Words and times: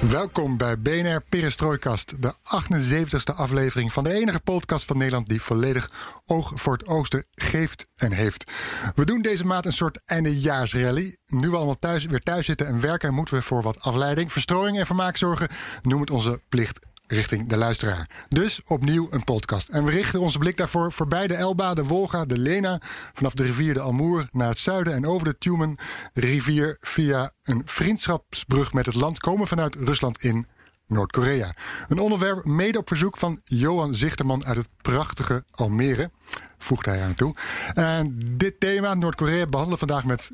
Welkom 0.00 0.56
bij 0.56 0.78
BNR 0.78 1.22
Perestrooikast, 1.28 2.22
de 2.22 2.34
78e 2.34 3.36
aflevering 3.36 3.92
van 3.92 4.04
de 4.04 4.12
enige 4.12 4.40
podcast 4.40 4.84
van 4.84 4.98
Nederland 4.98 5.28
die 5.28 5.42
volledig 5.42 5.90
oog 6.26 6.52
voor 6.54 6.72
het 6.72 6.86
oosten 6.86 7.26
geeft 7.34 7.88
en 7.96 8.12
heeft. 8.12 8.52
We 8.94 9.04
doen 9.04 9.22
deze 9.22 9.46
maand 9.46 9.66
een 9.66 9.72
soort 9.72 10.02
eindejaarsrally. 10.04 11.16
Nu 11.26 11.50
we 11.50 11.56
allemaal 11.56 11.78
thuis, 11.78 12.04
weer 12.04 12.20
thuis 12.20 12.46
zitten 12.46 12.66
en 12.66 12.80
werken, 12.80 13.14
moeten 13.14 13.34
we 13.34 13.42
voor 13.42 13.62
wat 13.62 13.80
afleiding, 13.80 14.32
verstrooiing 14.32 14.78
en 14.78 14.86
vermaak 14.86 15.16
zorgen. 15.16 15.48
Noem 15.82 16.00
het 16.00 16.10
onze 16.10 16.40
plicht 16.48 16.78
richting 17.08 17.48
de 17.48 17.56
luisteraar. 17.56 18.26
Dus 18.28 18.60
opnieuw 18.64 19.08
een 19.10 19.24
podcast. 19.24 19.68
En 19.68 19.84
we 19.84 19.90
richten 19.90 20.20
onze 20.20 20.38
blik 20.38 20.56
daarvoor 20.56 20.92
voorbij 20.92 21.26
de 21.26 21.34
Elba, 21.34 21.74
de 21.74 21.84
Wolga, 21.84 22.24
de 22.24 22.38
Lena, 22.38 22.80
vanaf 23.12 23.34
de 23.34 23.42
rivier 23.42 23.74
de 23.74 23.80
Amur 23.80 24.28
naar 24.30 24.48
het 24.48 24.58
zuiden 24.58 24.94
en 24.94 25.06
over 25.06 25.26
de 25.26 25.38
Tumen 25.38 25.76
rivier 26.12 26.76
via 26.80 27.32
een 27.42 27.62
vriendschapsbrug 27.64 28.72
met 28.72 28.86
het 28.86 28.94
land 28.94 29.18
komen 29.18 29.46
vanuit 29.46 29.74
Rusland 29.74 30.22
in 30.22 30.46
Noord-Korea. 30.86 31.54
Een 31.88 31.98
onderwerp 31.98 32.44
mede 32.44 32.78
op 32.78 32.88
verzoek 32.88 33.16
van 33.16 33.40
Johan 33.44 33.94
Zichterman 33.94 34.44
uit 34.44 34.56
het 34.56 34.68
prachtige 34.82 35.44
Almere, 35.50 36.10
voegt 36.58 36.86
hij 36.86 37.02
aan 37.02 37.14
toe. 37.14 37.34
En 37.72 38.18
dit 38.36 38.60
thema, 38.60 38.94
Noord-Korea, 38.94 39.46
behandelen 39.46 39.78
vandaag 39.78 40.04
met 40.04 40.30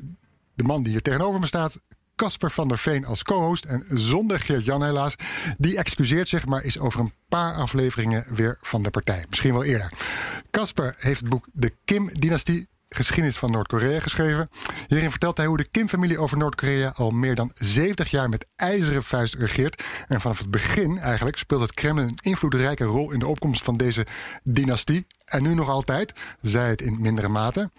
de 0.53 0.63
man 0.63 0.83
die 0.83 0.91
hier 0.91 1.01
tegenover 1.01 1.39
me 1.39 1.45
staat, 1.45 1.81
Casper 2.15 2.51
van 2.51 2.67
der 2.67 2.77
Veen 2.77 3.05
als 3.05 3.23
co-host. 3.23 3.65
En 3.65 3.83
zonder 3.93 4.39
Geert-Jan 4.39 4.83
helaas. 4.83 5.15
Die 5.57 5.77
excuseert 5.77 6.29
zich, 6.29 6.45
maar 6.45 6.63
is 6.63 6.79
over 6.79 6.99
een 6.99 7.13
paar 7.29 7.53
afleveringen 7.53 8.25
weer 8.29 8.57
van 8.61 8.83
de 8.83 8.89
partij. 8.89 9.25
Misschien 9.29 9.53
wel 9.53 9.63
eerder. 9.63 9.91
Casper 10.51 10.95
heeft 10.97 11.19
het 11.19 11.29
boek 11.29 11.47
De 11.53 11.73
Kim-dynastie 11.85 12.67
geschiedenis 12.89 13.37
van 13.37 13.51
Noord-Korea 13.51 13.99
geschreven. 13.99 14.49
Hierin 14.87 15.09
vertelt 15.09 15.37
hij 15.37 15.45
hoe 15.45 15.57
de 15.57 15.69
Kim-familie 15.71 16.19
over 16.19 16.37
Noord-Korea 16.37 16.93
al 16.95 17.09
meer 17.09 17.35
dan 17.35 17.49
70 17.53 18.11
jaar 18.11 18.29
met 18.29 18.45
ijzeren 18.55 19.03
vuist 19.03 19.33
regeert. 19.33 19.83
En 20.07 20.21
vanaf 20.21 20.39
het 20.39 20.51
begin 20.51 20.97
eigenlijk 20.97 21.37
speelt 21.37 21.61
het 21.61 21.73
Kremlin 21.73 22.07
een 22.07 22.17
invloedrijke 22.19 22.83
rol 22.83 23.11
in 23.11 23.19
de 23.19 23.27
opkomst 23.27 23.63
van 23.63 23.77
deze 23.77 24.05
dynastie. 24.43 25.07
En 25.25 25.43
nu 25.43 25.53
nog 25.53 25.69
altijd, 25.69 26.13
zij 26.41 26.69
het 26.69 26.81
in 26.81 27.01
mindere 27.01 27.27
mate. 27.27 27.71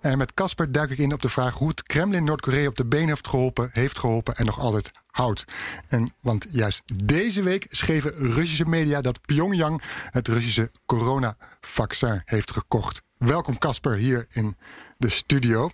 En 0.00 0.18
met 0.18 0.34
Casper 0.34 0.72
duik 0.72 0.90
ik 0.90 0.98
in 0.98 1.12
op 1.12 1.22
de 1.22 1.28
vraag 1.28 1.54
hoe 1.54 1.68
het 1.68 1.82
Kremlin 1.82 2.24
Noord-Korea 2.24 2.68
op 2.68 2.76
de 2.76 2.86
been 2.86 3.08
heeft 3.08 3.28
geholpen, 3.28 3.70
heeft 3.72 3.98
geholpen 3.98 4.36
en 4.36 4.46
nog 4.46 4.58
altijd 4.58 4.88
houdt. 5.06 5.44
En, 5.88 6.12
want 6.20 6.46
juist 6.52 6.82
deze 7.04 7.42
week 7.42 7.66
schreven 7.68 8.12
Russische 8.12 8.68
media 8.68 9.00
dat 9.00 9.20
Pyongyang 9.20 9.82
het 10.10 10.28
Russische 10.28 10.70
coronavaccin 10.86 12.22
heeft 12.24 12.52
gekocht. 12.52 13.02
Welkom 13.18 13.58
Casper 13.58 13.94
hier 13.94 14.26
in 14.28 14.56
de 15.04 15.10
studio. 15.10 15.70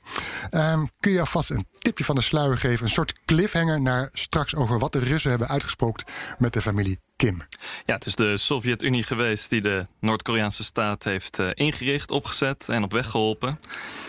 Um, 0.51 0.91
kun 1.01 1.13
je 1.13 1.21
alvast 1.21 1.51
een 1.51 1.67
tipje 1.79 2.05
van 2.05 2.15
de 2.15 2.21
sluier 2.21 2.59
geven? 2.59 2.85
Een 2.85 2.93
soort 2.93 3.13
cliffhanger 3.25 3.81
naar 3.81 4.09
straks 4.13 4.55
over 4.55 4.79
wat 4.79 4.93
de 4.93 4.99
Russen 4.99 5.31
hebben 5.31 5.49
uitgesproken 5.49 6.05
met 6.39 6.53
de 6.53 6.63
familie 6.63 6.99
Kim. 7.17 7.43
Ja, 7.85 7.95
het 7.95 8.07
is 8.07 8.15
de 8.15 8.37
Sovjet-Unie 8.37 9.03
geweest 9.03 9.51
die 9.51 9.61
de 9.61 9.87
Noord-Koreaanse 10.01 10.65
staat 10.65 11.05
heeft 11.05 11.39
uh, 11.39 11.51
ingericht, 11.55 12.11
opgezet 12.11 12.69
en 12.69 12.83
op 12.83 12.93
weg 12.93 13.07
geholpen. 13.07 13.61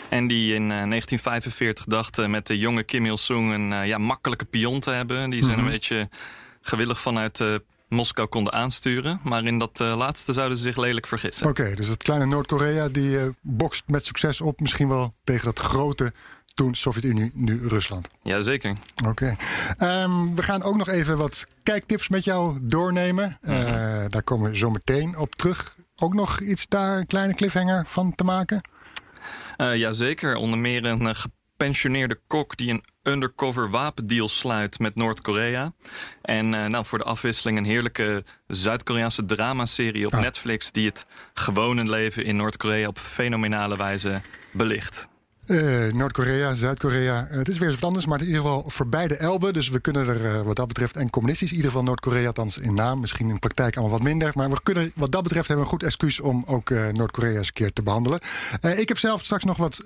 En 0.10 0.28
die 0.28 0.54
in 0.54 0.62
uh, 0.62 0.68
1945 0.68 1.86
dachten 1.86 2.32
met 2.32 2.48
de 2.48 2.58
jonge 2.58 2.84
Kim 2.84 3.06
Il-sung 3.06 3.54
een 3.54 3.72
uh, 3.72 3.88
ja, 3.88 3.98
makkelijke 3.98 4.46
pion 4.46 4.80
te 4.80 4.92
hebben. 4.92 5.30
Die 5.30 5.44
zijn 5.44 5.52
mm 5.52 5.58
-hmm. 5.58 5.68
een 5.68 5.74
beetje 5.74 6.10
gewillig 6.62 7.00
vanuit 7.00 7.44
Moskou 7.92 8.28
konden 8.28 8.54
aansturen. 8.54 9.20
Maar 9.24 9.44
in 9.44 9.60
dat 9.60 9.80
uh, 9.80 9.98
laatste 9.98 10.34
zouden 10.34 10.58
ze 10.58 10.64
zich 10.64 10.78
lelijk 10.78 11.08
vergissen. 11.08 11.50
Oké, 11.50 11.62
okay, 11.62 11.76
dus 11.76 11.88
het 11.88 12.04
kleine 12.04 12.26
Noord-Korea 12.26 12.88
die 12.88 13.10
uh, 13.10 13.24
bokst 13.42 13.84
met 13.88 14.06
succes 14.06 14.42
op. 14.42 14.60
Misschien 14.60 14.88
wel 14.88 15.14
tegen 15.24 15.46
dat 15.46 15.60
grote 15.60 16.14
toen 16.54 16.76
Sovjet-Unie, 16.76 17.32
nu 17.34 17.68
Rusland. 17.68 18.08
Jazeker. 18.24 18.76
Oké. 19.06 19.36
Okay. 19.78 20.04
Um, 20.04 20.36
we 20.36 20.44
gaan 20.44 20.64
ook 20.64 20.78
nog 20.78 20.88
even 20.88 21.18
wat 21.18 21.44
kijktips 21.64 22.08
met 22.10 22.24
jou 22.24 22.58
doornemen. 22.62 23.38
-hmm. 23.42 23.54
uh, 23.54 23.66
daar 24.08 24.24
komen 24.24 24.52
we 24.52 24.58
zo 24.58 24.70
meteen 24.70 25.18
op 25.18 25.36
terug. 25.36 25.76
Ook 25.96 26.14
nog 26.14 26.40
iets 26.40 26.68
daar, 26.68 26.98
een 26.98 27.08
kleine 27.08 27.34
cliffhanger 27.34 27.86
van 27.88 28.16
te 28.16 28.24
maken? 28.24 28.62
Uh, 29.58 29.76
Jazeker. 29.76 30.36
Onder 30.36 30.60
meer 30.60 30.86
een 30.86 31.16
gepensioneerde 31.16 32.20
kok 32.28 32.58
die 32.58 32.72
een 32.72 32.84
undercover 33.04 33.70
wapendeal 33.70 34.28
sluit 34.28 34.80
met 34.80 34.96
Noord-Korea. 34.96 35.72
En 36.22 36.54
uh, 36.54 36.66
nou, 36.66 36.86
voor 36.86 36.98
de 36.98 37.04
afwisseling 37.04 37.58
een 37.58 37.66
heerlijke 37.66 38.24
Zuid-Koreaanse 38.48 39.26
dramaserie 39.26 40.06
op 40.06 40.14
ah. 40.14 40.22
Netflix... 40.22 40.72
die 40.72 40.88
het 40.88 41.06
gewone 41.34 41.84
leven 41.84 42.26
in 42.26 42.36
Noord-Korea 42.36 42.88
op 42.88 42.98
fenomenale 42.98 43.78
wijze 43.78 44.22
belicht. 44.52 45.10
Uh, 45.46 45.94
Noord-Korea, 45.94 46.54
Zuid-Korea. 46.54 47.28
Uh, 47.32 47.38
het 47.38 47.48
is 47.48 47.58
weer 47.58 47.70
eens 47.70 47.80
wat 47.80 47.88
anders, 47.88 48.06
maar 48.06 48.20
in 48.20 48.26
ieder 48.26 48.42
geval 48.42 48.64
voorbij 48.68 49.08
de 49.08 49.16
Elbe. 49.16 49.52
Dus 49.52 49.70
we 49.70 49.80
kunnen 49.80 50.08
er 50.08 50.22
uh, 50.22 50.42
wat 50.42 50.56
dat 50.56 50.68
betreft, 50.68 50.96
en 50.96 51.10
communistisch, 51.10 51.50
in 51.50 51.56
ieder 51.56 51.72
geval 51.72 51.86
Noord-Korea, 51.86 52.28
althans 52.28 52.58
in 52.58 52.74
naam, 52.74 53.00
misschien 53.00 53.30
in 53.30 53.40
praktijk 53.40 53.76
allemaal 53.76 53.98
wat 53.98 54.08
minder. 54.08 54.32
Maar 54.36 54.50
we 54.50 54.60
kunnen 54.64 54.92
wat 54.96 55.12
dat 55.12 55.24
betreft 55.24 55.48
hebben 55.48 55.66
een 55.66 55.72
goed 55.72 55.84
excuus 55.84 56.20
om 56.20 56.44
ook 56.48 56.70
Noord-Korea 56.70 57.38
eens 57.38 57.48
een 57.48 57.54
keer 57.54 57.74
te 57.74 57.84
behandelen. 57.84 58.20
ik 58.78 58.88
heb 58.88 58.98
zelf 58.98 59.24
straks 59.24 59.44
nog 59.44 59.58
wat 59.58 59.82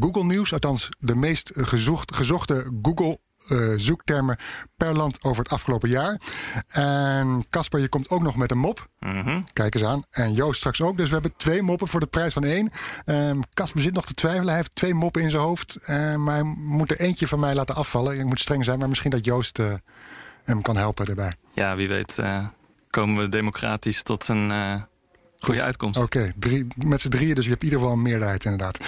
Google-nieuws, 0.00 0.52
althans 0.52 0.88
de 0.98 1.14
meest 1.14 1.50
gezocht, 1.54 2.14
gezochte 2.14 2.70
Google 2.82 3.18
uh, 3.48 3.72
zoektermen 3.76 4.36
per 4.76 4.94
land 4.96 5.22
over 5.22 5.42
het 5.42 5.52
afgelopen 5.52 5.88
jaar. 5.88 6.20
En 6.66 7.44
Casper, 7.50 7.80
je 7.80 7.88
komt 7.88 8.10
ook 8.10 8.22
nog 8.22 8.36
met 8.36 8.50
een 8.50 8.58
mop. 8.58 8.88
Mm 8.98 9.22
-hmm. 9.22 9.44
Kijk 9.52 9.74
eens 9.74 9.84
aan. 9.84 10.04
En 10.10 10.32
Joost 10.32 10.58
straks 10.58 10.82
ook. 10.82 10.96
Dus 10.96 11.06
we 11.06 11.12
hebben 11.12 11.36
twee 11.36 11.62
moppen 11.62 11.88
voor 11.88 12.00
de 12.00 12.06
prijs 12.06 12.32
van 12.32 12.44
één. 12.44 12.70
Casper 13.54 13.76
um, 13.76 13.82
zit 13.82 13.92
nog 13.92 14.06
te 14.06 14.14
twijfelen. 14.14 14.46
Hij 14.46 14.56
heeft 14.56 14.74
twee 14.74 14.94
moppen 14.94 15.22
in 15.22 15.30
zijn 15.30 15.42
hoofd. 15.42 15.78
Uh, 15.80 16.16
maar 16.16 16.34
hij 16.34 16.54
moet 16.56 16.90
er 16.90 17.00
eentje 17.00 17.28
van 17.28 17.40
mij 17.40 17.54
laten 17.54 17.74
afvallen. 17.74 18.18
Ik 18.18 18.24
moet 18.24 18.40
streng 18.40 18.64
zijn, 18.64 18.78
maar 18.78 18.88
misschien 18.88 19.10
dat 19.10 19.24
Joost 19.24 19.58
uh, 19.58 19.74
hem 20.44 20.62
kan 20.62 20.76
helpen 20.76 21.06
erbij. 21.06 21.32
Ja, 21.54 21.76
wie 21.76 21.88
weet 21.88 22.18
komen 22.90 23.22
we 23.22 23.28
democratisch 23.28 24.02
tot 24.02 24.28
een... 24.28 24.52
Goede 25.42 25.62
uitkomst. 25.62 26.00
Oké, 26.00 26.32
okay, 26.36 26.66
met 26.76 27.00
z'n 27.00 27.08
drieën, 27.08 27.34
dus 27.34 27.44
je 27.44 27.50
hebt 27.50 27.62
in 27.62 27.68
ieder 27.68 27.82
geval 27.82 27.96
een 27.96 28.02
meerderheid 28.02 28.44
inderdaad. 28.44 28.78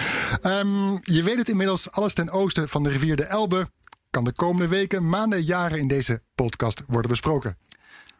Um, 0.41 0.99
je 1.01 1.23
weet 1.23 1.37
het 1.37 1.49
inmiddels, 1.49 1.91
alles 1.91 2.13
ten 2.13 2.29
oosten 2.29 2.69
van 2.69 2.83
de 2.83 2.89
rivier 2.89 3.15
de 3.15 3.23
Elbe 3.23 3.67
kan 4.15 4.23
de 4.23 4.33
komende 4.33 4.67
weken, 4.67 5.09
maanden, 5.09 5.43
jaren 5.43 5.79
in 5.79 5.87
deze 5.87 6.21
podcast 6.35 6.83
worden 6.87 7.09
besproken. 7.09 7.57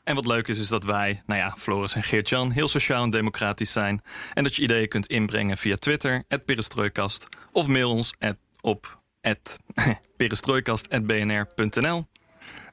En 0.04 0.16
wat 0.16 0.26
leuk 0.26 0.48
is, 0.48 0.60
is 0.60 0.68
dat 0.68 0.84
wij, 0.84 1.24
nou 1.26 1.40
ja, 1.40 1.54
Floris 1.58 1.96
en 1.96 2.04
Geert-Jan, 2.04 2.52
heel 2.52 2.68
sociaal 2.68 3.04
en 3.04 3.10
democratisch 3.10 3.72
zijn. 3.72 4.02
En 4.34 4.44
dat 4.44 4.56
je 4.56 4.62
ideeën 4.62 4.88
kunt 4.88 5.06
inbrengen 5.06 5.58
via 5.58 5.76
Twitter, 5.76 6.24
perestrooikast. 6.46 7.28
Of 7.52 7.68
mail 7.68 7.90
ons 7.90 8.14
at, 8.20 8.38
op 8.62 8.98
perestrooikast.bnr.nl. 10.18 12.08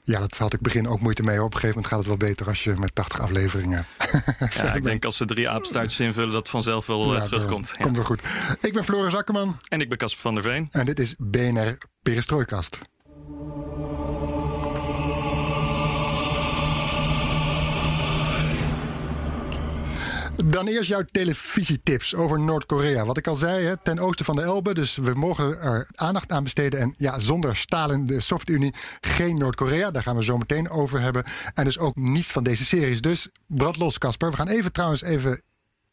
Ja, 0.02 0.20
dat 0.20 0.38
had 0.38 0.52
ik 0.52 0.60
begin 0.60 0.88
ook 0.88 1.00
moeite 1.00 1.22
mee. 1.22 1.42
Op 1.42 1.54
een 1.54 1.60
gegeven 1.60 1.68
moment 1.68 1.86
gaat 1.86 1.98
het 1.98 2.08
wel 2.08 2.16
beter 2.28 2.46
als 2.46 2.64
je 2.64 2.74
met 2.76 2.94
80 2.94 3.20
afleveringen. 3.20 3.86
ja, 4.56 4.74
ik 4.74 4.84
denk 4.84 5.04
als 5.04 5.18
we 5.18 5.24
drie 5.24 5.48
aapstaartjes 5.48 6.00
invullen, 6.00 6.32
dat 6.32 6.48
vanzelf 6.48 6.86
wel 6.86 7.14
ja, 7.14 7.20
terugkomt. 7.20 7.74
Ja. 7.76 7.84
Komt 7.84 7.96
wel 7.96 8.04
goed. 8.04 8.22
Ik 8.60 8.72
ben 8.72 8.84
Floris 8.84 9.14
Akkerman. 9.14 9.58
En 9.68 9.80
ik 9.80 9.88
ben 9.88 9.98
Casper 9.98 10.20
van 10.20 10.34
der 10.34 10.42
Veen. 10.42 10.66
En 10.70 10.86
dit 10.86 10.98
is 10.98 11.14
BNR 11.18 11.78
Perestrooikast. 12.02 12.78
Dan 20.44 20.66
eerst 20.66 20.88
jouw 20.88 21.02
televisietips 21.10 22.14
over 22.14 22.40
Noord-Korea. 22.40 23.04
Wat 23.04 23.16
ik 23.16 23.26
al 23.26 23.34
zei, 23.34 23.76
ten 23.82 23.98
oosten 23.98 24.24
van 24.24 24.36
de 24.36 24.42
Elbe. 24.42 24.74
Dus 24.74 24.96
we 24.96 25.12
mogen 25.14 25.60
er 25.60 25.86
aandacht 25.94 26.32
aan 26.32 26.42
besteden. 26.42 26.80
En 26.80 26.94
ja, 26.96 27.18
zonder 27.18 27.56
Stalin, 27.56 28.06
de 28.06 28.20
Sovjet-Unie, 28.20 28.74
geen 29.00 29.38
Noord-Korea. 29.38 29.90
Daar 29.90 30.02
gaan 30.02 30.16
we 30.16 30.24
zo 30.24 30.38
meteen 30.38 30.70
over 30.70 31.00
hebben. 31.00 31.24
En 31.54 31.64
dus 31.64 31.78
ook 31.78 31.96
niets 31.96 32.30
van 32.30 32.42
deze 32.44 32.64
series. 32.64 33.00
Dus 33.00 33.28
brand 33.46 33.76
los, 33.76 33.98
Casper. 33.98 34.30
We 34.30 34.36
gaan 34.36 34.48
even 34.48 34.72
trouwens 34.72 35.02
even 35.02 35.42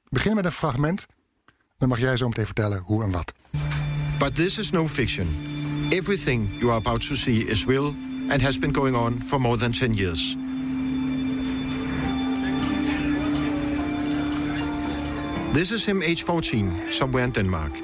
beginnen 0.10 0.36
met 0.36 0.45
een 0.45 0.57
fragment. 0.57 1.06
Dan 1.78 1.89
mag 1.89 2.00
jij 2.00 2.18
zo 2.18 2.28
meteen 2.28 2.45
vertellen 2.45 2.81
hoe 2.86 3.04
en 3.04 3.12
wat. 3.12 3.34
But 4.18 4.36
this 4.36 4.57
is 4.57 4.72
no 4.72 4.88
fiction. 4.88 5.28
Everything 5.91 6.47
you 6.59 6.69
are 6.69 6.77
about 6.77 7.01
to 7.01 7.15
see 7.15 7.41
is 7.41 7.65
real 7.65 7.95
and 8.30 8.39
has 8.44 8.59
been 8.59 8.71
going 8.71 8.95
on 8.95 9.19
for 9.21 9.39
more 9.39 9.57
than 9.57 9.71
10 9.71 9.95
years. 9.95 10.36
This 15.51 15.71
is 15.71 15.83
him 15.86 16.03
age 16.03 16.21
14, 16.21 16.91
somewhere 16.91 17.24
in 17.24 17.31
Denmark. 17.31 17.75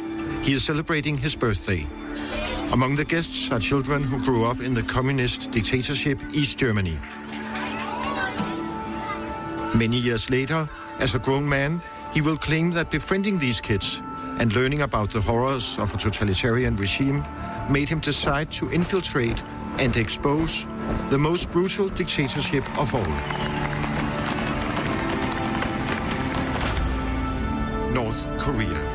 He 0.44 0.54
is 0.54 0.64
celebrating 0.64 1.18
his 1.18 1.36
birthday. 1.36 1.88
Among 2.72 2.96
the 2.96 3.06
guests 3.06 3.52
are 3.52 3.60
children 3.60 4.04
who 4.04 4.20
grew 4.20 4.46
up 4.46 4.60
in 4.60 4.76
the 4.76 4.84
communist 4.84 5.50
dictatorship 5.50 6.22
East 6.32 6.60
Germany. 6.60 7.00
Many 9.74 9.98
years 9.98 10.30
later, 10.30 10.70
as 11.00 11.16
a 11.16 11.20
grown 11.20 11.50
man, 11.50 11.82
he 12.14 12.22
will 12.22 12.38
claim 12.38 12.70
that 12.74 12.92
befriending 12.92 13.40
these 13.40 13.60
kids 13.60 14.00
and 14.40 14.54
learning 14.54 14.82
about 14.82 15.12
the 15.12 15.22
horrors 15.22 15.78
of 15.80 15.94
a 15.94 15.98
totalitarian 15.98 16.76
regime 16.76 17.24
made 17.70 17.90
him 17.90 18.00
decide 18.00 18.50
to 18.52 18.70
infiltrate 18.72 19.44
and 19.80 19.96
expose 19.98 20.68
the 21.10 21.18
most 21.18 21.52
brutal 21.52 21.88
dictatorship 21.90 22.64
of 22.78 22.94
all. 22.94 23.02
North 27.94 28.28
Korea. 28.38 28.94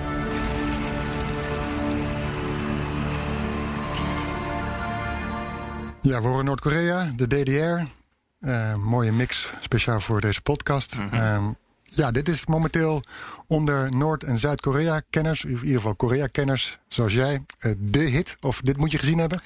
Ja, 6.02 6.20
we 6.20 6.26
horen 6.28 6.44
Noord-Korea, 6.44 7.12
de 7.16 7.26
DDR. 7.26 7.98
Uh, 8.40 8.74
mooie 8.74 9.12
mix, 9.12 9.52
speciaal 9.60 10.00
voor 10.00 10.20
deze 10.20 10.40
podcast. 10.40 10.96
Mm 10.96 11.04
-hmm. 11.04 11.34
um, 11.34 11.56
ja, 11.94 12.10
dit 12.10 12.28
is 12.28 12.46
momenteel 12.46 13.02
onder 13.46 13.90
Noord- 13.96 14.24
en 14.24 14.38
Zuid-Korea-kenners, 14.38 15.44
in 15.44 15.50
ieder 15.50 15.76
geval 15.76 15.94
Korea-kenners 15.94 16.78
zoals 16.88 17.12
jij, 17.12 17.44
uh, 17.60 17.72
de 17.78 17.98
hit. 17.98 18.36
Of 18.40 18.60
dit 18.60 18.76
moet 18.76 18.90
je 18.90 18.98
gezien 18.98 19.18
hebben? 19.18 19.40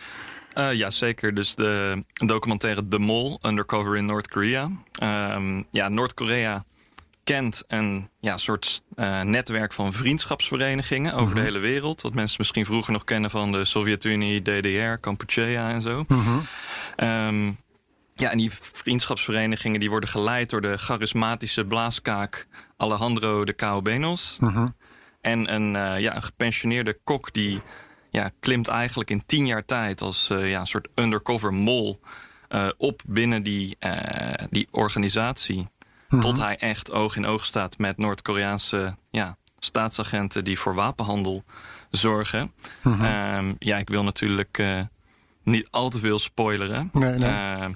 Uh, 0.58 0.72
ja, 0.72 0.90
zeker. 0.90 1.34
Dus 1.34 1.54
de 1.54 2.04
documentaire 2.14 2.88
The 2.88 2.98
Mol, 2.98 3.38
Undercover 3.42 3.96
in 3.96 4.06
North 4.06 4.28
Korea. 4.28 4.70
Um, 5.02 5.66
ja, 5.70 5.88
Noord-Korea 5.88 6.62
kent 7.24 7.62
een 7.66 8.08
ja, 8.20 8.36
soort 8.36 8.82
uh, 8.96 9.20
netwerk 9.20 9.72
van 9.72 9.92
vriendschapsverenigingen 9.92 11.14
over 11.14 11.34
de 11.34 11.40
hele 11.40 11.58
wereld. 11.58 12.02
Wat 12.02 12.14
mensen 12.14 12.36
misschien 12.38 12.66
vroeger 12.66 12.92
nog 12.92 13.04
kennen 13.04 13.30
van 13.30 13.52
de 13.52 13.64
Sovjet-Unie, 13.64 14.42
DDR, 14.42 14.96
Kampuchea 15.00 15.70
en 15.70 15.82
zo. 15.82 16.04
Mm 16.08 16.18
-hmm. 16.18 16.46
um, 17.08 17.56
ja, 18.14 18.30
en 18.30 18.38
die 18.38 18.50
vriendschapsverenigingen 18.50 19.80
die 19.80 19.90
worden 19.90 20.08
geleid 20.08 20.50
door 20.50 20.60
de 20.60 20.76
charismatische 20.76 21.64
blaaskaak 21.64 22.46
Alejandro 22.76 23.44
de 23.44 23.54
Caobenos. 23.54 24.36
-hmm. 24.40 24.74
En 25.20 25.54
een, 25.54 25.74
uh, 25.74 26.00
ja, 26.00 26.16
een 26.16 26.22
gepensioneerde 26.22 26.98
kok 27.04 27.32
die 27.32 27.58
ja, 28.10 28.30
klimt 28.40 28.68
eigenlijk 28.68 29.10
in 29.10 29.26
tien 29.26 29.46
jaar 29.46 29.64
tijd 29.64 30.00
als 30.00 30.28
uh, 30.32 30.50
ja, 30.50 30.60
een 30.60 30.66
soort 30.66 30.88
undercover 30.94 31.52
mol 31.52 32.00
uh, 32.48 32.68
op 32.76 33.02
binnen 33.06 33.42
die, 33.42 33.76
die 34.50 34.68
organisatie. 34.70 35.66
Mhm. 36.08 36.20
Tot 36.20 36.38
hij 36.38 36.56
echt 36.56 36.92
oog 36.92 37.16
in 37.16 37.26
oog 37.26 37.44
staat 37.44 37.78
met 37.78 37.98
Noord-Koreaanse 37.98 38.96
ja, 39.10 39.36
staatsagenten 39.58 40.44
die 40.44 40.58
voor 40.58 40.74
wapenhandel 40.74 41.44
zorgen. 41.90 42.52
Mhm. 42.82 43.04
um, 43.04 43.56
ja, 43.58 43.76
ik 43.76 43.88
wil 43.88 44.04
natuurlijk 44.04 44.62
niet 45.44 45.68
al 45.70 45.88
te 45.88 45.98
veel 45.98 46.18
spoileren. 46.18 46.88
Nee, 46.92 47.18
nee. 47.18 47.30
Uh, 47.30 47.66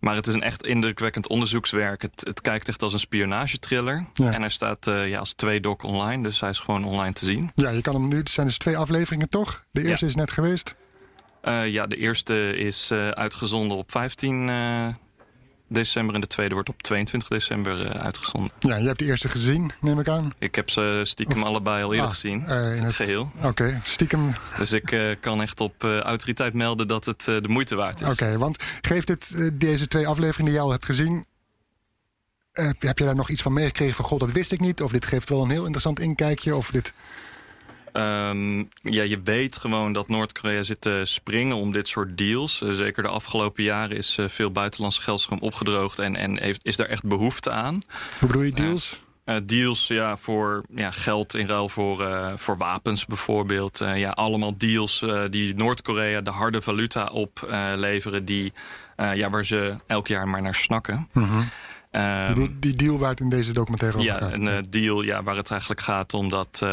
maar 0.00 0.14
het 0.14 0.26
is 0.26 0.34
een 0.34 0.42
echt 0.42 0.66
indrukwekkend 0.66 1.28
onderzoekswerk. 1.28 2.02
Het, 2.02 2.12
het 2.24 2.40
kijkt 2.40 2.68
echt 2.68 2.82
als 2.82 2.92
een 2.92 2.98
spionagetriller. 2.98 4.04
Ja. 4.14 4.32
En 4.32 4.40
hij 4.40 4.50
staat 4.50 4.86
uh, 4.86 5.08
ja, 5.08 5.18
als 5.18 5.32
twee 5.32 5.60
doc 5.60 5.82
online, 5.82 6.22
dus 6.22 6.40
hij 6.40 6.50
is 6.50 6.58
gewoon 6.58 6.84
online 6.84 7.12
te 7.12 7.24
zien. 7.24 7.50
Ja, 7.54 7.70
je 7.70 7.80
kan 7.82 7.94
hem 7.94 8.08
nu. 8.08 8.16
Het 8.16 8.30
zijn 8.30 8.46
dus 8.46 8.58
twee 8.58 8.76
afleveringen, 8.76 9.28
toch? 9.28 9.64
De 9.70 9.80
eerste 9.84 10.04
Ja. 10.04 10.10
is 10.10 10.16
net 10.16 10.30
geweest. 10.30 10.74
Uh, 11.44 11.68
ja, 11.68 11.86
de 11.86 11.96
eerste 11.96 12.56
is 12.56 12.92
uitgezonden 12.92 13.76
op 13.76 13.90
15 13.90 14.48
uh, 14.48 14.86
december 15.72 16.14
en 16.14 16.20
de 16.20 16.26
tweede 16.26 16.54
wordt 16.54 16.68
op 16.68 16.82
22 16.82 17.28
december 17.28 17.84
uh, 17.84 17.90
uitgezonden. 18.02 18.50
Ja, 18.58 18.76
je 18.76 18.86
hebt 18.86 18.98
de 18.98 19.04
eerste 19.04 19.28
gezien, 19.28 19.72
neem 19.80 20.00
ik 20.00 20.08
aan. 20.08 20.32
Ik 20.38 20.54
heb 20.54 20.70
ze 20.70 21.00
stiekem 21.04 21.40
Of- 21.40 21.46
allebei 21.48 21.82
al 21.84 21.90
eerder 21.92 22.06
Ah, 22.06 22.12
gezien, 22.14 22.46
eh, 22.46 22.76
in 22.76 22.82
het 22.82 22.94
geheel. 22.94 23.30
Oké, 23.42 23.80
stiekem. 23.84 24.32
Dus 24.58 24.72
ik 24.72 24.90
uh, 24.90 25.14
kan 25.20 25.42
echt 25.42 25.60
op 25.60 25.82
autoriteit 25.84 26.54
melden 26.54 26.88
dat 26.88 27.04
het 27.04 27.24
de 27.24 27.48
moeite 27.48 27.74
waard 27.74 28.00
is. 28.00 28.08
Oké, 28.08 28.38
want 28.38 28.62
geeft 28.80 29.06
dit, 29.06 29.30
eh, 29.34 29.48
deze 29.52 29.86
twee 29.88 30.06
afleveringen 30.06 30.44
die 30.44 30.54
je 30.54 30.60
al 30.60 30.70
hebt 30.70 30.84
gezien... 30.84 31.26
eh, 32.52 32.70
heb 32.78 32.98
je 32.98 33.04
daar 33.04 33.14
nog 33.14 33.30
iets 33.30 33.42
van 33.42 33.52
meegekregen 33.52 33.94
van... 33.94 34.04
god, 34.04 34.20
dat 34.20 34.32
wist 34.32 34.52
ik 34.52 34.60
niet, 34.60 34.82
of 34.82 34.90
dit 34.92 35.06
geeft 35.06 35.28
wel 35.28 35.42
een 35.42 35.50
heel 35.50 35.62
interessant 35.62 36.00
inkijkje... 36.00 36.56
of 36.56 36.70
dit... 36.70 36.92
Um, 37.92 38.68
ja, 38.82 39.02
je 39.02 39.20
weet 39.24 39.56
gewoon 39.56 39.92
dat 39.92 40.08
Noord-Korea 40.08 40.62
zit 40.62 40.80
te 40.80 41.02
springen 41.04 41.56
om 41.56 41.72
dit 41.72 41.88
soort 41.88 42.18
deals. 42.18 42.60
Uh, 42.60 42.72
zeker 42.72 43.02
de 43.02 43.08
afgelopen 43.08 43.62
jaren 43.62 43.96
is 43.96 44.16
uh, 44.16 44.28
veel 44.28 44.50
buitenlands 44.50 44.98
geldstroom 44.98 45.40
opgedroogd... 45.40 45.98
en, 45.98 46.16
en 46.16 46.38
heeft, 46.38 46.64
is 46.64 46.76
daar 46.76 46.86
echt 46.86 47.04
behoefte 47.04 47.50
aan. 47.50 47.80
Hoe 48.18 48.28
bedoel 48.28 48.42
je 48.42 48.52
deals? 48.52 49.02
Uh, 49.24 49.36
deals 49.44 49.86
ja, 49.86 50.16
voor 50.16 50.64
ja, 50.74 50.90
geld 50.90 51.34
in 51.34 51.46
ruil 51.46 51.68
voor, 51.68 52.08
voor 52.36 52.56
wapens 52.56 53.06
bijvoorbeeld. 53.06 53.78
Ja, 53.78 54.10
allemaal 54.10 54.56
deals 54.56 55.04
die 55.30 55.54
Noord-Korea 55.54 56.20
de 56.20 56.30
harde 56.30 56.62
valuta 56.62 57.06
opleveren... 57.06 58.24
die 58.24 58.52
ja, 58.96 59.30
waar 59.30 59.44
ze 59.44 59.76
elk 59.86 60.06
jaar 60.06 60.28
maar 60.28 60.42
naar 60.42 60.54
snakken. 60.54 61.08
Um, 61.90 62.56
die 62.60 62.74
deal 62.74 62.98
waar 62.98 63.10
het 63.10 63.20
in 63.20 63.30
deze 63.30 63.52
documentaire 63.52 63.98
over 63.98 64.10
ja, 64.10 64.18
gaat? 64.18 64.32
een 64.32 64.66
deal 64.70 65.02
ja, 65.02 65.22
waar 65.22 65.36
het 65.36 65.50
eigenlijk 65.50 65.80
gaat 65.80 66.14
om 66.14 66.28
dat 66.28 66.66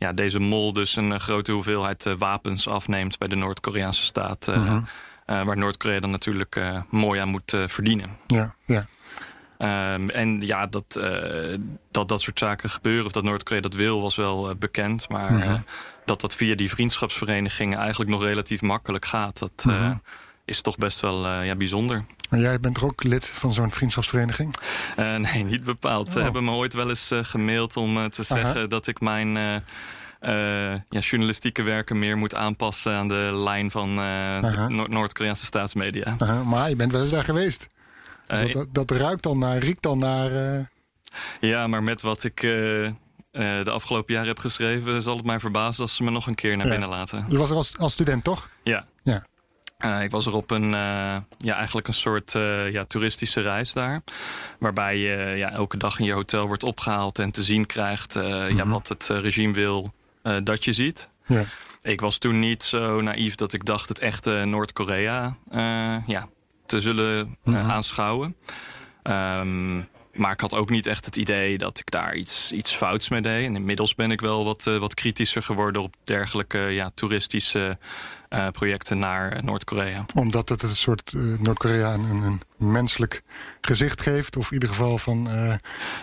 ja, 0.00 0.12
deze 0.12 0.38
mol 0.40 0.72
dus 0.72 0.96
een 0.96 1.10
uh, 1.10 1.18
grote 1.18 1.52
hoeveelheid 1.52 2.06
uh, 2.06 2.14
wapens 2.18 2.68
afneemt 2.68 3.18
bij 3.18 3.28
de 3.28 3.34
Noord-Koreaanse 3.36 4.02
staat. 4.02 4.48
Uh, 4.48 4.56
Mhm. 4.56 4.66
-huh. 5.26 5.44
waar 5.46 5.56
Noord-Korea 5.56 6.00
dan 6.00 6.10
natuurlijk 6.10 6.60
mooi 6.88 7.20
aan 7.20 7.28
moet 7.28 7.56
verdienen. 7.66 8.10
Ja, 8.26 8.54
ja. 8.66 8.86
Um, 9.94 10.08
en 10.10 10.40
ja, 10.40 10.66
dat, 10.66 11.00
dat 11.90 12.08
dat 12.08 12.20
soort 12.20 12.38
zaken 12.38 12.70
gebeuren, 12.70 13.06
of 13.06 13.12
dat 13.12 13.22
Noord-Korea 13.24 13.60
dat 13.60 13.74
wil, 13.74 14.00
was 14.00 14.16
wel 14.16 14.54
bekend. 14.54 15.08
Maar 15.08 15.32
Mhm. 15.32 15.58
dat 16.04 16.20
dat 16.20 16.34
via 16.34 16.54
die 16.54 16.70
vriendschapsverenigingen 16.70 17.78
eigenlijk 17.78 18.10
nog 18.10 18.22
relatief 18.22 18.60
makkelijk 18.62 19.04
gaat, 19.04 19.38
dat 19.38 19.64
Mhm. 19.66 19.94
Is 20.50 20.60
toch 20.60 20.76
best 20.76 21.00
wel 21.00 21.28
ja, 21.42 21.56
bijzonder. 21.56 22.04
Maar 22.30 22.40
jij 22.40 22.60
bent 22.60 22.76
er 22.76 22.84
ook 22.84 23.02
lid 23.02 23.26
van 23.26 23.52
zo'n 23.52 23.70
vriendschapsvereniging? 23.70 24.54
Uh, 24.98 25.16
nee, 25.32 25.44
niet 25.44 25.64
bepaald. 25.64 26.06
Oh. 26.06 26.12
Ze 26.12 26.20
hebben 26.20 26.44
me 26.44 26.50
ooit 26.50 26.74
wel 26.74 26.88
eens 26.88 27.10
uh, 27.10 27.18
gemaild 27.22 27.76
om 27.76 27.96
uh, 27.96 28.04
te 28.04 28.22
zeggen 28.22 28.56
Aha. 28.56 28.66
dat 28.66 28.86
ik 28.86 29.00
mijn 29.00 29.36
uh, 29.36 29.56
ja, 30.88 31.00
journalistieke 31.00 31.62
werken 31.62 31.98
meer 31.98 32.16
moet 32.16 32.34
aanpassen 32.34 32.92
aan 32.92 33.08
de 33.08 33.30
lijn 33.34 33.70
van 33.70 33.96
de 33.96 34.66
no 34.68 34.86
Noord-Koreaanse 34.86 35.44
staatsmedia. 35.44 36.14
Aha, 36.18 36.42
maar 36.42 36.68
je 36.68 36.76
bent 36.76 36.92
wel 36.92 37.00
eens 37.00 37.10
daar 37.10 37.24
geweest. 37.24 37.68
Dus 38.26 38.52
dat, 38.52 38.66
dat, 38.72 38.88
dat, 38.88 38.98
ruikt 38.98 39.22
dan 39.22 39.38
naar, 39.38 39.58
riekt 39.58 39.82
dan 39.82 39.98
naar. 39.98 40.30
Ja, 41.40 41.66
maar 41.66 41.82
met 41.82 42.02
wat 42.02 42.24
ik 42.24 42.40
de 42.40 43.70
afgelopen 43.70 44.12
jaren 44.12 44.28
heb 44.28 44.38
geschreven, 44.38 45.02
zal 45.02 45.16
het 45.16 45.26
mij 45.26 45.40
verbazen 45.40 45.82
als 45.82 45.96
ze 45.96 46.02
me 46.02 46.10
nog 46.10 46.26
een 46.26 46.34
keer 46.34 46.56
naar 46.56 46.66
ja. 46.66 46.72
binnen 46.72 46.88
laten. 46.88 47.24
Je 47.28 47.38
was 47.38 47.50
er 47.50 47.56
als, 47.56 47.78
als 47.78 47.92
student, 47.92 48.24
toch? 48.24 48.48
Ja. 48.62 48.86
Uh, 49.84 50.02
ik 50.02 50.10
was 50.10 50.26
er 50.26 50.34
op 50.34 50.50
een, 50.50 50.64
uh, 50.64 51.16
ja, 51.38 51.56
eigenlijk 51.56 51.88
een 51.88 51.94
soort 51.94 52.34
uh, 52.34 52.70
ja, 52.72 52.84
toeristische 52.84 53.40
reis 53.40 53.72
daar. 53.72 54.02
Waarbij 54.58 54.96
je 54.96 55.36
ja, 55.36 55.50
elke 55.50 55.76
dag 55.76 55.98
in 55.98 56.04
je 56.04 56.12
hotel 56.12 56.46
wordt 56.46 56.62
opgehaald 56.62 57.18
en 57.18 57.30
te 57.30 57.42
zien 57.42 57.66
krijgt 57.66 58.14
mm 58.14 58.22
-hmm. 58.22 58.56
ja, 58.56 58.66
wat 58.66 58.88
het 58.88 59.06
regime 59.06 59.52
wil 59.52 59.92
dat 60.42 60.64
je 60.64 60.72
ziet. 60.72 61.10
Ja. 61.26 61.44
Ik 61.82 62.00
was 62.00 62.18
toen 62.18 62.38
niet 62.38 62.62
zo 62.62 63.00
naïef 63.00 63.34
dat 63.34 63.52
ik 63.52 63.64
dacht 63.64 63.88
het 63.88 63.98
echte 63.98 64.44
Noord-Korea 64.44 65.36
ja, 66.06 66.28
te 66.66 66.80
zullen 66.80 67.18
Mhm. 67.18 67.56
mm 67.56 67.62
-hmm. 67.62 67.70
aanschouwen. 67.70 68.36
Um, 69.02 69.88
maar 70.12 70.32
ik 70.32 70.40
had 70.40 70.54
ook 70.54 70.70
niet 70.70 70.86
echt 70.86 71.04
het 71.04 71.16
idee 71.16 71.58
dat 71.58 71.78
ik 71.78 71.90
daar 71.90 72.14
iets, 72.14 72.52
iets 72.52 72.74
fouts 72.74 73.08
mee 73.08 73.20
deed. 73.20 73.46
En 73.46 73.56
inmiddels 73.56 73.94
ben 73.94 74.10
ik 74.10 74.20
wel 74.20 74.44
wat, 74.44 74.64
wat 74.64 74.94
kritischer 74.94 75.42
geworden 75.42 75.82
op 75.82 75.94
dergelijke 76.04 76.58
ja, 76.58 76.90
toeristische 76.94 77.78
projecten 78.52 78.98
naar 78.98 79.44
Noord-Korea. 79.44 80.04
Omdat 80.14 80.48
het 80.48 80.62
een 80.62 80.68
soort 80.68 81.12
uh, 81.12 81.38
Noord-Korea 81.38 81.94
een, 81.94 82.22
een, 82.22 82.40
menselijk 82.56 83.22
gezicht 83.60 84.00
geeft, 84.00 84.36
of 84.36 84.46
in 84.46 84.52
ieder 84.52 84.68
geval 84.68 84.98
van 84.98 85.26
uh, 85.26 85.32
nou 85.34 85.58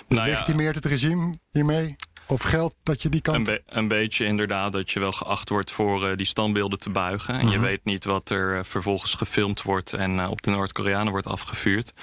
legitimeert 0.08 0.76
ja, 0.76 0.82
het 0.82 0.86
regime 0.86 1.34
hiermee? 1.52 1.96
Of 2.28 2.42
geldt 2.42 2.76
dat 2.84 3.02
je 3.02 3.10
die 3.10 3.22
kant... 3.22 3.38
Een, 3.38 3.44
be 3.44 3.62
een 3.66 3.88
beetje 3.88 4.26
inderdaad, 4.26 4.72
dat 4.72 4.92
je 4.92 5.00
wel 5.00 5.12
geacht 5.12 5.50
wordt 5.50 5.72
voor 5.72 6.10
uh, 6.10 6.16
die 6.16 6.26
standbeelden 6.26 6.80
te 6.80 6.90
buigen. 6.90 7.34
En 7.34 7.40
uh 7.40 7.46
-huh. 7.46 7.54
je 7.54 7.60
weet 7.60 7.86
niet 7.86 8.06
wat 8.06 8.30
er 8.30 8.58
uh, 8.58 8.64
vervolgens 8.64 9.14
gefilmd 9.14 9.62
wordt 9.62 9.94
en 9.94 10.28
op 10.28 10.42
de 10.42 10.52
Noord-Koreanen 10.52 11.12
wordt 11.12 11.28
afgevuurd. 11.28 11.94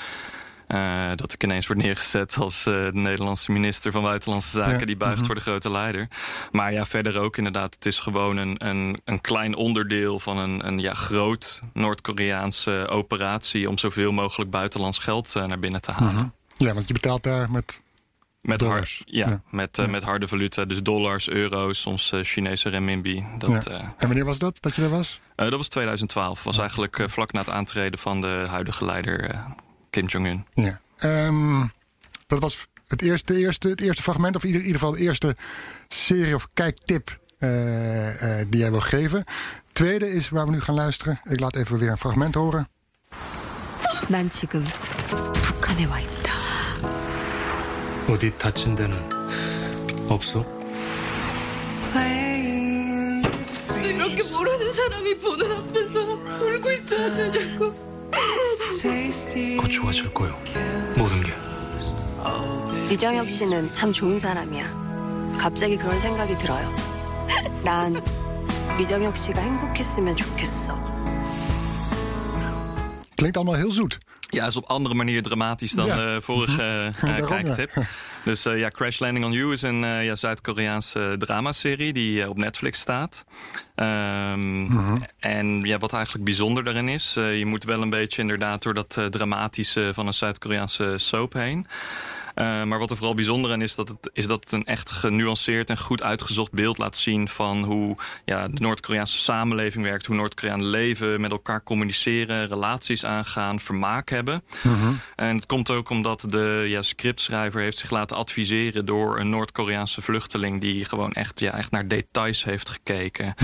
Uh, 0.68 1.10
dat 1.14 1.32
ik 1.32 1.42
ineens 1.42 1.66
word 1.66 1.78
neergezet 1.78 2.36
als 2.36 2.66
uh, 2.66 2.74
de 2.74 2.90
Nederlandse 2.92 3.52
minister 3.52 3.92
van 3.92 4.02
Buitenlandse 4.02 4.50
Zaken... 4.50 4.78
Ja. 4.78 4.86
die 4.86 4.96
buigt 4.96 5.16
-hmm. 5.16 5.26
voor 5.26 5.34
de 5.34 5.40
grote 5.40 5.70
leider. 5.70 6.08
Maar 6.52 6.72
ja, 6.72 6.84
verder 6.84 7.18
ook 7.18 7.36
inderdaad. 7.36 7.74
Het 7.74 7.86
is 7.86 7.98
gewoon 7.98 8.36
een, 8.36 8.66
een, 8.66 9.00
een 9.04 9.20
klein 9.20 9.54
onderdeel 9.54 10.18
van 10.20 10.38
een, 10.38 10.66
een 10.66 10.78
ja, 10.78 10.94
groot 10.94 11.60
Noord-Koreaanse 11.72 12.86
operatie... 12.90 13.68
om 13.68 13.78
zoveel 13.78 14.12
mogelijk 14.12 14.50
buitenlands 14.50 14.98
geld 14.98 15.34
uh, 15.36 15.44
naar 15.44 15.58
binnen 15.58 15.80
te 15.80 15.92
halen. 15.92 16.14
-hmm. 16.14 16.32
Ja, 16.56 16.74
want 16.74 16.86
je 16.86 16.92
betaalt 16.92 17.22
daar 17.22 17.50
met 17.50 17.82
met, 18.44 18.58
dollars. 18.58 19.02
Har 19.04 19.14
ja, 19.16 19.28
ja, 19.28 19.42
Met, 19.50 19.78
uh, 19.78 19.84
ja. 19.84 19.90
met 19.90 20.02
harde 20.02 20.28
valuta. 20.28 20.64
Dus 20.64 20.82
dollars, 20.82 21.28
euro's, 21.28 21.80
soms 21.80 22.12
uh, 22.12 22.22
Chinese 22.22 22.68
renminbi. 22.68 23.24
Dat, 23.38 23.64
ja. 23.64 23.70
uh, 23.70 23.80
en 23.80 24.06
wanneer 24.06 24.24
was 24.24 24.38
dat, 24.38 24.62
dat 24.62 24.74
je 24.74 24.82
er 24.82 24.90
was? 24.90 25.20
dat 25.34 25.50
was 25.50 25.68
2012. 25.68 26.44
was 26.44 26.58
eigenlijk 26.58 27.04
vlak 27.06 27.32
na 27.32 27.40
het 27.40 27.50
aantreden 27.50 27.98
van 27.98 28.20
de 28.20 28.44
huidige 28.48 28.84
leider 28.84 29.44
Kim 29.93 30.05
Jong-un. 30.05 30.45
Ja. 30.53 30.79
Um, 31.03 31.71
dat 32.27 32.39
was 32.39 32.67
het 32.87 33.01
eerste, 33.01 33.37
eerste, 33.37 33.69
het 33.69 33.81
eerste 33.81 34.01
fragment, 34.01 34.35
of 34.35 34.41
in 34.43 34.47
ieder, 34.47 34.61
ieder 34.61 34.79
geval 34.79 34.93
de 34.93 34.99
eerste 34.99 35.35
serie 35.87 36.35
of 36.35 36.47
kijktip 36.53 37.19
uh, 37.39 38.39
uh, 38.39 38.45
die 38.47 38.59
jij 38.59 38.71
wil 38.71 38.81
geven. 38.81 39.23
tweede 39.71 40.11
is 40.13 40.29
waar 40.29 40.45
we 40.45 40.51
nu 40.51 40.61
gaan 40.61 40.75
luisteren. 40.75 41.19
Ik 41.23 41.39
laat 41.39 41.55
even 41.55 41.77
weer 41.77 41.89
een 41.89 41.97
fragment 41.97 42.33
horen. 42.33 42.67
난 44.07 44.29
지금 44.29 44.63
북한에 45.33 45.85
와 45.85 45.99
있다. 45.99 46.31
어디 48.07 48.37
다친 48.37 48.75
데는 48.75 48.97
없어? 50.07 50.57
이렇게 53.83 54.23
모르는 54.31 54.73
사람이 54.73 55.17
보는 55.17 55.51
앞에서 55.51 56.03
울고 56.43 56.71
있어야 56.71 57.15
되냐고. 57.15 57.92
곧 59.58 59.68
좋아질 59.68 60.12
거요. 60.12 60.36
모든 60.96 61.22
게. 61.22 61.32
이정혁 62.90 63.28
씨는 63.28 63.72
참 63.72 63.92
좋은 63.92 64.18
사람이야. 64.18 65.36
갑자기 65.38 65.76
그런 65.76 65.98
생각이 66.00 66.36
들어요. 66.38 66.70
난 67.62 68.02
이정혁 68.78 69.16
씨가 69.16 69.40
행복했으면 69.40 70.16
좋겠어. 70.16 70.93
Klinkt 73.24 73.36
allemaal 73.42 73.60
heel 73.64 73.70
zoet. 73.74 73.98
Ja, 74.20 74.46
is 74.46 74.56
op 74.56 74.64
andere 74.64 74.94
manier 74.94 75.22
dramatisch 75.22 75.72
dan 75.72 75.86
Ja. 75.86 75.94
de 75.96 76.20
vorige 76.22 76.62
eh, 77.02 77.02
Daarom, 77.10 77.26
kijktip. 77.26 77.70
Dus 78.24 78.44
eh, 78.44 78.58
ja, 78.58 78.68
Crash 78.68 78.98
Landing 78.98 79.24
on 79.24 79.32
You 79.32 79.52
is 79.52 79.62
een 79.62 79.84
eh, 79.84 80.04
ja, 80.04 80.14
Zuid-Koreaanse 80.14 81.14
dramaserie 81.18 81.92
die 81.92 82.22
eh, 82.22 82.28
op 82.28 82.36
Netflix 82.36 82.78
staat. 82.80 83.24
Ehm, 83.74 84.66
En 85.18 85.60
ja, 85.60 85.78
wat 85.78 85.92
eigenlijk 85.92 86.24
bijzonder 86.24 86.64
daarin 86.64 86.88
is, 86.88 87.14
eh, 87.16 87.38
je 87.38 87.46
moet 87.46 87.64
wel 87.64 87.82
een 87.82 87.90
beetje 87.90 88.20
inderdaad 88.20 88.62
door 88.62 88.74
dat 88.74 88.96
eh, 88.96 89.06
dramatische 89.06 89.90
van 89.94 90.06
een 90.06 90.14
Zuid-Koreaanse 90.14 90.94
soap 90.96 91.32
heen. 91.32 91.66
Eh, 92.34 92.62
maar 92.64 92.78
wat 92.78 92.90
er 92.90 92.96
vooral 92.96 93.14
bijzonder 93.14 93.52
aan 93.52 93.62
is, 93.62 93.74
dat 93.74 93.88
het, 93.88 94.10
is 94.12 94.26
dat 94.26 94.44
het 94.44 94.52
een 94.52 94.64
echt 94.64 94.90
genuanceerd 94.90 95.70
en 95.70 95.78
goed 95.78 96.02
uitgezocht 96.02 96.52
beeld 96.52 96.78
laat 96.78 96.96
zien 96.96 97.28
van 97.28 97.62
hoe 97.64 97.96
ja, 98.24 98.48
de 98.48 98.60
Noord-Koreaanse 98.60 99.18
samenleving 99.18 99.84
werkt, 99.84 100.06
hoe 100.06 100.16
Noord-Koreanen 100.16 100.66
leven, 100.66 101.20
met 101.20 101.30
elkaar 101.30 101.62
communiceren, 101.62 102.48
relaties 102.48 103.04
aangaan, 103.04 103.60
vermaak 103.60 104.08
hebben. 104.10 104.42
En 105.16 105.36
het 105.36 105.46
komt 105.46 105.70
ook 105.70 105.90
omdat 105.90 106.26
de 106.30 106.64
ja, 106.68 106.82
scriptschrijver 106.82 107.60
heeft 107.60 107.78
zich 107.78 107.90
laten 107.90 108.16
adviseren 108.16 108.84
door 108.86 109.18
een 109.20 109.28
Noord-Koreaanse 109.28 110.02
vluchteling 110.02 110.60
die 110.60 110.84
gewoon 110.84 111.12
echt, 111.12 111.40
ja, 111.40 111.52
echt 111.52 111.70
naar 111.70 111.88
details 111.88 112.44
heeft 112.44 112.70
gekeken. 112.70 113.34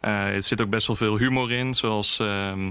Eh, 0.00 0.26
er 0.34 0.42
zit 0.42 0.60
ook 0.60 0.70
best 0.70 0.86
wel 0.86 0.96
veel 0.96 1.18
humor 1.18 1.52
in, 1.52 1.74
zoals. 1.74 2.18
ehm, 2.18 2.70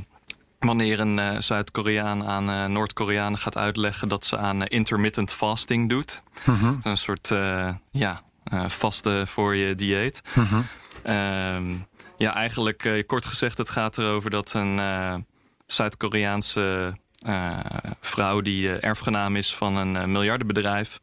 Wanneer 0.59 0.99
een 0.99 1.19
eh, 1.19 1.39
Zuid-Koreaan 1.39 2.25
aan 2.25 2.49
eh, 2.49 2.65
Noord-Koreanen 2.65 3.39
gaat 3.39 3.57
uitleggen 3.57 4.07
dat 4.07 4.25
ze 4.25 4.37
aan 4.37 4.63
eh, 4.63 4.77
intermittent 4.77 5.33
fasting 5.33 5.89
doet. 5.89 6.23
Een 6.83 6.97
soort 6.97 7.27
ja, 7.91 8.21
eh, 8.43 8.69
vaste 8.69 9.23
voor 9.27 9.55
je 9.55 9.75
dieet. 9.75 10.21
Ehm, 11.03 11.73
ja, 12.17 12.33
eigenlijk 12.35 13.03
kort 13.07 13.25
gezegd, 13.25 13.57
het 13.57 13.69
gaat 13.69 13.97
erover 13.97 14.29
dat 14.29 14.53
een 14.53 14.79
Zuid-Koreaanse 15.65 16.97
vrouw 18.01 18.41
die 18.41 18.69
erfgenaam 18.79 19.35
is 19.35 19.55
van 19.55 19.75
een 19.75 20.11
miljardenbedrijf. 20.11 20.99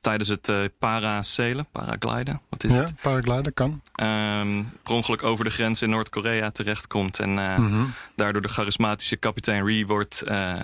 Tijdens 0.00 0.28
het 0.28 0.48
eh 0.48 0.64
paracelen, 0.78 1.66
paragliden, 1.72 2.40
wat 2.48 2.64
is 2.64 2.70
Ja, 2.70 2.76
het? 2.76 2.94
paraglider 3.02 3.52
kan. 3.52 3.82
ehm, 3.94 4.62
per 4.82 4.92
ongeluk 4.92 5.22
over 5.22 5.44
de 5.44 5.50
grens 5.50 5.82
in 5.82 5.90
Noord-Korea 5.90 6.50
terechtkomt. 6.50 7.18
En 7.18 7.38
eh, 7.38 7.84
daardoor 8.14 8.42
de 8.42 8.48
charismatische 8.48 9.16
kapitein 9.16 9.64
Ri 9.64 9.86
wordt 9.86 10.22
eh, 10.22 10.60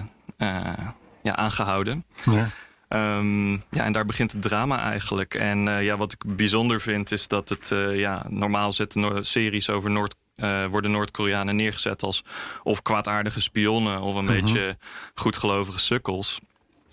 ja, 1.23 1.37
aangehouden. 1.37 2.05
Ja. 2.25 2.49
Ehm, 2.89 3.51
ja, 3.53 3.85
en 3.85 3.93
daar 3.93 4.05
begint 4.05 4.33
het 4.33 4.43
drama 4.43 4.81
eigenlijk. 4.81 5.35
En 5.35 5.59
ja, 5.59 5.97
wat 5.97 6.13
ik 6.13 6.37
bijzonder 6.37 6.81
vind 6.81 7.13
is 7.13 7.29
dat 7.29 7.49
het... 7.49 7.73
ja, 7.93 8.27
normaal 8.29 8.73
zetten 8.73 9.01
no- 9.01 9.23
series 9.23 9.71
over 9.71 9.91
Noord... 9.91 10.15
eh, 10.37 10.67
worden 10.67 10.91
Noord-Koreanen 10.91 11.57
neergezet 11.57 12.03
als 12.03 12.25
of 12.63 12.83
kwaadaardige 12.83 13.41
spionnen... 13.41 14.01
of 14.01 14.17
een 14.17 14.27
beetje 14.27 14.77
goedgelovige 15.15 15.79
sukkels. 15.79 16.41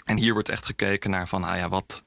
En 0.06 0.18
hier 0.18 0.34
wordt 0.34 0.50
echt 0.50 0.66
gekeken 0.66 1.10
naar 1.10 1.28
van, 1.28 1.44
ah 1.44 1.58
ja, 1.58 1.70
wat... 1.70 2.04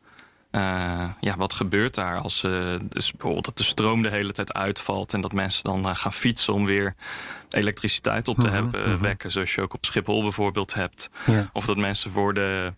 eh, 0.54 1.08
ja, 1.20 1.36
wat 1.36 1.52
gebeurt 1.52 1.94
daar 1.94 2.18
als 2.18 2.42
eh, 2.44 2.74
dus 2.88 3.10
bijvoorbeeld 3.10 3.44
dat 3.44 3.56
de 3.56 3.64
stroom 3.64 4.02
de 4.02 4.10
hele 4.10 4.32
tijd 4.32 4.52
uitvalt 4.52 5.14
en 5.14 5.20
dat 5.20 5.32
mensen 5.32 5.64
dan 5.64 5.88
eh, 5.88 5.96
gaan 5.96 6.12
fietsen 6.12 6.54
om 6.54 6.64
weer 6.64 6.94
elektriciteit 7.50 8.28
op 8.28 8.38
te 8.38 8.48
hebben, 8.48 8.84
eh, 8.84 8.94
wekken, 8.94 9.30
zoals 9.30 9.54
je 9.54 9.60
ook 9.60 9.74
op 9.74 9.84
Schiphol 9.84 10.22
bijvoorbeeld 10.22 10.74
hebt. 10.74 11.10
Ja. 11.26 11.50
Of 11.52 11.66
dat 11.66 11.76
mensen 11.76 12.10
worden 12.10 12.76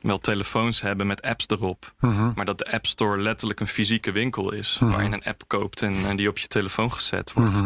wel 0.00 0.18
telefoons 0.18 0.80
hebben 0.80 1.06
met 1.06 1.22
apps 1.22 1.46
erop, 1.48 1.94
maar 2.34 2.44
dat 2.44 2.58
de 2.58 2.72
App 2.72 2.86
Store 2.86 3.20
letterlijk 3.20 3.60
een 3.60 3.66
fysieke 3.66 4.12
winkel 4.12 4.52
is 4.52 4.76
waar 4.80 5.04
je 5.04 5.12
een 5.12 5.24
app 5.24 5.42
koopt 5.46 5.82
en, 5.82 5.94
en 6.06 6.16
die 6.16 6.28
op 6.28 6.38
je 6.38 6.46
telefoon 6.46 6.92
gezet 6.92 7.32
wordt. 7.32 7.62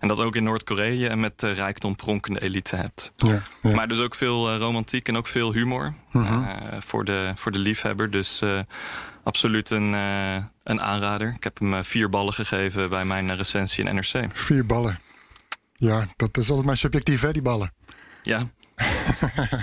En 0.00 0.08
dat 0.08 0.18
ook 0.20 0.36
in 0.36 0.42
Noord-Korea 0.42 1.14
met 1.16 1.40
de 1.40 1.50
rijkdom 1.52 1.96
pronkende 1.96 2.40
elite 2.42 2.76
hebt. 2.76 3.12
Ja, 3.16 3.42
ja. 3.62 3.74
Maar 3.74 3.88
dus 3.88 3.98
ook 3.98 4.14
veel 4.14 4.50
eh, 4.50 4.58
romantiek 4.58 5.08
en 5.08 5.16
ook 5.16 5.26
veel 5.26 5.52
humor 5.52 5.92
eh, 6.12 6.46
voor, 6.78 7.04
de, 7.04 7.32
voor 7.34 7.52
de 7.52 7.58
liefhebber. 7.58 8.10
Dus 8.10 8.40
eh, 8.40 8.60
absoluut 9.22 9.70
een, 9.70 9.94
eh, 9.94 10.34
een 10.62 10.80
aanrader. 10.80 11.32
Ik 11.36 11.44
heb 11.44 11.58
hem 11.58 11.74
eh, 11.74 11.82
vier 11.82 12.08
ballen 12.08 12.32
gegeven 12.32 12.88
bij 12.90 13.04
mijn 13.04 13.30
eh, 13.30 13.36
recensie 13.36 13.84
in 13.84 13.94
NRC. 13.94 14.24
Vier 14.32 14.66
ballen. 14.66 14.98
Ja, 15.72 16.06
dat 16.16 16.36
is 16.36 16.48
altijd 16.48 16.66
maar 16.66 16.76
subjectief, 16.76 17.20
hè, 17.20 17.32
die 17.32 17.42
ballen. 17.42 17.72
Ja, 18.22 18.42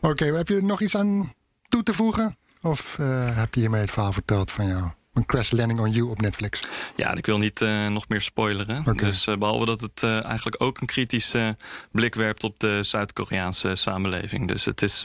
Oké, 0.00 0.24
heb 0.24 0.48
je 0.48 0.54
er 0.56 0.64
nog 0.64 0.80
iets 0.80 0.96
aan 0.96 1.32
toe 1.68 1.82
te 1.82 1.92
voegen? 1.92 2.36
Of 2.60 2.96
eh, 2.98 3.36
heb 3.36 3.54
je 3.54 3.60
hiermee 3.60 3.80
het 3.80 3.90
verhaal 3.90 4.12
verteld 4.12 4.50
van 4.50 4.66
jou? 4.66 4.84
Een 5.12 5.26
Crash 5.26 5.50
Landing 5.50 5.80
on 5.80 5.90
You 5.90 6.10
op 6.10 6.20
Netflix. 6.20 6.60
ja 6.96 7.14
ik 7.14 7.26
wil 7.26 7.38
niet 7.38 7.60
eh, 7.62 7.86
nog 7.86 8.08
meer 8.08 8.20
spoileren. 8.20 8.96
Dus 8.96 9.26
eh, 9.26 9.36
behalve 9.36 9.64
dat 9.64 9.80
het 9.80 10.02
eh, 10.02 10.24
eigenlijk 10.24 10.62
ook 10.62 10.80
een 10.80 10.86
kritische 10.86 11.56
blik 11.92 12.14
werpt 12.14 12.44
op 12.44 12.58
de 12.58 12.82
Zuid-Koreaanse 12.82 13.74
samenleving. 13.74 14.48
Dus 14.48 14.64
het 14.64 14.82
is 14.82 15.04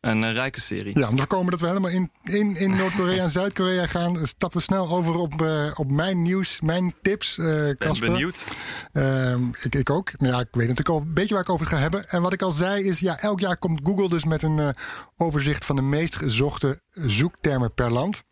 een 0.00 0.32
rijke 0.32 0.60
serie. 0.60 0.98
Ja, 0.98 1.08
om 1.08 1.12
te 1.14 1.18
voorkomen 1.18 1.50
dat 1.50 1.60
we 1.60 1.66
helemaal 1.66 1.90
in, 1.90 2.10
in, 2.22 2.56
in 2.56 2.70
Noord-Korea 2.78 3.22
en 3.22 3.30
Zuid-Korea 3.30 3.86
gaan, 3.86 4.26
stappen 4.26 4.58
we 4.58 4.64
snel 4.64 4.88
over 4.88 5.14
op, 5.14 5.46
op 5.74 5.90
mijn 5.90 6.22
nieuws, 6.22 6.60
mijn 6.60 6.94
tips. 7.02 7.38
eh 7.38 7.44
ben 7.78 7.98
benieuwd. 8.00 8.44
Ehm, 8.92 9.48
ik, 9.62 9.74
ik 9.74 9.90
ook. 9.90 10.18
Nou 10.18 10.32
ja, 10.32 10.38
ik 10.40 10.48
weet 10.50 10.68
natuurlijk 10.68 10.88
al 10.88 11.00
een 11.00 11.14
beetje 11.14 11.34
waar 11.34 11.42
ik 11.42 11.50
over 11.50 11.66
ga 11.66 11.76
hebben. 11.76 12.08
En 12.08 12.22
wat 12.22 12.32
ik 12.32 12.42
al 12.42 12.52
zei 12.52 12.84
is, 12.84 13.00
ja, 13.00 13.18
elk 13.18 13.40
jaar 13.40 13.56
komt 13.56 13.80
Google 13.84 14.08
dus 14.08 14.24
met 14.24 14.42
een 14.42 14.74
overzicht 15.16 15.64
van 15.64 15.76
de 15.76 15.82
meest 15.82 16.16
gezochte 16.16 16.80
zoektermen 16.92 17.74
per 17.74 17.92
land. 17.92 18.22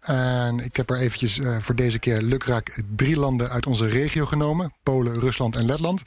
En 0.00 0.58
ik 0.58 0.76
heb 0.76 0.90
er 0.90 0.98
eventjes 0.98 1.38
eh, 1.38 1.56
voor 1.60 1.74
deze 1.74 1.98
keer 1.98 2.22
lukraak 2.22 2.82
drie 2.96 3.16
landen 3.16 3.50
uit 3.50 3.66
onze 3.66 3.86
regio 3.86 4.26
genomen. 4.26 4.72
Polen, 4.82 5.20
Rusland 5.20 5.56
en 5.56 5.64
Letland. 5.64 6.02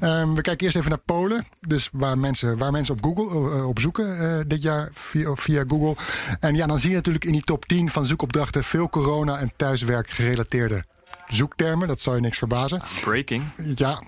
Ehm, 0.00 0.32
we 0.34 0.40
kijken 0.40 0.64
eerst 0.64 0.76
even 0.76 0.90
naar 0.90 1.00
Polen. 1.04 1.46
Dus 1.60 1.88
waar 1.92 2.18
mensen, 2.18 2.58
waar 2.58 2.72
mensen 2.72 2.94
op 2.94 3.04
Google 3.04 3.50
eh, 3.50 3.68
op 3.68 3.78
zoeken 3.78 4.18
eh, 4.18 4.38
dit 4.46 4.62
jaar 4.62 4.88
via, 4.92 5.34
via 5.34 5.64
Google. 5.68 5.96
En 6.40 6.54
ja, 6.54 6.66
dan 6.66 6.78
zie 6.78 6.90
je 6.90 6.96
natuurlijk 6.96 7.24
in 7.24 7.32
die 7.32 7.42
top 7.42 7.64
10 7.64 7.90
van 7.90 8.06
zoekopdrachten 8.06 8.64
veel 8.64 8.88
corona- 8.88 9.38
en 9.38 9.52
thuiswerk 9.56 10.10
gerelateerde 10.10 10.84
zoektermen. 11.28 11.88
Dat 11.88 12.00
zou 12.00 12.16
je 12.16 12.22
niks 12.22 12.38
verbazen. 12.38 12.80
Breaking. 13.00 13.44
Ja, 13.74 14.02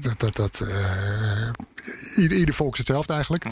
dat, 0.00 0.36
dat, 0.36 0.60
eh, 0.60 1.48
ieder, 2.16 2.38
ieder 2.38 2.54
volk 2.54 2.72
is 2.72 2.78
hetzelfde 2.78 3.12
eigenlijk. 3.12 3.44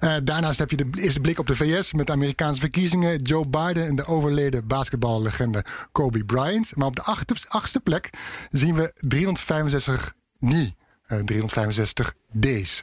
Eh, 0.00 0.16
daarnaast 0.24 0.58
heb 0.58 0.70
je 0.70 0.76
de, 0.76 0.90
de 0.90 1.20
blik 1.20 1.38
op 1.38 1.46
de 1.46 1.56
VS 1.56 1.92
met 1.92 2.06
de 2.06 2.12
Amerikaanse 2.12 2.60
verkiezingen. 2.60 3.22
Joe 3.22 3.48
Biden 3.48 3.86
en 3.86 3.96
de 3.96 4.06
overleden 4.06 4.66
basketballegende 4.66 5.64
Kobe 5.92 6.24
Bryant. 6.24 6.76
Maar 6.76 6.86
op 6.86 6.96
de 6.96 7.02
achtste, 7.48 7.80
plek 7.80 8.10
zien 8.50 8.74
we 8.74 8.92
365 8.96 10.12
niet. 10.38 10.74
eh, 11.06 11.18
365 11.18 12.14
Days. 12.32 12.80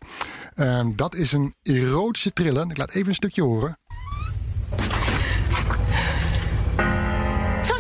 Dat 0.95 1.15
is 1.15 1.31
een 1.31 1.55
erotische 1.61 2.33
thriller. 2.33 2.69
Ik 2.69 2.77
laat 2.77 2.93
even 2.93 3.09
een 3.09 3.15
stukje 3.15 3.41
horen. 3.41 3.77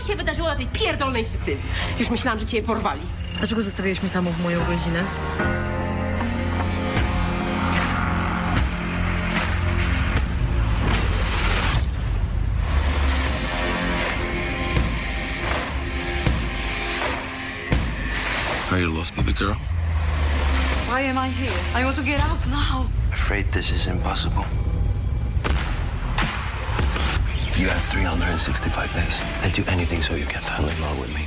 Się 0.03 0.15
wydarzyło 0.15 0.47
na 0.47 0.55
tej 0.55 0.67
pierdolnej 0.67 1.25
Sycylii? 1.25 1.61
Już 1.99 2.09
myślałam, 2.09 2.39
że 2.39 2.45
cię 2.45 2.63
porwali. 2.63 3.01
Dlaczego 3.37 3.61
zostawiłeś 3.61 4.01
mnie 4.01 4.09
samą 4.09 4.31
w 4.31 4.43
moją 4.43 4.59
rodzinę? 4.59 5.03
Are 18.71 18.81
you 18.81 18.91
lost, 18.91 19.15
baby 19.15 19.33
girl? 19.33 19.53
Why 20.87 21.01
am 21.01 21.17
I 21.17 21.29
here? 21.29 21.53
I 21.75 21.83
want 21.83 21.95
to 21.97 22.03
get 22.03 22.19
out 22.23 22.39
now. 22.47 22.87
Afraid 23.11 23.45
this 23.51 23.71
is 23.71 23.87
impossible. 23.87 24.45
You 27.55 27.67
have 27.69 27.81
365 27.81 28.93
days. 28.93 29.19
I'll 29.43 29.63
do 29.63 29.71
anything 29.71 30.03
so 30.03 30.15
you 30.15 30.25
can 30.25 30.41
fall 30.41 30.67
in 30.67 30.79
love 30.79 30.99
with 31.01 31.13
me. 31.13 31.25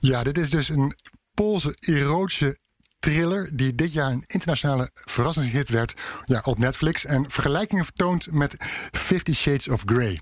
Ja, 0.00 0.22
dit 0.22 0.38
is 0.38 0.50
dus 0.50 0.68
een 0.68 0.94
Poolse 1.34 1.74
erotische 1.80 2.58
thriller 2.98 3.50
die 3.56 3.74
dit 3.74 3.92
jaar 3.92 4.10
een 4.10 4.24
internationale 4.26 4.90
verrassingshit 4.92 5.68
werd 5.68 5.94
ja, 6.24 6.40
op 6.44 6.58
Netflix 6.58 7.04
en 7.04 7.30
vergelijkingen 7.30 7.84
vertoont 7.84 8.32
met 8.32 8.56
Fifty 8.92 9.34
Shades 9.34 9.68
of 9.68 9.82
Grey. 9.84 10.20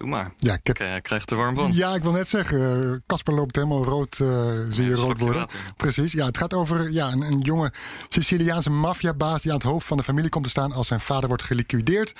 Doe 0.00 0.08
maar. 0.08 0.32
Ja, 0.36 0.52
ik 0.54 0.66
heb- 0.66 0.78
Ik 0.78 0.86
eh, 0.86 1.00
krijg 1.02 1.26
er 1.26 1.36
warm 1.36 1.54
van. 1.54 1.72
Ja, 1.72 1.94
ik 1.94 2.02
wil 2.02 2.12
net 2.12 2.28
zeggen, 2.28 2.82
eh, 2.92 2.96
Casper 3.06 3.34
loopt 3.34 3.56
helemaal 3.56 3.84
rood, 3.84 4.18
eh, 4.20 4.52
zie 4.70 4.84
je 4.84 4.94
rood 4.94 5.18
worden. 5.18 5.46
Precies, 5.76 6.12
ja, 6.12 6.24
het 6.26 6.36
gaat 6.36 6.54
over 6.54 6.90
ja, 6.90 7.12
een, 7.12 7.20
een 7.20 7.40
jonge 7.40 7.72
Siciliaanse 8.08 8.70
maffiabaas 8.70 9.42
die 9.42 9.50
aan 9.52 9.56
het 9.58 9.66
hoofd 9.66 9.86
van 9.86 9.96
de 9.96 10.02
familie 10.02 10.30
komt 10.30 10.44
te 10.44 10.50
staan 10.50 10.72
als 10.72 10.86
zijn 10.86 11.00
vader 11.00 11.28
wordt 11.28 11.42
geliquideerd. 11.42 12.12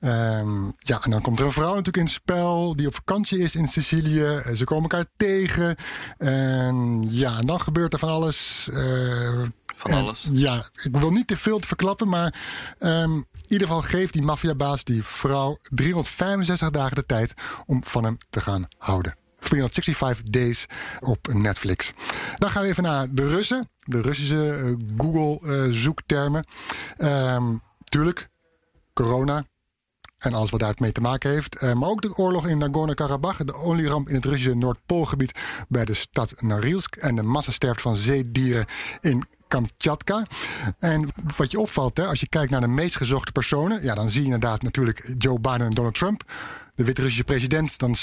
Ehm, 0.00 0.64
ja, 0.78 1.02
en 1.04 1.10
dan 1.10 1.22
komt 1.22 1.38
er 1.38 1.44
een 1.44 1.52
vrouw 1.52 1.68
natuurlijk 1.68 1.96
in 1.96 2.02
het 2.04 2.12
spel 2.12 2.76
die 2.76 2.86
op 2.86 2.94
vakantie 2.94 3.38
is 3.38 3.54
in 3.54 3.68
Sicilië. 3.68 4.42
Ze 4.54 4.64
komen 4.64 4.82
elkaar 4.90 5.06
tegen. 5.16 5.76
En 6.18 7.06
ja, 7.10 7.38
en 7.38 7.46
dan 7.46 7.60
gebeurt 7.60 7.92
er 7.92 7.98
van 7.98 8.08
alles. 8.08 8.68
Van 9.76 9.90
en, 9.90 9.96
alles. 9.96 10.28
Ja, 10.32 10.68
ik 10.82 10.96
wil 10.96 11.10
niet 11.10 11.26
te 11.26 11.36
veel 11.36 11.58
te 11.58 11.66
verklappen, 11.66 12.08
maar 12.08 12.34
in 12.78 13.26
ieder 13.48 13.66
geval 13.66 13.82
geeft 13.82 14.12
die 14.12 14.22
maffiabaas 14.22 14.84
die 14.84 15.04
vrouw 15.04 15.56
365 15.62 16.70
dagen 16.70 16.96
de 16.96 17.06
tijd 17.06 17.34
om 17.66 17.84
van 17.84 18.04
hem 18.04 18.18
te 18.30 18.40
gaan 18.40 18.68
houden. 18.78 19.16
365 19.38 20.24
Days 20.24 20.66
op 21.00 21.32
Netflix. 21.32 21.92
Dan 22.38 22.50
gaan 22.50 22.62
we 22.62 22.68
even 22.68 22.82
naar 22.82 23.06
de 23.10 23.28
Russen. 23.28 23.68
De 23.84 24.00
Russische 24.00 24.52
eh, 24.52 24.72
Google-zoektermen. 24.96 26.46
tuurlijk, 27.84 28.28
corona. 28.92 29.44
En 30.16 30.34
alles 30.34 30.50
wat 30.50 30.60
daarmee 30.60 30.92
te 30.92 31.00
maken 31.00 31.30
heeft. 31.30 31.56
Eh, 31.56 31.72
maar 31.72 31.88
ook 31.88 32.02
de 32.02 32.16
oorlog 32.16 32.46
in 32.46 32.58
Nagorno-Karabakh. 32.58 33.44
De 33.44 33.54
olieramp 33.54 34.08
in 34.08 34.14
het 34.14 34.24
Russische 34.24 34.54
Noordpoolgebied 34.54 35.38
bij 35.68 35.84
de 35.84 35.94
stad 35.94 36.34
Norilsk. 36.40 36.96
En 36.96 37.16
de 37.16 37.22
massasterfte 37.22 37.82
van 37.82 37.96
zeedieren 37.96 38.64
in 39.00 39.24
Kamchatka. 39.48 40.22
En 40.78 41.08
wat 41.36 41.50
je 41.50 41.60
opvalt, 41.60 41.96
hè, 41.96 42.06
als 42.06 42.20
je 42.20 42.28
kijkt 42.28 42.50
naar 42.50 42.60
de 42.60 42.66
meest 42.66 42.96
gezochte 42.96 43.32
personen. 43.32 43.82
Ja, 43.82 43.94
dan 43.94 44.10
zie 44.10 44.20
je 44.20 44.24
inderdaad 44.24 44.62
natuurlijk 44.62 45.14
Joe 45.18 45.40
Biden 45.40 45.66
en 45.66 45.70
Donald 45.70 45.94
Trump. 45.94 46.32
De 46.74 46.84
Wit-Russische 46.84 47.24
president. 47.24 47.78
Dan, 47.78 47.96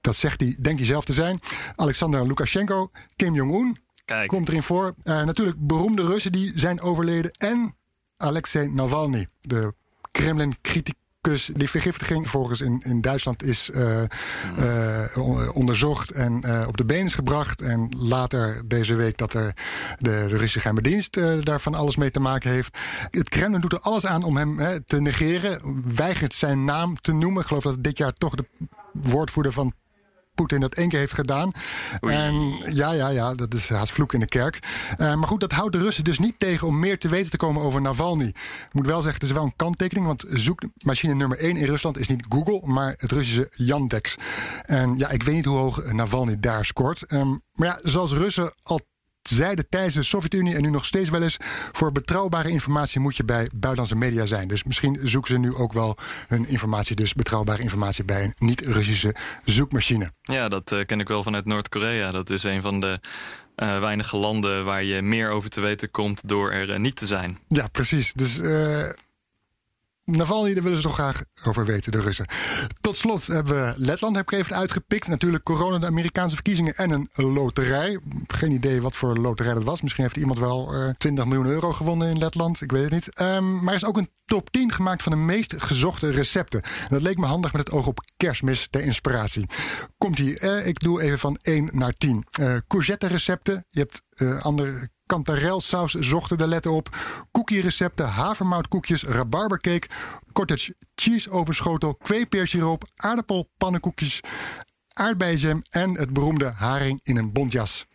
dat 0.00 0.16
zegt 0.16 0.40
hij, 0.40 0.56
denkt 0.60 0.78
hij 0.78 0.88
zelf 0.88 1.04
te 1.04 1.12
zijn. 1.12 1.40
Alexander 1.74 2.26
Lukashenko, 2.26 2.90
Kim 3.16 3.34
Jong-un. 3.34 3.78
Komt 4.26 4.48
erin 4.48 4.62
voor. 4.62 4.94
Eh, 5.02 5.24
natuurlijk 5.24 5.56
beroemde 5.66 6.06
Russen 6.06 6.32
die 6.32 6.52
zijn 6.54 6.80
overleden. 6.80 7.30
En 7.30 7.76
Alexei 8.16 8.68
Navalny, 8.68 9.28
de 9.40 9.74
Kremlin-criticus. 10.10 11.02
Die 11.52 11.70
vergiftiging 11.70 12.30
volgens 12.30 12.60
in, 12.60 12.82
in 12.84 13.00
Duitsland 13.00 13.42
is 13.42 13.70
eh, 13.70 14.02
eh, 14.02 15.16
on- 15.18 15.50
onderzocht 15.52 16.10
en 16.10 16.42
eh, 16.42 16.64
op 16.68 16.76
de 16.76 16.84
been 16.84 17.04
is 17.04 17.14
gebracht. 17.14 17.60
En 17.60 17.88
later 17.98 18.62
deze 18.66 18.94
week 18.94 19.18
dat 19.18 19.34
er 19.34 19.54
de, 19.98 20.10
de 20.10 20.26
Russische 20.26 20.58
geheime 20.60 20.82
dienst 20.82 21.16
eh, 21.16 21.32
daar 21.40 21.60
van 21.60 21.74
alles 21.74 21.96
mee 21.96 22.10
te 22.10 22.20
maken 22.20 22.50
heeft. 22.50 22.78
Het 23.10 23.28
Kremlin 23.28 23.60
doet 23.60 23.72
er 23.72 23.80
alles 23.80 24.06
aan 24.06 24.22
om 24.22 24.36
hem 24.36 24.58
hè, 24.58 24.80
te 24.84 25.00
negeren. 25.00 25.82
Weigert 25.94 26.34
zijn 26.34 26.64
naam 26.64 27.00
te 27.00 27.12
noemen. 27.12 27.40
Ik 27.42 27.46
geloof 27.48 27.62
dat 27.62 27.82
dit 27.82 27.98
jaar 27.98 28.12
toch 28.12 28.34
de 28.34 28.46
woordvoerder 28.92 29.52
van 29.52 29.72
Poetin 30.34 30.60
dat 30.60 30.74
één 30.74 30.88
keer 30.88 30.98
heeft 30.98 31.14
gedaan. 31.14 31.50
En 32.00 32.34
ja, 32.72 32.92
ja, 32.92 33.08
ja, 33.08 33.34
dat 33.34 33.54
is 33.54 33.68
haast 33.68 33.92
vloek 33.92 34.12
in 34.12 34.20
de 34.20 34.26
kerk. 34.26 34.58
Eh, 34.96 35.14
maar 35.14 35.28
goed, 35.28 35.40
dat 35.40 35.52
houdt 35.52 35.72
de 35.72 35.78
Russen 35.78 36.04
dus 36.04 36.18
niet 36.18 36.34
tegen 36.38 36.66
om 36.66 36.78
meer 36.78 36.98
te 36.98 37.08
weten 37.08 37.30
te 37.30 37.36
komen 37.36 37.62
over 37.62 37.80
Navalny. 37.80 38.26
Ik 38.26 38.68
moet 38.72 38.86
wel 38.86 39.02
zeggen, 39.02 39.20
het 39.20 39.22
is 39.22 39.36
wel 39.36 39.44
een 39.44 39.56
kanttekening, 39.56 40.06
want 40.06 40.24
zoekmachine 40.28 41.14
nummer 41.14 41.38
één 41.38 41.56
in 41.56 41.66
Rusland 41.66 41.98
is 41.98 42.08
niet 42.08 42.26
Google, 42.28 42.60
maar 42.66 42.94
het 42.96 43.12
Russische 43.12 43.46
Yandex. 43.50 44.14
En 44.62 44.98
ja, 44.98 45.10
ik 45.10 45.22
weet 45.22 45.34
niet 45.34 45.44
hoe 45.44 45.58
hoog 45.58 45.92
Navalny 45.92 46.40
daar 46.40 46.64
scoort. 46.64 47.02
Ehm, 47.02 47.30
maar 47.52 47.68
ja, 47.68 47.78
zoals 47.82 48.12
Russen 48.12 48.54
al 48.62 48.80
zeiden 49.28 49.68
tijdens 49.68 49.94
de 49.94 50.02
Sovjet-Unie 50.02 50.54
en 50.54 50.62
nu 50.62 50.70
nog 50.70 50.84
steeds 50.84 51.10
wel 51.10 51.22
eens... 51.22 51.36
voor 51.72 51.92
betrouwbare 51.92 52.48
informatie 52.48 53.00
moet 53.00 53.16
je 53.16 53.24
bij 53.24 53.50
buitenlandse 53.54 53.96
media 53.96 54.24
zijn. 54.24 54.48
Dus 54.48 54.64
misschien 54.64 54.98
zoeken 55.02 55.30
ze 55.30 55.38
nu 55.38 55.54
ook 55.54 55.72
wel 55.72 55.96
hun 56.28 56.48
informatie... 56.48 56.96
dus 56.96 57.12
betrouwbare 57.12 57.62
informatie 57.62 58.04
bij 58.04 58.24
een 58.24 58.32
niet-Russische 58.34 59.14
zoekmachine. 59.44 60.10
Ja, 60.22 60.48
dat 60.48 60.72
eh, 60.72 60.86
ken 60.86 61.00
ik 61.00 61.08
wel 61.08 61.22
vanuit 61.22 61.44
Noord-Korea. 61.44 62.10
Dat 62.10 62.30
is 62.30 62.42
een 62.42 62.62
van 62.62 62.80
de 62.80 63.00
eh, 63.54 63.80
weinige 63.80 64.16
landen 64.16 64.64
waar 64.64 64.84
je 64.84 65.02
meer 65.02 65.30
over 65.30 65.50
te 65.50 65.60
weten 65.60 65.90
komt 65.90 66.28
door 66.28 66.52
er 66.52 66.70
eh, 66.70 66.78
niet 66.78 66.96
te 66.96 67.06
zijn. 67.06 67.38
Ja, 67.48 67.68
precies. 67.68 68.12
Dus 68.12 68.38
Navalny, 70.04 70.54
daar 70.54 70.62
willen 70.62 70.78
ze 70.78 70.84
toch 70.84 70.94
graag 70.94 71.24
over 71.44 71.64
weten, 71.64 71.92
de 71.92 72.00
Russen. 72.00 72.26
Tot 72.80 72.96
slot 72.96 73.26
hebben 73.26 73.54
we 73.54 73.74
Letland, 73.76 74.16
heb 74.16 74.32
ik 74.32 74.38
even 74.38 74.56
uitgepikt. 74.56 75.08
Natuurlijk 75.08 75.44
corona, 75.44 75.78
de 75.78 75.86
Amerikaanse 75.86 76.34
verkiezingen 76.34 76.74
en 76.74 76.90
een 76.90 77.32
loterij. 77.32 77.98
Geen 78.26 78.52
idee 78.52 78.82
wat 78.82 78.96
voor 78.96 79.16
loterij 79.16 79.54
dat 79.54 79.62
was. 79.62 79.82
Misschien 79.82 80.04
heeft 80.04 80.16
iemand 80.16 80.38
wel 80.38 80.74
eh 80.74 80.88
20 80.88 81.24
miljoen 81.24 81.46
euro 81.46 81.72
gewonnen 81.72 82.08
in 82.08 82.18
Letland. 82.18 82.60
Ik 82.60 82.72
weet 82.72 82.82
het 82.82 82.92
niet. 82.92 83.14
Ehm, 83.14 83.54
maar 83.54 83.74
er 83.74 83.80
is 83.80 83.84
ook 83.84 83.96
een 83.96 84.10
top 84.24 84.50
10 84.50 84.72
gemaakt 84.72 85.02
van 85.02 85.12
de 85.12 85.18
meest 85.18 85.54
gezochte 85.56 86.10
recepten. 86.10 86.62
En 86.62 86.88
dat 86.88 87.02
leek 87.02 87.18
me 87.18 87.26
handig 87.26 87.52
met 87.52 87.66
het 87.66 87.76
oog 87.76 87.86
op 87.86 88.04
kerstmis 88.16 88.68
ter 88.70 88.80
inspiratie. 88.80 89.46
Komt 89.98 90.18
hier, 90.18 90.66
ik 90.66 90.80
doe 90.80 91.02
even 91.02 91.18
van 91.18 91.38
1 91.42 91.70
naar 91.72 91.92
10. 91.92 92.26
Eh 92.30 92.54
courgette 92.68 93.06
recepten. 93.06 93.66
Je 93.70 93.80
hebt 93.80 94.02
eh 94.14 94.44
andere 94.44 94.88
kantarelsaus 95.06 95.92
zochten 95.92 96.38
de 96.38 96.46
letten 96.46 96.72
op. 96.72 96.96
Cookie 97.32 97.60
recepten, 97.60 98.08
havermoutkoekjes, 98.08 99.02
rabarbercake, 99.02 99.88
cottage 100.32 100.74
cheese 100.94 101.30
overschotel, 101.30 101.94
kweepeersiroop, 101.94 102.84
aardappelpannenkoekjes, 102.96 104.20
aardbeienjam 104.92 105.62
en 105.70 105.90
het 105.90 106.12
beroemde 106.12 106.52
haring 106.56 107.00
in 107.02 107.16
een 107.16 107.32
bontjas. 107.32 107.86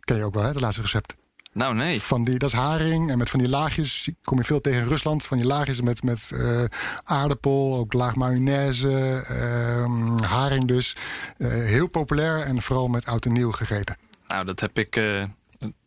Ken 0.00 0.16
je 0.16 0.24
ook 0.24 0.34
wel, 0.34 0.42
hè, 0.42 0.48
het 0.48 0.60
laatste 0.60 0.82
recept. 0.82 1.14
Nou, 1.54 1.74
nee. 1.74 2.02
Van 2.02 2.24
die, 2.24 2.38
dat 2.38 2.52
is 2.52 2.58
haring 2.58 3.10
en 3.10 3.18
met 3.18 3.30
van 3.30 3.38
die 3.38 3.48
laagjes. 3.48 4.10
Kom 4.22 4.38
je 4.38 4.44
veel 4.44 4.60
tegen 4.60 4.80
in 4.80 4.88
Rusland. 4.88 5.24
Van 5.24 5.36
die 5.36 5.46
laagjes 5.46 5.80
met, 5.80 6.02
met 6.02 6.30
eh, 6.32 6.64
aardappel, 7.02 7.76
ook 7.76 7.92
laag 7.92 8.14
mayonaise, 8.14 9.22
ehm, 9.28 10.18
haring 10.18 10.64
dus. 10.64 10.96
Eh, 11.36 11.48
heel 11.48 11.88
populair 11.88 12.40
en 12.40 12.62
vooral 12.62 12.88
met 12.88 13.06
oud 13.06 13.24
en 13.24 13.32
nieuw 13.32 13.52
gegeten. 13.52 13.96
Nou, 14.26 14.44
dat 14.44 14.60
heb 14.60 14.78
ik 14.78 14.96
eh, 14.96 15.24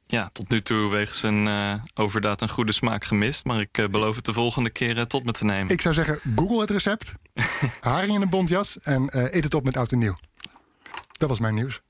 ja, 0.07 0.29
tot 0.33 0.49
nu 0.49 0.61
toe 0.61 0.89
wegens 0.89 1.23
een 1.23 1.47
eh, 1.47 1.73
overdaad 1.93 2.41
een 2.41 2.49
goede 2.49 2.71
smaak 2.71 3.05
gemist. 3.05 3.45
Maar 3.45 3.59
ik 3.59 3.77
eh, 3.77 3.85
beloof 3.85 4.15
het 4.15 4.25
de 4.25 4.33
volgende 4.33 4.69
keer 4.69 4.99
eh, 4.99 5.05
tot 5.05 5.25
me 5.25 5.31
te 5.31 5.45
nemen. 5.45 5.71
Ik 5.71 5.81
zou 5.81 5.93
zeggen, 5.93 6.19
google 6.35 6.59
het 6.59 6.69
recept. 6.69 7.13
haring 7.81 8.15
in 8.15 8.21
een 8.21 8.29
bontjas 8.29 8.79
en 8.79 9.09
eet 9.11 9.43
het 9.43 9.53
op 9.53 9.63
met 9.63 9.77
oud 9.77 9.91
en 9.91 9.99
nieuw. 9.99 10.15
Dat 11.17 11.29
was 11.29 11.39
mijn 11.39 11.55
nieuws. 11.55 11.81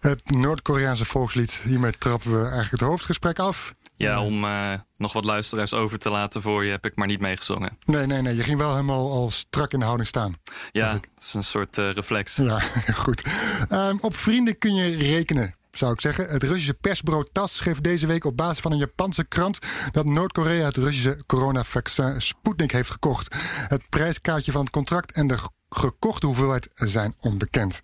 Het 0.00 0.30
Noord-Koreaanse 0.30 1.04
volkslied. 1.04 1.60
Hiermee 1.64 1.92
trappen 1.98 2.30
we 2.30 2.40
eigenlijk 2.40 2.70
het 2.70 2.80
hoofdgesprek 2.80 3.38
af. 3.38 3.74
Ja, 3.96 4.22
om 4.22 4.44
eh, 4.44 4.72
nog 4.96 5.12
wat 5.12 5.24
luisteraars 5.24 5.72
over 5.72 5.98
te 5.98 6.10
laten 6.10 6.42
voor 6.42 6.64
je 6.64 6.70
heb 6.70 6.84
ik 6.84 6.96
maar 6.96 7.06
niet 7.06 7.20
meegezongen. 7.20 7.78
Nee, 7.84 8.06
nee, 8.06 8.22
nee. 8.22 8.36
Je 8.36 8.42
ging 8.42 8.58
wel 8.58 8.70
helemaal 8.70 9.12
al 9.12 9.30
strak 9.30 9.72
in 9.72 9.78
de 9.78 9.84
houding 9.84 10.08
staan. 10.08 10.34
Ja, 10.72 10.92
het 10.92 11.08
is 11.18 11.34
een 11.34 11.44
soort 11.44 11.78
eh, 11.78 11.92
reflex. 11.92 12.36
Ja, 12.36 12.60
goed. 13.04 13.22
Ehm, 13.68 13.96
op 14.00 14.16
vrienden 14.16 14.58
kun 14.58 14.74
je 14.74 14.96
rekenen. 14.96 15.54
Zou 15.70 15.92
ik 15.92 16.00
zeggen. 16.00 16.28
Het 16.28 16.42
Russische 16.42 16.74
persbureau 16.74 17.26
TAS 17.32 17.56
schreef 17.56 17.80
deze 17.80 18.06
week 18.06 18.24
op 18.24 18.36
basis 18.36 18.60
van 18.60 18.72
een 18.72 18.78
Japanse 18.78 19.24
krant 19.24 19.58
dat 19.92 20.04
Noord-Korea 20.04 20.64
het 20.64 20.76
Russische 20.76 21.22
coronavaccin 21.26 22.22
Sputnik 22.22 22.72
heeft 22.72 22.90
gekocht. 22.90 23.34
Het 23.68 23.88
prijskaartje 23.88 24.52
van 24.52 24.60
het 24.60 24.70
contract 24.70 25.12
en 25.12 25.26
de 25.26 25.38
gekochte 25.68 26.26
hoeveelheid 26.26 26.70
zijn 26.74 27.14
onbekend. 27.20 27.80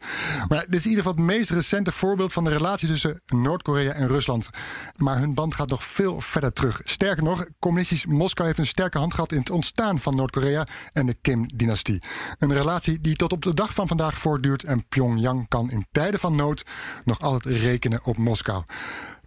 Maar 0.49 0.65
dit 0.65 0.75
is 0.75 0.85
in 0.85 0.91
ieder 0.91 1.05
geval 1.05 1.19
het 1.19 1.27
meest 1.27 1.51
recente 1.51 1.93
voorbeeld 1.93 2.33
van 2.33 2.45
de 2.45 2.51
relatie 2.51 2.89
tussen 2.89 3.23
Noord-Korea 3.27 3.93
en 3.93 4.09
Rusland. 4.09 4.49
Maar 4.97 5.19
hun 5.19 5.35
band 5.35 5.55
gaat 5.55 5.69
nog 5.69 5.85
veel 5.85 6.21
verder 6.21 6.53
terug. 6.53 6.81
Sterker 6.85 7.23
nog, 7.23 7.49
communistisch 7.59 8.07
Moskou 8.07 8.47
heeft 8.47 8.59
een 8.59 8.67
sterke 8.67 8.99
hand 8.99 9.15
gehad 9.15 9.33
in 9.33 9.39
het 9.39 9.51
ontstaan 9.51 10.01
van 10.01 10.17
Noord-Korea 10.17 10.67
en 10.93 11.07
de 11.07 11.15
Kim-dynastie. 11.15 12.03
Een 12.39 12.53
relatie 12.53 13.01
die 13.01 13.17
tot 13.17 13.33
op 13.33 13.43
de 13.43 13.55
dag 13.55 13.75
van 13.75 13.89
vandaag 13.89 14.19
voortduurt 14.19 14.65
en 14.65 14.89
Pyongyang 14.89 15.49
kan 15.49 15.71
in 15.71 15.87
tijden 15.93 16.21
van 16.21 16.37
nood 16.37 16.63
nog 17.05 17.21
altijd 17.21 17.57
rekenen 17.57 18.01
op 18.05 18.17
Moskou. 18.17 18.63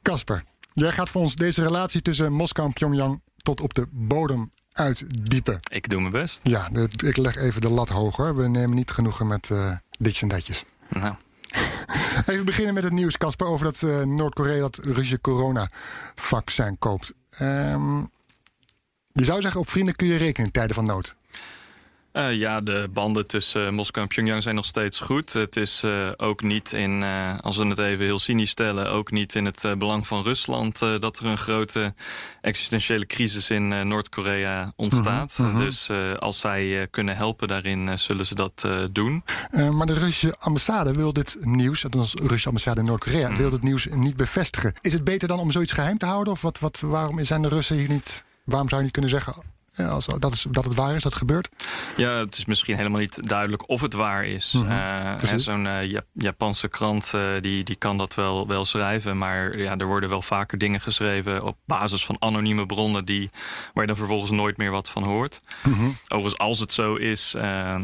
Kasper, 0.02 0.44
jij 0.74 0.92
gaat 0.92 1.10
voor 1.10 1.22
ons 1.22 1.36
deze 1.36 1.62
relatie 1.62 2.02
tussen 2.02 2.34
Moskou 2.34 2.68
en 2.68 2.74
Pyongyang 2.74 3.22
tot 3.36 3.62
op 3.62 3.74
de 3.74 3.88
bodem 3.92 4.50
uitdiepen. 4.78 5.60
Ik 5.68 5.90
doe 5.90 6.00
mijn 6.00 6.12
best. 6.12 6.40
Ja, 6.44 6.70
ik 6.98 7.18
leg 7.18 7.36
even 7.36 7.62
de 7.62 7.70
lat 7.70 7.90
hoog 7.90 8.16
hoor. 8.16 8.36
We 8.36 8.48
nemen 8.48 8.76
niet 8.76 8.92
genoegen 8.92 9.28
met 9.28 9.50
eh 9.52 9.72
ditjes 10.00 10.22
en 10.22 10.28
datjes. 10.28 10.64
Nou, 10.90 11.16
Even 12.26 12.46
beginnen 12.46 12.74
met 12.74 12.84
het 12.84 12.94
nieuws, 12.94 13.18
Casper, 13.18 13.48
over 13.48 13.66
dat 13.66 13.82
eh, 13.82 14.02
Noord-Korea 14.02 14.60
dat 14.60 14.78
Russische 14.78 15.22
corona-vaccin 15.22 16.78
koopt. 16.80 17.14
Ehm, 17.30 18.00
je 19.12 19.24
zou 19.24 19.42
zeggen, 19.42 19.62
op 19.62 19.70
vrienden 19.70 19.96
kun 19.96 20.08
je 20.08 20.18
rekenen 20.18 20.46
in 20.46 20.54
tijden 20.54 20.76
van 20.76 20.86
nood. 20.86 21.16
Uh, 22.18 22.34
ja, 22.34 22.62
de 22.62 22.90
banden 22.94 23.28
tussen 23.28 23.74
Moskou 23.74 24.06
en 24.06 24.16
Pyongyang 24.16 24.44
zijn 24.44 24.56
nog 24.56 24.66
steeds 24.66 25.00
goed. 25.00 25.34
Het 25.34 25.56
is 25.56 25.82
uh, 25.86 26.10
ook 26.18 26.42
niet 26.42 26.74
in, 26.74 27.02
uh, 27.02 27.38
als 27.40 27.58
we 27.58 27.68
het 27.68 27.80
even 27.80 28.06
heel 28.06 28.20
cynisch 28.20 28.50
stellen... 28.50 28.92
ook 28.92 29.12
niet 29.12 29.36
in 29.36 29.46
het 29.46 29.66
belang 29.78 30.08
van 30.08 30.24
Rusland... 30.24 30.80
dat 30.80 31.20
er 31.20 31.26
een 31.26 31.38
grote 31.38 31.94
existentiële 32.42 33.06
crisis 33.06 33.50
in 33.50 33.88
Noord-Korea 33.88 34.74
ontstaat. 34.76 35.38
Mhm, 35.38 35.52
mhm. 35.52 35.60
Dus 35.60 35.90
als 36.20 36.40
zij 36.40 36.88
kunnen 36.92 37.16
helpen 37.16 37.48
daarin, 37.48 38.00
zullen 38.00 38.26
ze 38.26 38.36
dat 38.36 38.68
doen. 38.92 39.24
maar 39.72 39.88
de 39.88 39.94
Russische 39.94 40.36
ambassade 40.40 40.94
wil 40.94 41.14
dit 41.14 41.38
nieuws... 41.40 41.82
de 41.82 41.98
Russische 41.98 42.48
ambassade 42.48 42.80
in 42.80 42.86
Noord-Korea... 42.86 43.30
Mhm. 43.30 43.38
wil 43.38 43.50
dit 43.50 43.64
nieuws 43.64 43.88
niet 43.92 44.16
bevestigen. 44.16 44.74
Is 44.82 44.94
het 44.94 45.04
beter 45.04 45.28
dan 45.28 45.40
om 45.40 45.52
zoiets 45.52 45.72
geheim 45.72 45.98
te 45.98 46.06
houden? 46.06 46.34
Of 46.34 46.42
wat, 46.42 46.60
wat, 46.60 46.80
waarom 46.80 47.26
zijn 47.26 47.42
de 47.42 47.48
Russen 47.48 47.76
hier 47.76 47.90
niet... 47.90 48.26
Waarom 48.44 48.68
zou 48.68 48.80
je 48.82 48.86
niet 48.86 48.96
kunnen 48.98 49.12
zeggen... 49.12 49.57
Ja, 49.78 49.88
als 49.88 50.06
dat, 50.06 50.34
is, 50.34 50.46
dat 50.50 50.64
het 50.64 50.74
waar 50.76 50.96
is, 50.96 51.04
dat 51.04 51.16
gebeurt? 51.16 51.50
Ja, 51.98 52.12
het 52.12 52.38
is 52.38 52.46
misschien 52.46 52.76
helemaal 52.76 53.00
niet 53.00 53.28
duidelijk 53.28 53.70
of 53.70 53.82
het 53.82 53.94
waar 53.94 54.26
is. 54.26 54.54
Uh, 54.56 55.16
precies. 55.16 55.44
Zo'n 55.44 55.66
uh, 55.66 55.84
Jap- 55.86 56.06
Japanse 56.14 56.68
krant 56.68 57.12
uh, 57.16 57.42
die, 57.42 57.64
die 57.64 57.76
kan 57.76 57.98
dat 57.98 58.16
wel, 58.16 58.48
wel 58.48 58.66
schrijven. 58.66 59.18
Maar 59.18 59.58
ja, 59.58 59.78
er 59.78 59.86
worden 59.86 60.10
wel 60.10 60.22
vaker 60.22 60.58
dingen 60.58 60.82
geschreven 60.82 61.44
op 61.44 61.58
basis 61.66 62.06
van 62.06 62.16
anonieme 62.20 62.66
bronnen... 62.66 63.06
Die, 63.06 63.30
waar 63.74 63.84
je 63.84 63.88
dan 63.88 63.96
vervolgens 63.96 64.32
nooit 64.32 64.58
meer 64.58 64.72
wat 64.72 64.90
van 64.90 65.04
hoort. 65.04 65.40
Mhm. 65.64 65.86
Overigens, 66.08 66.38
als 66.38 66.60
het 66.60 66.74
zo 66.74 66.96
is, 66.96 67.36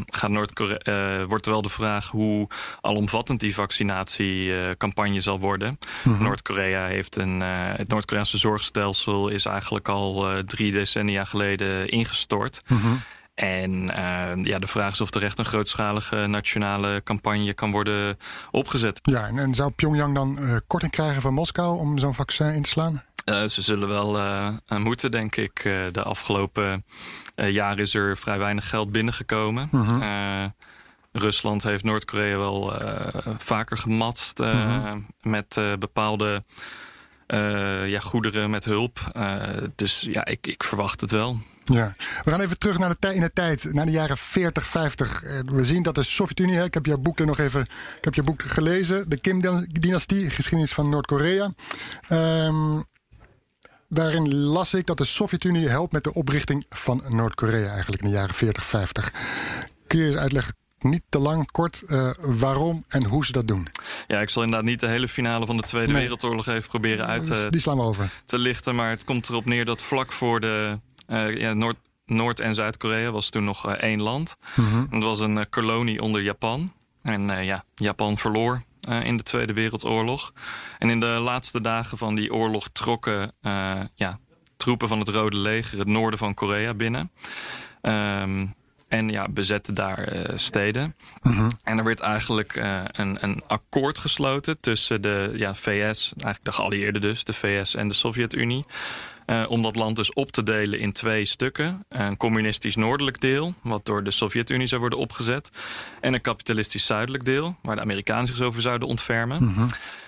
gaat 0.06 0.29
uh, 0.29 1.23
wordt 1.27 1.45
er 1.45 1.51
wel 1.51 1.62
de 1.62 1.69
vraag... 1.69 2.08
hoe 2.08 2.47
alomvattend 2.82 3.39
die 3.39 3.53
vaccinatiecampagne 3.53 5.21
zal 5.21 5.39
worden. 5.39 5.77
Mhm. 6.03 6.23
Noord-Korea 6.23 6.86
heeft 6.86 7.15
een... 7.15 7.41
het 7.41 7.88
Noord-Koreaanse 7.88 8.38
zorgstelsel 8.38 9.27
is 9.27 9.45
eigenlijk 9.45 9.88
al 9.88 10.43
drie 10.45 10.71
decennia 10.71 11.23
geleden 11.23 11.83
ingestort. 11.86 12.62
Mhm. 12.67 12.93
En 13.34 13.72
uh, 13.74 14.43
ja, 14.43 14.60
de 14.60 14.67
vraag 14.67 14.91
is 14.93 15.02
of 15.02 15.13
er 15.13 15.24
echt 15.24 15.39
een 15.39 15.46
grootschalige 15.46 16.15
nationale 16.28 17.02
campagne 17.04 17.54
kan 17.54 17.72
worden 17.72 18.17
opgezet. 18.52 19.00
Ja, 19.04 19.28
en, 19.28 19.38
en 19.38 19.54
zou 19.54 19.72
Pyongyang 19.72 20.15
dan 20.15 20.38
uh, 20.39 20.56
korting 20.67 20.91
krijgen 20.91 21.22
van 21.22 21.34
Moskou 21.34 21.80
om 21.80 21.98
zo'n 22.00 22.13
vaccin 22.15 22.54
in 22.54 22.62
te 22.62 22.69
slaan? 22.69 23.04
Uh, 23.26 23.48
ze 23.48 23.62
zullen 23.62 23.88
wel 23.88 24.19
moeten, 24.80 25.12
denk 25.12 25.36
ik. 25.36 25.62
De 25.91 26.04
afgelopen 26.04 26.86
jaren 27.36 27.78
is 27.78 27.93
er 27.93 28.17
vrij 28.17 28.38
weinig 28.38 28.69
geld 28.69 28.91
binnengekomen. 28.91 29.67
Mhm. 29.72 30.50
Rusland 31.12 31.63
heeft 31.63 31.84
Noord-Korea 31.84 32.38
wel 32.38 32.74
vaker 33.38 33.78
gematst 33.78 34.39
Mhm. 34.39 35.00
met 35.22 35.60
bepaalde 35.80 36.43
ja, 37.88 38.00
goederen, 38.00 38.50
met 38.50 38.66
hulp. 38.66 39.12
dus 39.76 40.08
ja, 40.12 40.26
ik, 40.26 40.48
ik 40.48 40.64
verwacht 40.64 41.02
het 41.02 41.12
wel. 41.12 41.38
Ja, 41.66 41.94
we 42.24 42.32
gaan 42.32 42.42
even 42.42 42.58
terug 42.60 42.78
naar 42.78 42.90
de 42.90 42.98
tij- 43.00 43.14
in 43.14 43.22
de 43.22 43.34
tijd, 43.34 43.74
naar 43.74 43.86
de 43.86 43.92
jaren 43.92 44.18
40, 44.18 44.68
50. 44.68 45.24
Eh, 45.24 45.40
We 45.46 45.66
zien 45.66 45.84
dat 45.84 45.96
de 45.96 46.04
Sovjet-Unie, 46.04 46.64
ik 46.64 46.74
heb 46.74 46.86
jouw 46.86 46.98
boek 46.98 47.20
er 47.20 47.26
nog 47.26 47.40
even, 47.40 47.62
ik 47.98 48.04
heb 48.04 48.14
jouw 48.14 48.26
boek 48.26 48.42
gelezen, 48.42 49.10
de 49.10 49.20
Kim-dynastie, 49.20 50.30
geschiedenis 50.30 50.74
van 50.74 50.90
Noord-Korea. 50.90 51.50
Ehm, 52.08 52.82
daarin 53.90 54.34
las 54.36 54.74
ik 54.74 54.86
dat 54.86 54.98
de 54.98 55.06
Sovjet-Unie 55.06 55.68
helpt 55.68 55.92
met 55.94 56.04
de 56.04 56.14
oprichting 56.14 56.66
van 56.70 57.04
Noord-Korea 57.10 57.72
eigenlijk 57.72 58.02
in 58.02 58.08
de 58.08 58.14
jaren 58.14 58.36
40, 58.36 58.66
50. 58.66 59.12
Kun 59.88 60.00
je 60.00 60.06
eens 60.06 60.16
uitleggen, 60.18 60.56
niet 60.84 61.02
te 61.10 61.19
lang, 61.19 61.52
kort, 61.52 61.82
eh, 61.82 62.10
waarom 62.19 62.84
en 62.88 63.04
hoe 63.04 63.26
ze 63.26 63.32
dat 63.32 63.48
doen? 63.48 63.67
Ja, 64.08 64.19
ik 64.22 64.30
zal 64.30 64.43
inderdaad 64.43 64.69
niet 64.69 64.80
de 64.80 64.88
hele 64.88 65.08
finale 65.08 65.46
van 65.46 65.58
de 65.58 65.63
Tweede 65.63 65.91
Nee. 65.91 66.02
Wereldoorlog 66.02 66.48
even 66.48 66.69
proberen 66.69 67.06
uit 67.08 67.26
Dus 67.26 67.41
te, 67.41 67.50
die 67.50 67.60
slaan 67.60 67.78
we 67.78 67.84
over. 67.84 68.12
te 68.26 68.38
lichten. 68.38 68.76
Maar 68.76 68.89
het 68.89 69.04
komt 69.04 69.30
erop 69.30 69.46
neer 69.46 69.65
dat 69.65 69.82
vlak 69.82 70.12
voor 70.12 70.39
de 70.39 70.80
uh, 71.08 71.38
ja, 71.38 71.54
Noord, 71.54 71.78
Noord- 72.06 72.39
en 72.39 72.56
Zuid-Korea 72.56 73.12
was 73.12 73.30
toen 73.30 73.43
nog 73.43 73.67
uh, 73.67 73.72
één 73.72 74.02
land. 74.02 74.36
Mhm. 74.56 74.86
Het 74.89 75.04
was 75.04 75.19
een 75.19 75.50
kolonie 75.50 76.02
onder 76.02 76.22
Japan. 76.22 76.74
En 77.02 77.46
ja, 77.46 77.63
Japan 77.76 78.17
verloor 78.17 78.62
uh, 78.89 79.06
in 79.06 79.17
de 79.17 79.24
Tweede 79.24 79.54
Wereldoorlog. 79.54 80.34
En 80.80 80.89
in 80.89 81.00
de 81.00 81.06
laatste 81.06 81.62
dagen 81.62 81.98
van 81.98 82.15
die 82.15 82.34
oorlog 82.34 82.69
trokken 82.69 83.36
uh, 83.41 83.80
ja, 83.96 84.19
troepen 84.58 84.88
van 84.88 85.00
het 85.00 85.08
Rode 85.08 85.38
Leger 85.38 85.80
het 85.80 85.88
noorden 85.88 86.19
van 86.19 86.34
Korea 86.34 86.74
binnen. 86.74 87.12
Um, 87.82 88.54
en 88.93 89.10
ja, 89.10 89.27
bezetten 89.29 89.73
daar 89.73 90.13
uh, 90.13 90.21
steden. 90.36 90.95
Mhm. 91.21 91.49
En 91.63 91.77
er 91.77 91.84
werd 91.84 91.99
eigenlijk 91.99 92.56
uh, 92.56 92.82
een, 92.91 93.17
een 93.23 93.43
akkoord 93.47 93.97
gesloten 93.97 94.58
tussen 94.62 95.01
de 95.01 95.32
ja, 95.36 95.56
VS, 95.56 96.12
eigenlijk 96.17 96.43
de 96.43 96.51
geallieerden 96.51 97.01
dus, 97.01 97.23
de 97.23 97.34
VS 97.34 97.75
en 97.75 97.88
de 97.88 97.93
Sovjet-Unie. 97.93 98.65
Uh, 99.25 99.45
om 99.47 99.62
dat 99.62 99.75
land 99.75 99.95
dus 99.95 100.13
op 100.13 100.32
te 100.32 100.43
delen 100.43 100.79
in 100.79 100.91
twee 100.91 101.25
stukken. 101.25 101.86
Een 101.89 102.17
communistisch 102.17 102.75
noordelijk 102.75 103.21
deel, 103.21 103.53
wat 103.63 103.86
door 103.86 104.03
de 104.03 104.12
Sovjet-Unie 104.12 104.67
zou 104.67 104.82
worden 104.82 104.99
opgezet. 104.99 105.51
En 106.01 106.13
een 106.13 106.21
kapitalistisch 106.21 106.86
zuidelijk 106.86 107.25
deel, 107.25 107.56
waar 107.62 107.75
de 107.75 107.82
Amerikanen 107.82 108.27
zich 108.27 108.41
over 108.41 108.62
zouden 108.62 108.88
ontfermen. 108.88 109.43
Mhm. 109.43 109.67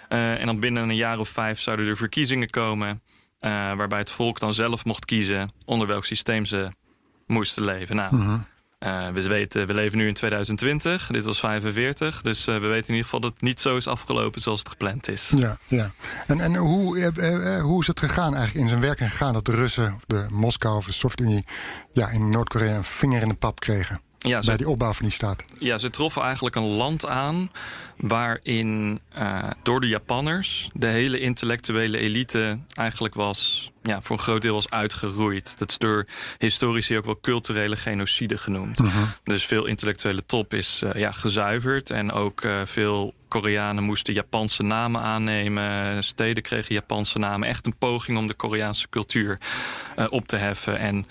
En 0.10 0.46
dan 0.46 0.60
binnen 0.60 0.90
een 0.90 0.96
jaar 0.96 1.20
of 1.20 1.30
vijf 1.30 1.60
zouden 1.60 1.88
er 1.88 1.98
verkiezingen 1.98 2.50
komen. 2.50 3.02
Waarbij 3.40 4.00
het 4.00 4.12
volk 4.12 4.40
dan 4.40 4.54
zelf 4.54 4.86
mocht 4.86 5.06
kiezen 5.06 5.52
onder 5.66 5.88
welk 5.88 6.06
systeem 6.06 6.46
ze 6.46 6.72
moesten 7.28 7.66
leven. 7.66 7.96
Nou, 7.96 8.16
Mhm. 8.16 8.38
Uh, 8.80 9.08
we, 9.10 9.28
weten, 9.28 9.68
we 9.68 9.74
leven 9.74 9.98
nu 9.98 10.08
in 10.08 10.14
2020, 10.14 11.08
dit 11.08 11.24
was 11.24 11.40
45. 11.40 12.22
Dus 12.22 12.48
uh, 12.48 12.56
we 12.56 12.68
weten 12.68 12.88
in 12.88 12.94
ieder 12.94 13.04
geval 13.04 13.20
dat 13.20 13.34
het 13.34 13.42
niet 13.42 13.60
zo 13.60 13.78
is 13.78 13.88
afgelopen 13.88 14.42
zoals 14.42 14.60
het 14.60 14.70
gepland 14.70 15.08
is. 15.08 15.32
Ja, 15.36 15.58
ja. 15.68 15.92
En, 16.28 16.40
en 16.40 16.56
hoe, 16.56 17.00
eh, 17.00 17.56
eh, 17.56 17.62
hoe 17.62 17.82
is 17.82 17.88
het 17.88 18.00
gegaan 18.00 18.36
eigenlijk 18.36 18.66
in 18.66 18.70
zijn 18.70 18.82
werking 18.82 19.10
gegaan 19.10 19.34
dat 19.34 19.46
de 19.46 19.52
Russen, 19.52 20.00
de 20.08 20.26
Moskou 20.30 20.78
of 20.78 20.86
de 20.86 20.92
Sovjet-Unie, 20.92 21.46
ja, 21.92 22.10
in 22.10 22.30
Noord-Korea 22.30 22.76
een 22.76 22.84
vinger 22.84 23.22
in 23.22 23.30
de 23.30 23.36
pap 23.36 23.60
kregen? 23.60 24.05
Ja, 24.28 24.42
ze, 24.42 24.48
bij 24.48 24.58
die 24.58 24.70
opbouw 24.70 24.94
van 24.94 25.06
die 25.06 25.14
staat. 25.14 25.44
Ja, 25.58 25.78
ze 25.78 25.90
troffen 25.90 26.22
eigenlijk 26.22 26.56
een 26.56 26.64
land 26.64 27.08
aan 27.08 27.50
waarin 27.98 29.00
uh, 29.18 29.44
door 29.64 29.82
de 29.82 29.88
Japanners 29.88 30.70
de 30.74 30.88
hele 30.88 31.20
intellectuele 31.20 31.98
elite 31.98 32.60
eigenlijk 32.74 33.14
was, 33.14 33.72
ja, 33.84 34.02
voor 34.02 34.16
een 34.16 34.24
groot 34.24 34.42
deel 34.42 34.54
was 34.54 34.70
uitgeroeid. 34.70 35.58
Dat 35.58 35.70
is 35.70 35.78
door 35.78 36.06
historici 36.38 36.98
ook 36.98 37.06
wel 37.06 37.20
culturele 37.22 37.76
genocide 37.76 38.38
genoemd. 38.38 38.80
Mhm. 38.80 38.98
Dus 39.24 39.46
veel 39.46 39.66
intellectuele 39.66 40.26
top 40.26 40.54
is 40.54 40.82
uh, 40.84 40.94
ja, 40.94 41.12
gezuiverd 41.12 41.90
en 41.90 42.12
ook 42.12 42.44
uh, 42.44 42.62
veel 42.66 43.14
Koreanen 43.28 43.84
moesten 43.84 44.14
Japanse 44.14 44.64
namen 44.64 45.02
aannemen. 45.02 46.04
Steden 46.04 46.44
kregen 46.44 46.76
Japanse 46.76 47.20
namen. 47.20 47.48
Echt 47.48 47.66
een 47.66 47.78
poging 47.78 48.18
om 48.18 48.28
de 48.28 48.34
Koreaanse 48.34 48.90
cultuur 48.90 49.40
op 50.10 50.28
te 50.28 50.38
heffen. 50.38 50.78
En 50.78 51.06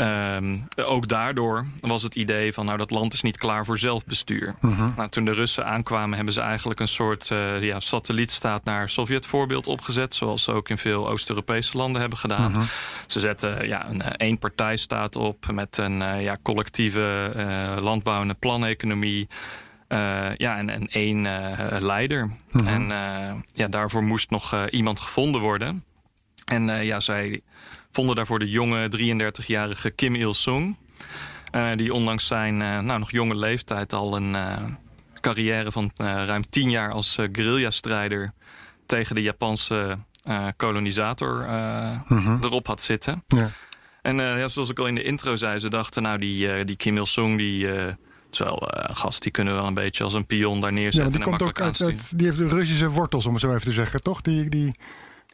um, 0.00 0.68
ook 0.76 1.08
daardoor 1.08 1.66
was 1.80 2.02
het 2.02 2.14
idee 2.14 2.52
van... 2.52 2.66
nou, 2.66 2.78
dat 2.78 2.90
land 2.90 3.12
is 3.12 3.22
niet 3.22 3.36
klaar 3.36 3.64
voor 3.64 3.78
zelfbestuur. 3.78 4.54
Mhm. 4.60 4.90
Nou, 4.96 5.08
toen 5.08 5.24
de 5.24 5.32
Russen 5.32 5.66
aankwamen... 5.66 6.16
hebben 6.16 6.34
ze 6.34 6.40
eigenlijk 6.40 6.80
een 6.80 6.88
soort 6.88 7.30
uh, 7.30 7.62
ja, 7.62 7.80
satellietstaat 7.80 8.64
naar 8.64 8.88
Sovjet-voorbeeld 8.88 9.66
opgezet... 9.66 10.14
zoals 10.14 10.44
ze 10.44 10.52
ook 10.52 10.68
in 10.68 10.78
veel 10.78 11.08
Oost-Europese 11.08 11.76
landen 11.76 12.00
hebben 12.00 12.18
gedaan. 12.18 12.50
Mhm. 12.50 12.62
Ze 13.06 13.20
zetten 13.20 13.66
ja, 13.66 13.88
een 13.88 14.02
eenpartijstaat 14.16 15.16
op... 15.16 15.52
met 15.52 15.76
een 15.76 16.00
uh, 16.00 16.22
ja, 16.22 16.36
collectieve 16.42 17.32
landbouw- 17.80 18.20
en 18.20 18.38
planeconomie... 18.38 19.26
Uh, 19.88 20.34
ja, 20.36 20.56
en, 20.56 20.70
en 20.70 20.88
één 20.88 21.24
uh, 21.24 21.76
leider. 21.78 22.30
Mhm. 22.50 22.66
En 22.66 23.44
ja, 23.52 23.68
daarvoor 23.68 24.02
moest 24.02 24.30
nog 24.30 24.68
iemand 24.68 25.00
gevonden 25.00 25.40
worden. 25.40 25.84
En 26.44 26.84
ja, 26.84 27.00
zij 27.00 27.42
vonden 27.92 28.14
daarvoor 28.16 28.38
de 28.38 28.50
jonge 28.50 28.90
33-jarige 29.42 29.90
Kim 29.90 30.14
Il-sung. 30.14 30.76
Uh, 31.54 31.70
die 31.76 31.94
ondanks 31.94 32.26
zijn 32.26 32.60
uh, 32.60 32.78
nou, 32.78 32.98
nog 32.98 33.10
jonge 33.10 33.34
leeftijd 33.36 33.92
al 33.92 34.16
een 34.16 34.34
uh, 34.34 34.56
carrière 35.20 35.72
van 35.72 35.90
ruim 35.96 36.48
tien 36.50 36.70
jaar 36.70 36.92
als 36.92 37.14
guerrilla-strijder 37.32 38.32
tegen 38.86 39.14
de 39.14 39.22
Japanse 39.22 39.96
kolonisator 40.56 41.44
Mhm. 42.08 42.38
erop 42.42 42.66
had 42.66 42.82
zitten. 42.82 43.24
Ja. 43.26 43.50
En 44.02 44.16
ja, 44.16 44.48
zoals 44.48 44.68
ik 44.70 44.78
al 44.78 44.86
in 44.86 44.94
de 44.94 45.02
intro 45.02 45.36
zei, 45.36 45.58
ze 45.58 45.68
dachten 45.68 46.02
nou 46.02 46.18
die, 46.18 46.64
die 46.64 46.76
Kim 46.76 46.96
Il-sung 46.96 47.38
die... 47.38 47.68
Terwijl 48.30 48.62
uh, 48.62 48.84
gast, 48.96 49.22
die 49.22 49.30
kunnen 49.32 49.54
wel 49.54 49.66
een 49.66 49.74
beetje 49.74 50.04
als 50.04 50.14
een 50.14 50.26
pion 50.26 50.60
daar 50.60 50.68
Ja, 50.70 50.74
neerzetten. 50.78 51.00
want 51.10 51.12
die 51.24 51.32
en 51.32 51.38
komt 51.38 51.42
ook 51.50 51.60
uit- 51.82 52.18
die 52.18 52.26
heeft 52.26 52.38
de 52.38 52.48
Russische 52.48 52.88
wortels, 52.90 53.26
om 53.26 53.32
het 53.32 53.40
zo 53.42 53.48
even 53.50 53.60
te 53.62 53.72
zeggen, 53.72 54.00
toch? 54.00 54.20
Die, 54.20 54.50
die, 54.50 54.74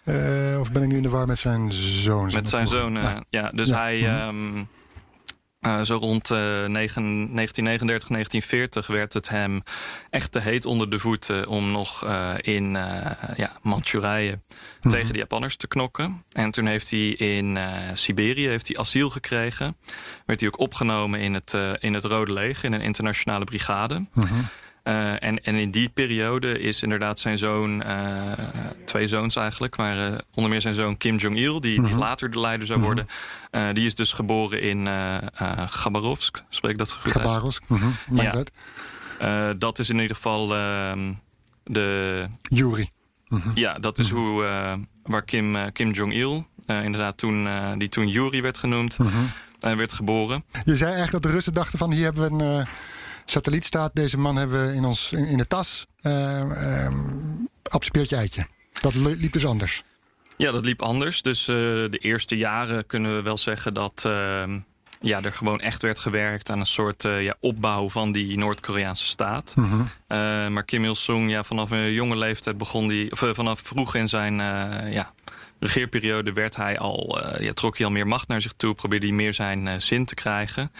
eh, 0.07 0.61
of 0.61 0.73
ben 0.73 0.83
ik 0.83 0.89
nu 0.89 0.97
in 0.97 1.03
de 1.03 1.09
war 1.09 1.27
met 1.27 1.39
zijn 1.39 1.73
zoon? 1.73 2.31
Met 2.33 2.49
zijn 2.49 2.67
zoon, 2.69 2.97
eh, 2.97 3.03
Ja. 3.03 3.23
ja. 3.31 3.51
Dus 3.55 3.69
Ja. 3.69 3.77
hij... 3.77 3.99
Mhm. 3.99 4.07
ehm, 4.11 4.65
eh, 5.61 5.81
zo 5.83 5.97
rond 5.97 6.31
eh, 6.31 6.39
negen- 6.65 7.35
1939, 7.35 8.09
1940 8.09 8.87
werd 8.87 9.13
het 9.13 9.29
hem 9.29 9.63
echt 10.11 10.33
te 10.33 10.41
heet 10.41 10.67
onder 10.67 10.91
de 10.91 10.99
voeten 10.99 11.47
om 11.49 11.71
nog 11.71 12.05
in 12.41 12.71
ja, 13.37 13.53
Manchurije 13.63 14.41
Mhm. 14.81 14.89
tegen 14.95 15.13
de 15.13 15.19
Japanners 15.19 15.57
te 15.57 15.67
knokken. 15.67 16.25
En 16.33 16.51
toen 16.51 16.67
heeft 16.67 16.91
hij 16.91 17.09
in 17.09 17.59
Siberië 17.93 18.49
heeft 18.49 18.69
hij 18.69 18.77
asiel 18.77 19.11
gekregen. 19.11 19.77
Werd 20.27 20.41
hij 20.41 20.49
ook 20.49 20.59
opgenomen 20.59 21.21
in 21.21 21.35
het, 21.35 21.57
in 21.79 21.95
het 21.95 22.05
Rode 22.05 22.33
Leger, 22.33 22.65
in 22.65 22.73
een 22.73 22.81
internationale 22.81 23.45
brigade. 23.45 24.07
Eh, 24.15 24.23
en, 24.93 25.43
en 25.45 25.55
in 25.55 25.71
die 25.71 25.89
periode 25.89 26.59
is 26.59 26.83
inderdaad 26.83 27.19
zijn 27.19 27.39
zoon, 27.39 27.83
eh, 27.83 28.33
twee 28.85 29.07
zoons 29.09 29.37
eigenlijk, 29.37 29.77
maar 29.77 30.13
eh, 30.13 30.19
onder 30.35 30.51
meer 30.51 30.61
zijn 30.61 30.75
zoon 30.75 30.97
Kim 30.97 31.17
Jong-il, 31.17 31.61
die, 31.61 31.83
die 31.83 31.97
later 31.97 32.31
de 32.31 32.41
leider 32.41 32.67
zou 32.67 32.81
worden, 32.81 33.07
eh, 33.51 33.73
die 33.73 33.87
is 33.87 33.95
dus 33.95 34.13
geboren 34.13 34.61
in 34.61 34.87
eh 34.87 35.17
eh, 35.17 35.23
Gabarovsk, 35.69 36.43
spreek 36.49 36.73
ik 36.73 36.79
dat 36.79 36.93
goed? 36.93 37.13
Gabarovsk, 37.13 37.69
mhm, 37.69 37.89
maakt 38.09 38.23
Ja. 38.23 38.33
uit. 38.33 38.53
Eh, 39.19 39.51
dat 39.59 39.79
is 39.79 39.89
in 39.89 39.99
ieder 40.01 40.17
geval 40.17 40.55
ehm, 40.55 41.13
de. 41.65 42.29
Yuri. 42.43 42.89
Ja, 43.55 43.79
dat 43.79 43.99
is 43.99 44.11
hoe, 44.11 44.45
eh, 44.45 44.73
waar 45.03 45.23
Kim, 45.25 45.57
eh, 45.57 45.65
Kim 45.73 45.91
Jong-il, 45.91 46.47
eh, 46.67 46.85
inderdaad, 46.85 47.17
toen, 47.19 47.47
eh, 47.47 47.73
die 47.77 47.89
toen 47.89 48.09
Yuri 48.09 48.41
werd 48.43 48.59
genoemd, 48.59 48.97
eh, 49.61 49.75
werd 49.75 49.93
geboren. 49.93 50.45
Je 50.65 50.77
zei 50.77 50.91
eigenlijk 50.93 51.13
dat 51.13 51.23
de 51.23 51.31
Russen 51.31 51.53
dachten 51.55 51.79
van 51.79 51.93
hier 51.93 52.05
hebben 52.05 52.23
we 52.39 52.45
een 52.45 52.61
eh, 52.61 52.67
satellietstaat. 53.31 53.91
Deze 53.95 54.19
man 54.19 54.37
hebben 54.37 54.69
we 54.69 54.75
in, 54.75 54.85
ons, 54.85 55.13
in, 55.13 55.27
in 55.27 55.37
de 55.37 55.47
tas. 55.47 55.87
Um, 56.03 57.49
Appelpeertje 57.63 58.17
eitje. 58.17 58.47
Dat 58.81 58.95
li- 58.95 59.17
liep 59.17 59.33
dus 59.33 59.47
anders. 59.47 59.83
Ja, 60.37 60.53
dat 60.53 60.65
liep 60.65 60.83
anders. 60.83 61.23
Dus 61.23 61.41
eh, 61.41 61.55
de 61.55 61.99
eerste 62.01 62.37
jaren 62.37 62.87
kunnen 62.87 63.17
we 63.17 63.23
wel 63.23 63.37
zeggen 63.37 63.75
dat 63.75 64.03
ehm, 64.05 64.61
ja, 65.01 65.23
er 65.23 65.33
gewoon 65.33 65.61
echt 65.61 65.83
werd 65.83 65.99
gewerkt 65.99 66.51
aan 66.51 66.59
een 66.61 66.67
soort 66.67 67.05
eh, 67.05 67.23
ja, 67.23 67.35
opbouw 67.41 67.89
van 67.91 68.13
die 68.13 68.39
Noord-Koreaanse 68.39 69.07
staat. 69.07 69.55
Eh, 70.07 70.19
maar 70.49 70.65
Kim 70.65 70.85
Il-sung, 70.85 71.31
ja, 71.31 71.43
vanaf 71.43 71.71
een 71.71 71.93
jonge 71.93 72.17
leeftijd 72.17 72.59
begon 72.59 72.89
die, 72.89 73.13
of 73.13 73.23
eh, 73.23 73.31
vanaf 73.33 73.61
vroeg 73.61 73.95
in 73.95 74.09
zijn 74.09 74.41
eh, 74.41 74.93
ja, 74.93 75.13
regeerperiode 75.61 76.33
werd 76.33 76.57
hij 76.57 76.79
al, 76.79 77.21
eh, 77.23 77.45
ja, 77.45 77.53
trok 77.53 77.77
hij 77.77 77.87
al 77.87 77.93
meer 77.93 78.07
macht 78.07 78.29
naar 78.29 78.41
zich 78.41 78.53
toe, 78.53 78.75
probeerde 78.75 79.07
hij 79.07 79.15
meer 79.15 79.35
zijn 79.35 79.69
eh, 79.69 79.79
zin 79.79 80.05
te 80.05 80.15
krijgen. 80.15 80.71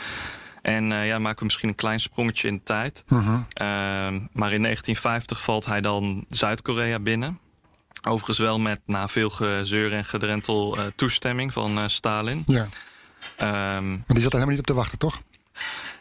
En 0.67 0.93
eh, 0.93 1.07
ja, 1.07 1.19
maken 1.19 1.39
we 1.39 1.45
misschien 1.45 1.69
een 1.69 1.75
klein 1.75 2.01
sprongetje 2.01 2.49
in 2.49 2.55
de 2.55 2.63
tijd. 2.63 3.05
Ehm, 3.09 4.15
maar 4.33 4.53
in 4.53 4.63
1950 4.63 5.41
valt 5.43 5.67
hij 5.67 5.81
dan 5.81 6.25
Zuid-Korea 6.31 6.99
binnen. 6.99 7.39
Overigens 8.03 8.39
wel 8.39 8.59
met 8.59 8.81
na 8.87 9.09
veel 9.09 9.31
gezeur 9.31 9.93
en 9.93 10.05
gedrentel 10.05 10.77
eh, 10.77 10.85
toestemming 10.97 11.53
van 11.53 11.79
eh, 11.79 11.85
Stalin. 11.87 12.43
Ja. 12.47 12.67
Ehm, 13.37 13.91
Maar 13.91 14.05
die 14.07 14.21
zat 14.21 14.33
er 14.33 14.39
helemaal 14.39 14.49
niet 14.49 14.59
op 14.59 14.67
te 14.67 14.75
wachten, 14.75 14.99
toch? 14.99 15.21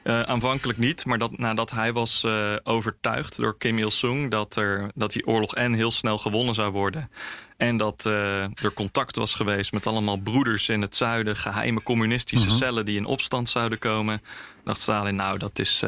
Eh, 0.06 0.22
aanvankelijk 0.22 0.78
niet, 0.78 1.06
maar 1.06 1.18
dat, 1.18 1.38
nadat 1.38 1.72
hij 1.72 1.94
was 1.94 2.24
eh, 2.24 2.54
overtuigd 2.64 3.38
door 3.38 3.58
Kim 3.58 3.78
Il-sung 3.78 4.32
dat, 4.32 4.56
er, 4.56 4.92
dat 4.96 5.12
die 5.12 5.28
oorlog 5.28 5.56
en 5.56 5.74
heel 5.74 5.92
snel 5.92 6.18
gewonnen 6.18 6.56
zou 6.56 6.72
worden. 6.72 7.10
En 7.58 7.78
dat 7.78 8.06
eh, 8.06 8.42
er 8.44 8.74
contact 8.74 9.16
was 9.16 9.36
geweest 9.36 9.72
met 9.72 9.88
allemaal 9.88 10.18
broeders 10.18 10.70
in 10.70 10.82
het 10.82 10.96
zuiden, 10.96 11.36
geheime 11.36 11.84
communistische 11.84 12.50
cellen 12.50 12.86
die 12.86 12.98
in 12.98 13.06
opstand 13.06 13.50
zouden 13.50 13.80
komen. 13.80 14.22
Dacht 14.64 14.80
Stalin, 14.80 15.16
nou, 15.16 15.38
dat, 15.38 15.60
is, 15.60 15.84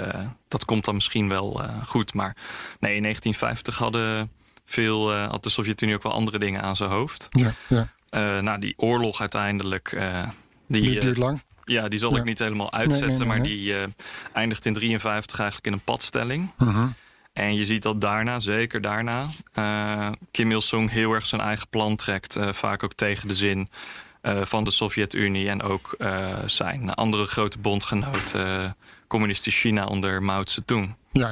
dat 0.47 0.65
komt 0.65 0.85
dan 0.85 0.95
misschien 0.95 1.29
wel 1.29 1.61
goed. 1.87 2.13
Maar 2.13 2.35
nee, 2.79 2.95
in 2.95 3.01
1950 3.01 3.77
hadden 3.77 4.31
veel, 4.65 5.13
had 5.13 5.43
de 5.43 5.49
Sovjet-Unie 5.49 5.95
ook 5.95 6.03
wel 6.03 6.11
andere 6.11 6.39
dingen 6.39 6.61
aan 6.61 6.75
zijn 6.75 6.89
hoofd. 6.89 7.27
Ja, 7.29 7.53
ja. 7.67 8.41
Nou, 8.41 8.59
die 8.59 8.73
oorlog 8.77 9.19
uiteindelijk. 9.19 9.97
die, 10.67 10.81
Die 10.81 10.99
duurt 10.99 11.17
lang. 11.17 11.41
Ja, 11.67 11.87
die 11.87 11.99
zal 11.99 12.11
Ja. 12.13 12.17
ik 12.17 12.23
niet 12.23 12.39
helemaal 12.39 12.71
uitzetten, 12.73 13.07
nee, 13.09 13.17
nee, 13.17 13.27
maar 13.27 13.41
die 13.41 13.75
eh, 13.77 13.83
eindigt 14.33 14.65
in 14.65 14.73
53 14.73 15.39
eigenlijk 15.39 15.67
in 15.67 15.73
een 15.73 15.83
padstelling. 15.83 16.51
Mhm. 16.57 16.87
En 17.33 17.55
je 17.55 17.65
ziet 17.65 17.83
dat 17.83 18.01
daarna, 18.01 18.39
zeker 18.39 18.81
daarna, 18.81 19.25
eh, 19.53 20.09
Kim 20.31 20.51
Il-sung 20.51 20.89
heel 20.89 21.11
erg 21.13 21.25
zijn 21.25 21.41
eigen 21.41 21.67
plan 21.69 21.95
trekt. 21.95 22.35
eh, 22.35 22.51
vaak 22.53 22.83
ook 22.83 22.93
tegen 22.93 23.27
de 23.27 23.33
zin 23.33 23.69
van 24.41 24.63
de 24.63 24.71
Sovjet-Unie 24.71 25.49
en 25.49 25.61
ook 25.61 25.95
zijn 26.45 26.93
andere 26.93 27.25
grote 27.25 27.59
bondgenoot, 27.59 28.33
eh, 28.33 28.71
communistisch 29.07 29.59
China 29.59 29.85
onder 29.85 30.23
Mao 30.23 30.41
Zedong. 30.45 30.95
Ja, 31.11 31.29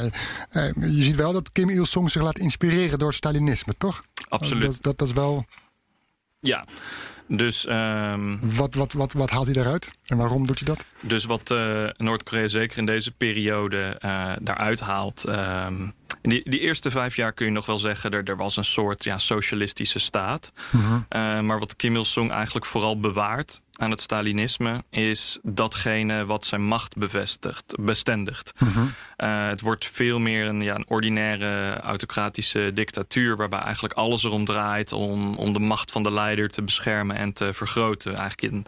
je 0.74 1.04
ziet 1.04 1.15
wel 1.15 1.34
dat 1.34 1.52
Kim 1.52 1.69
Il-sung 1.69 2.12
zich 2.12 2.21
laat 2.21 2.38
inspireren 2.38 3.00
door 3.00 3.08
het 3.08 3.17
Stalinisme, 3.17 3.74
toch? 3.78 4.04
Absoluut. 4.30 4.65
Dat, 4.65 4.78
dat, 4.82 4.98
dat 4.98 5.08
is 5.08 5.13
wel... 5.13 5.45
Ja, 6.39 6.65
dus 7.27 7.65
ehm, 7.65 8.38
Wat, 8.55 8.75
wat, 8.75 8.93
wat, 8.93 9.13
wat 9.13 9.29
haalt 9.29 9.45
hij 9.45 9.53
daaruit? 9.53 9.89
En 10.05 10.17
waarom 10.17 10.45
doet 10.47 10.59
hij 10.59 10.67
dat? 10.67 10.83
Dus 11.01 11.25
wat 11.25 11.51
eh, 11.51 11.88
Noord-Korea 11.97 12.47
zeker 12.47 12.77
in 12.77 12.85
deze 12.85 13.11
periode 13.11 13.97
eh, 13.99 14.31
daaruit 14.41 14.79
haalt. 14.79 15.23
ehm, 15.25 15.88
in 16.21 16.29
die, 16.29 16.49
die 16.49 16.59
eerste 16.59 16.91
vijf 16.91 17.15
jaar 17.15 17.33
kun 17.33 17.45
je 17.45 17.51
nog 17.51 17.65
wel 17.65 17.77
zeggen, 17.77 18.11
er, 18.11 18.23
er 18.23 18.38
was 18.38 18.57
een 18.57 18.63
soort 18.63 19.03
ja, 19.03 19.17
socialistische 19.17 19.99
staat. 19.99 20.53
Eh, 21.09 21.39
maar 21.39 21.59
wat 21.59 21.75
Kim 21.75 21.95
Il-sung 21.95 22.31
eigenlijk 22.31 22.65
vooral 22.65 22.99
bewaart 22.99 23.61
aan 23.77 23.91
het 23.91 24.01
Stalinisme, 24.01 24.83
is 24.89 25.39
datgene 25.43 26.25
wat 26.25 26.45
zijn 26.45 26.63
macht 26.63 26.97
bevestigt, 26.97 27.75
bestendigt. 27.79 28.53
Eh, 29.15 29.47
het 29.47 29.61
wordt 29.61 29.85
veel 29.85 30.19
meer 30.19 30.47
een, 30.47 30.61
ja, 30.61 30.75
een 30.75 30.85
ordinaire 30.88 31.79
autocratische 31.79 32.71
dictatuur, 32.73 33.38
waarbij 33.38 33.59
eigenlijk 33.59 33.93
alles 33.93 34.23
erom 34.23 34.45
draait 34.45 34.91
om, 34.91 35.35
om 35.35 35.53
de 35.53 35.59
macht 35.59 35.91
van 35.91 36.03
de 36.03 36.11
leider 36.11 36.49
te 36.49 36.61
beschermen 36.61 37.15
en 37.15 37.33
te 37.33 37.53
vergroten. 37.53 38.15
Eigenlijk 38.15 38.53
een, 38.53 38.65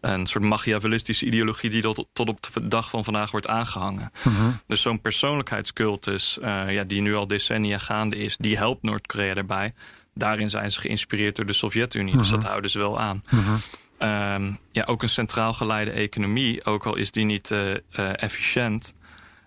een 0.00 0.26
soort 0.26 0.44
machiavellistische 0.44 1.26
ideologie 1.26 1.70
die 1.70 1.82
tot, 1.82 2.06
tot 2.12 2.28
op 2.28 2.42
de 2.52 2.68
dag 2.68 2.90
van 2.90 3.04
vandaag 3.04 3.30
wordt 3.30 3.48
aangehangen. 3.48 4.12
Dus 4.66 4.82
zo'n 4.82 5.00
persoonlijkheidscultus, 5.00 6.38
eh, 6.38 6.72
ja, 6.72 6.84
die 6.84 7.00
nu 7.00 7.14
al 7.14 7.26
decennia 7.26 7.78
gaande 7.78 8.16
is, 8.16 8.36
die 8.36 8.56
helpt 8.56 8.82
Noord-Korea 8.82 9.34
daarbij. 9.34 9.72
Daarin 10.14 10.50
zijn 10.50 10.70
ze 10.70 10.80
geïnspireerd 10.80 11.36
door 11.36 11.46
de 11.46 11.52
Sovjet-Unie, 11.52 12.16
dus 12.16 12.30
dat 12.30 12.44
houden 12.44 12.70
ze 12.70 12.78
wel 12.78 13.00
aan. 13.00 13.22
Ehm, 13.98 14.52
ja, 14.72 14.84
ook 14.84 15.02
een 15.02 15.08
centraal 15.08 15.52
geleide 15.52 15.90
economie, 15.90 16.64
ook 16.64 16.86
al 16.86 16.96
is 16.96 17.10
die 17.10 17.24
niet 17.24 17.50
eh, 17.50 17.70
eh, 17.70 17.78
efficiënt. 18.22 18.94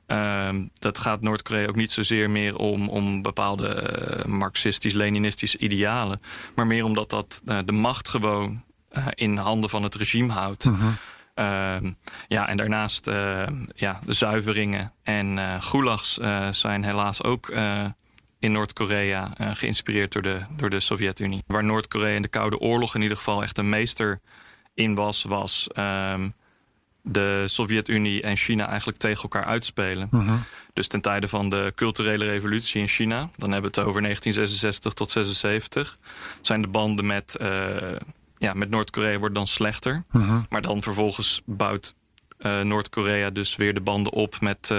Ehm, 0.08 0.66
dat 0.74 0.98
gaat 0.98 1.22
Noord-Korea 1.22 1.68
ook 1.68 1.76
niet 1.76 1.92
zozeer 1.92 2.30
meer 2.30 2.56
om, 2.56 2.90
om 2.90 3.22
bepaalde 3.22 3.68
eh, 3.68 4.26
marxistisch-leninistische 4.26 5.58
idealen. 5.58 6.20
Maar 6.56 6.68
meer 6.68 6.84
omdat 6.84 7.10
dat 7.10 7.42
de 7.66 7.72
macht 7.72 8.08
gewoon 8.08 8.64
in 9.16 9.38
handen 9.38 9.70
van 9.70 9.84
het 9.84 9.96
regime 9.96 10.34
houdt. 10.34 10.72
Ehm, 11.34 11.92
ja, 12.28 12.48
en 12.48 12.58
daarnaast 12.58 13.06
ja, 13.76 14.00
de 14.06 14.14
zuiveringen 14.14 14.94
en 15.04 15.62
gulags 15.62 16.20
zijn 16.50 16.84
helaas 16.84 17.24
ook 17.24 17.54
in 18.42 18.52
Noord-Korea 18.52 19.34
eh, 19.38 19.50
geïnspireerd 19.54 20.12
door 20.12 20.22
de, 20.22 20.42
door 20.56 20.70
de 20.70 20.80
Sovjet-Unie. 20.80 21.44
Waar 21.48 21.64
Noord-Korea 21.64 22.16
in 22.16 22.22
de 22.22 22.28
Koude 22.28 22.60
Oorlog 22.60 22.96
in 22.96 23.02
ieder 23.02 23.18
geval 23.18 23.42
echt 23.42 23.58
een 23.58 23.70
meester 23.70 24.20
in 24.74 24.96
was, 24.96 25.24
was 25.24 25.68
ehm, 25.74 26.30
de 27.02 27.44
Sovjet-Unie 27.48 28.22
en 28.22 28.38
China 28.38 28.68
eigenlijk 28.68 28.98
tegen 28.98 29.22
elkaar 29.22 29.46
uitspelen. 29.46 30.10
Dus 30.74 30.88
ten 30.88 31.02
tijde 31.02 31.28
van 31.28 31.50
de 31.50 31.72
culturele 31.76 32.26
revolutie 32.26 32.82
in 32.82 32.88
China, 32.88 33.30
dan 33.36 33.52
hebben 33.52 33.72
we 33.72 33.80
het 33.80 33.88
over 33.88 34.02
1966 34.02 34.94
tot 34.94 35.10
76, 35.10 35.98
zijn 36.42 36.62
de 36.62 36.68
banden 36.68 37.06
met, 37.06 37.36
eh, 37.36 37.96
ja, 38.38 38.54
met 38.54 38.70
Noord-Korea 38.70 39.18
worden 39.18 39.34
dan 39.34 39.48
slechter. 39.48 40.04
Maar 40.50 40.62
dan 40.62 40.82
vervolgens 40.82 41.42
bouwt 41.46 41.96
eh, 42.38 42.62
Noord-Korea 42.62 43.30
dus 43.30 43.56
weer 43.56 43.74
de 43.74 43.82
banden 43.82 44.14
op 44.14 44.40
met 44.40 44.74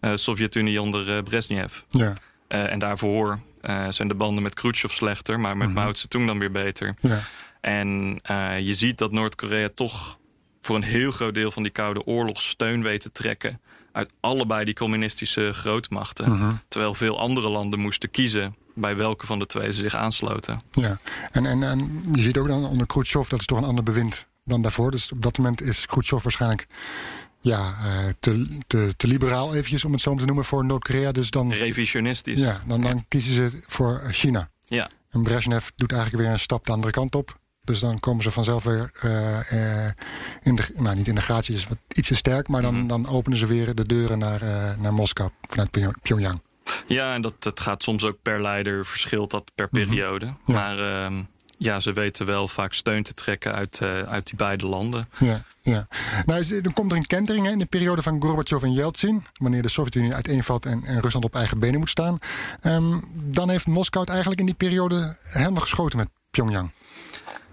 Sovjet-Unie 0.00 0.82
onder 0.82 1.22
Brezhnev. 1.22 1.80
Ja, 1.88 2.14
en 2.58 2.78
daarvoor 2.78 3.38
eh, 3.60 3.86
zijn 3.88 4.08
de 4.08 4.14
banden 4.14 4.42
met 4.42 4.54
Khrushchev 4.54 4.92
slechter, 4.92 5.40
maar 5.40 5.56
met 5.56 5.74
Mao 5.74 5.94
Zedong 5.94 6.26
dan 6.26 6.38
weer 6.38 6.50
beter. 6.52 6.94
ja. 7.00 7.20
En 7.60 8.18
eh, 8.22 8.60
je 8.60 8.74
ziet 8.74 8.98
dat 8.98 9.12
Noord-Korea 9.12 9.68
toch 9.74 10.18
voor 10.60 10.76
een 10.76 10.82
heel 10.82 11.10
groot 11.10 11.34
deel 11.34 11.50
van 11.50 11.62
die 11.62 11.72
Koude 11.72 12.06
Oorlog 12.06 12.40
steun 12.40 12.82
weet 12.82 13.00
te 13.00 13.12
trekken 13.12 13.60
uit 13.92 14.12
allebei 14.20 14.64
die 14.64 14.74
communistische 14.74 15.52
grootmachten. 15.52 16.60
Terwijl 16.68 16.94
veel 16.94 17.18
andere 17.18 17.48
landen 17.48 17.78
moesten 17.78 18.10
kiezen 18.10 18.56
bij 18.74 18.96
welke 18.96 19.26
van 19.26 19.38
de 19.38 19.46
twee 19.46 19.72
ze 19.72 19.80
zich 19.80 19.94
aansloten. 19.94 20.62
ja. 20.72 20.98
En, 21.32 21.46
en, 21.46 21.62
en 21.62 22.02
je 22.12 22.22
ziet 22.22 22.38
ook 22.38 22.48
dan 22.48 22.64
onder 22.64 22.86
Khrushchev, 22.86 23.28
dat 23.28 23.40
is 23.40 23.46
toch 23.46 23.58
een 23.58 23.64
ander 23.64 23.84
bewind 23.84 24.28
dan 24.44 24.62
daarvoor. 24.62 24.90
Dus 24.90 25.12
op 25.12 25.22
dat 25.22 25.38
moment 25.38 25.62
is 25.62 25.86
Khrushchev 25.86 26.22
waarschijnlijk 26.22 26.66
ja, 27.40 27.74
eh, 27.84 28.12
te, 28.20 28.58
te, 28.66 28.94
te 28.96 29.06
liberaal, 29.06 29.54
eventjes 29.54 29.84
om 29.84 29.92
het 29.92 30.00
zo 30.00 30.14
te 30.14 30.24
noemen, 30.24 30.44
voor 30.44 30.64
Noord-Korea. 30.64 31.12
Dus 31.12 31.30
dan, 31.30 31.52
Revisionistisch. 31.52 32.38
ja, 32.40 32.60
dan, 32.66 32.82
dan 32.82 33.04
kiezen 33.08 33.34
ze 33.34 33.62
voor 33.66 34.00
China. 34.10 34.50
Ja. 34.64 34.90
En 35.10 35.22
Brezhnev 35.22 35.68
doet 35.76 35.92
eigenlijk 35.92 36.22
weer 36.22 36.32
een 36.32 36.38
stap 36.40 36.66
de 36.66 36.72
andere 36.72 36.92
kant 36.92 37.14
op. 37.14 37.38
Dus 37.64 37.80
dan 37.80 38.00
komen 38.00 38.22
ze 38.22 38.30
vanzelf 38.30 38.64
weer 38.64 38.90
eh, 39.00 39.84
eh, 39.86 39.92
in 40.42 40.56
de, 40.56 40.72
nou 40.76 40.96
niet 40.96 41.08
in 41.08 41.14
de 41.14 41.20
gratie, 41.22 41.54
is 41.54 41.66
wat 41.68 41.78
iets 41.88 42.08
te 42.08 42.14
sterk, 42.14 42.48
maar 42.48 42.62
dan, 42.62 42.86
dan 42.86 43.06
openen 43.06 43.38
ze 43.38 43.46
weer 43.46 43.74
de 43.74 43.84
deuren 43.86 44.18
naar, 44.18 44.40
naar 44.78 44.92
Moskou 44.94 45.30
vanuit 45.42 45.70
Pyong- 45.70 46.00
Pyongyang. 46.02 46.40
Ja, 46.86 47.14
en 47.14 47.22
dat, 47.22 47.42
dat 47.42 47.60
gaat 47.60 47.82
soms 47.82 48.04
ook 48.04 48.16
per 48.22 48.42
leider, 48.42 48.86
verschilt 48.86 49.30
dat 49.30 49.50
per 49.54 49.68
periode. 49.68 50.34
Maar 50.44 50.78
ehm, 51.04 51.22
ja, 51.62 51.80
ze 51.80 51.92
weten 51.92 52.26
wel 52.26 52.48
vaak 52.48 52.72
steun 52.72 53.02
te 53.02 53.14
trekken 53.14 53.54
uit, 53.54 53.78
eh, 53.80 54.02
uit 54.02 54.26
die 54.26 54.36
beide 54.36 54.66
landen. 54.66 55.08
Ja, 55.18 55.42
ja. 55.62 55.86
Nou, 56.24 56.60
dan 56.60 56.72
komt 56.72 56.90
er 56.90 56.96
een 56.96 57.06
kentering 57.06 57.46
hè, 57.46 57.52
in 57.52 57.58
de 57.58 57.66
periode 57.66 58.02
van 58.02 58.22
Gorbachev 58.22 58.62
en 58.62 58.72
Yeltsin, 58.72 59.24
wanneer 59.32 59.62
de 59.62 59.68
Sovjet-Unie 59.68 60.14
uiteenvalt 60.14 60.66
en, 60.66 60.84
en 60.84 61.00
Rusland 61.00 61.24
op 61.24 61.34
eigen 61.34 61.58
benen 61.58 61.78
moet 61.78 61.88
staan. 61.88 62.18
Ehm, 62.60 63.00
dan 63.14 63.50
heeft 63.50 63.66
Moskou 63.66 64.00
het 64.00 64.10
eigenlijk 64.10 64.40
in 64.40 64.46
die 64.46 64.54
periode 64.54 65.16
helemaal 65.22 65.60
geschoten 65.62 65.98
met 65.98 66.08
Pyongyang. 66.30 66.70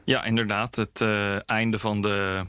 Ja, 0.03 0.23
inderdaad. 0.23 0.75
Het 0.75 1.01
eh, 1.01 1.49
einde 1.49 1.79
van 1.79 2.01
de 2.01 2.45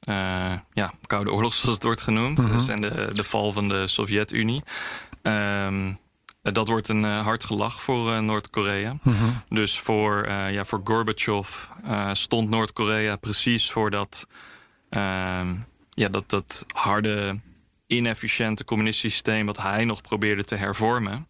eh, 0.00 0.52
ja, 0.72 0.92
Koude 1.06 1.32
Oorlog, 1.32 1.54
zoals 1.54 1.74
het 1.74 1.84
wordt 1.84 2.00
genoemd. 2.00 2.52
Dus 2.52 2.68
en 2.68 2.80
de, 2.80 3.10
de 3.12 3.24
val 3.24 3.52
van 3.52 3.68
de 3.68 3.86
Sovjet-Unie. 3.86 4.62
Ehm, 5.22 5.92
dat 6.52 6.68
wordt 6.68 6.88
een 6.88 7.04
eh, 7.04 7.20
hard 7.20 7.44
gelach 7.44 7.82
voor 7.82 8.12
eh, 8.12 8.18
Noord-Korea. 8.20 8.94
Mhm. 9.02 9.14
Dus 9.48 9.78
voor, 9.78 10.22
eh, 10.22 10.52
ja, 10.52 10.64
voor 10.64 10.80
Gorbachev 10.84 11.64
eh, 11.84 12.10
stond 12.12 12.48
Noord-Korea 12.50 13.16
precies 13.16 13.70
voor 13.70 13.90
dat, 13.90 14.26
ehm, 14.90 15.54
ja, 15.90 16.08
dat, 16.08 16.30
dat 16.30 16.64
harde, 16.74 17.40
inefficiënte 17.86 18.64
communistische 18.64 19.10
systeem... 19.16 19.46
wat 19.46 19.62
hij 19.62 19.84
nog 19.84 20.00
probeerde 20.00 20.44
te 20.44 20.54
hervormen. 20.54 21.28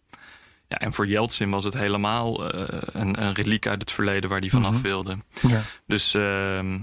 Ja, 0.67 0.77
en 0.77 0.93
voor 0.93 1.07
Yeltsin 1.07 1.49
was 1.49 1.63
het 1.63 1.73
helemaal 1.73 2.51
eh, 2.51 2.81
een, 2.91 3.21
een 3.23 3.33
reliek 3.33 3.67
uit 3.67 3.81
het 3.81 3.91
verleden 3.91 4.29
waar 4.29 4.39
hij 4.39 4.49
vanaf 4.49 4.71
Mhm. 4.73 4.81
wilde. 4.81 5.17
Ja. 5.47 5.61
Dus 5.87 6.13
ehm, 6.13 6.79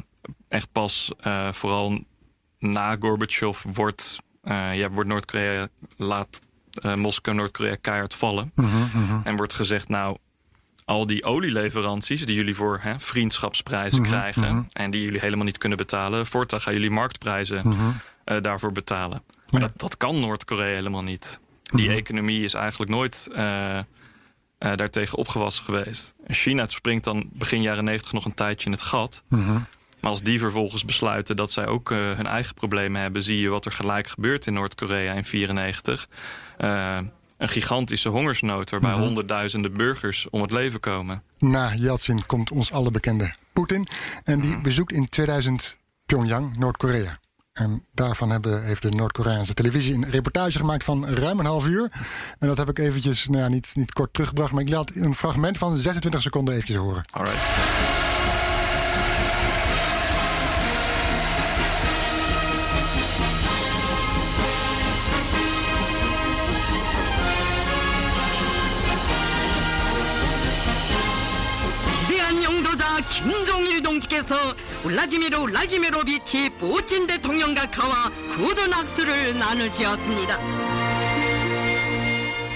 echt 0.48 0.72
pas 0.72 1.12
eh, 1.20 1.52
vooral 1.52 2.04
na 2.58 2.96
Gorbachev 3.00 3.62
wordt, 3.74 4.18
eh, 4.42 4.76
ja, 4.76 4.90
wordt 4.90 5.08
Noord-Korea 5.08 5.68
laat 5.96 6.40
eh, 6.40 6.48
Moskou 6.82 7.36
Noord-Korea 7.36 7.76
keihard 7.80 8.14
vallen. 8.14 8.52
Mhm, 8.54 8.66
mhm. 8.92 9.20
En 9.24 9.36
wordt 9.36 9.52
gezegd, 9.52 9.88
nou, 9.88 10.16
al 10.84 11.06
die 11.06 11.24
olieleveranties 11.24 12.26
die 12.26 12.34
jullie 12.34 12.54
voor 12.54 12.78
hè, 12.82 13.00
vriendschapsprijzen 13.00 14.00
Mhm, 14.00 14.10
krijgen 14.10 14.68
en 14.72 14.90
die 14.90 15.02
jullie 15.02 15.20
helemaal 15.20 15.44
niet 15.44 15.58
kunnen 15.58 15.78
betalen, 15.78 16.26
voortaan 16.26 16.60
gaan 16.60 16.72
jullie 16.72 16.90
marktprijzen 16.90 17.62
eh, 18.24 18.40
daarvoor 18.40 18.72
betalen. 18.72 19.22
Maar 19.50 19.60
Ja. 19.60 19.66
dat, 19.66 19.78
dat 19.78 19.96
kan 19.96 20.20
Noord-Korea 20.20 20.74
helemaal 20.74 21.02
niet. 21.02 21.38
Die 21.62 21.90
economie 21.90 22.44
is 22.44 22.54
eigenlijk 22.54 22.90
nooit 22.90 23.28
eh, 23.34 23.78
eh, 23.78 23.84
daartegen 24.58 25.18
opgewassen 25.18 25.64
geweest. 25.64 26.14
China 26.26 26.66
springt 26.66 27.04
dan 27.04 27.30
begin 27.32 27.62
jaren 27.62 27.84
negentig 27.84 28.12
nog 28.12 28.24
een 28.24 28.34
tijdje 28.34 28.66
in 28.66 28.72
het 28.72 28.82
gat. 28.82 29.22
Mhm. 30.04 30.12
Maar 30.12 30.12
als 30.12 30.22
die 30.22 30.38
vervolgens 30.38 30.84
besluiten 30.84 31.36
dat 31.36 31.50
zij 31.50 31.66
ook 31.66 31.90
eh, 31.90 31.98
hun 31.98 32.26
eigen 32.26 32.54
problemen 32.54 33.00
hebben, 33.00 33.22
zie 33.22 33.40
je 33.40 33.48
wat 33.48 33.64
er 33.64 33.72
gelijk 33.72 34.08
gebeurt 34.08 34.46
in 34.46 34.52
Noord-Korea 34.52 35.12
in 35.12 35.24
94. 35.24 36.08
Eh, 36.56 36.98
een 37.38 37.48
gigantische 37.48 38.08
hongersnood 38.08 38.70
waarbij 38.70 38.90
Mhm. 38.92 39.00
honderdduizenden 39.00 39.72
burgers 39.72 40.26
om 40.30 40.42
het 40.42 40.50
leven 40.50 40.80
komen. 40.80 41.22
Na 41.38 41.74
Yeltsin 41.74 42.26
komt 42.26 42.50
ons 42.50 42.72
alle 42.72 42.90
bekende 42.90 43.32
Poetin. 43.52 43.86
En 44.24 44.40
die 44.40 44.60
bezoekt 44.60 44.92
in 44.92 45.06
2000 45.06 45.76
Pyongyang, 46.06 46.56
Noord-Korea. 46.56 47.16
En 47.52 47.84
daarvan 47.92 48.30
hebben, 48.30 48.64
heeft 48.64 48.82
de 48.82 48.90
Noord-Koreaanse 48.90 49.54
televisie 49.54 49.94
een 49.94 50.10
reportage 50.10 50.58
gemaakt 50.58 50.84
van 50.84 51.06
ruim 51.08 51.38
een 51.38 51.46
half 51.46 51.66
uur. 51.66 51.88
En 52.38 52.48
dat 52.48 52.58
heb 52.58 52.68
ik 52.68 52.78
eventjes, 52.78 53.26
nou 53.28 53.42
ja, 53.42 53.48
niet, 53.48 53.70
niet 53.74 53.92
kort 53.92 54.12
teruggebracht, 54.12 54.52
maar 54.52 54.62
ik 54.62 54.68
laat 54.68 54.94
een 54.94 55.14
fragment 55.14 55.58
van 55.58 55.76
26 55.76 56.22
seconden 56.22 56.54
eventjes 56.54 56.76
horen. 56.76 57.04
Alright. 57.12 57.38
위 57.38 58.03
김종일 74.23 74.23
동지께서 74.23 74.55
블라지미르 74.83 75.45
라지미로비치 75.51 76.49
putin 76.59 77.07
대통령과 77.07 77.69
가와 77.69 78.09
굳은 78.35 78.73
악수를 78.73 79.37
나누셨습니다. 79.37 80.39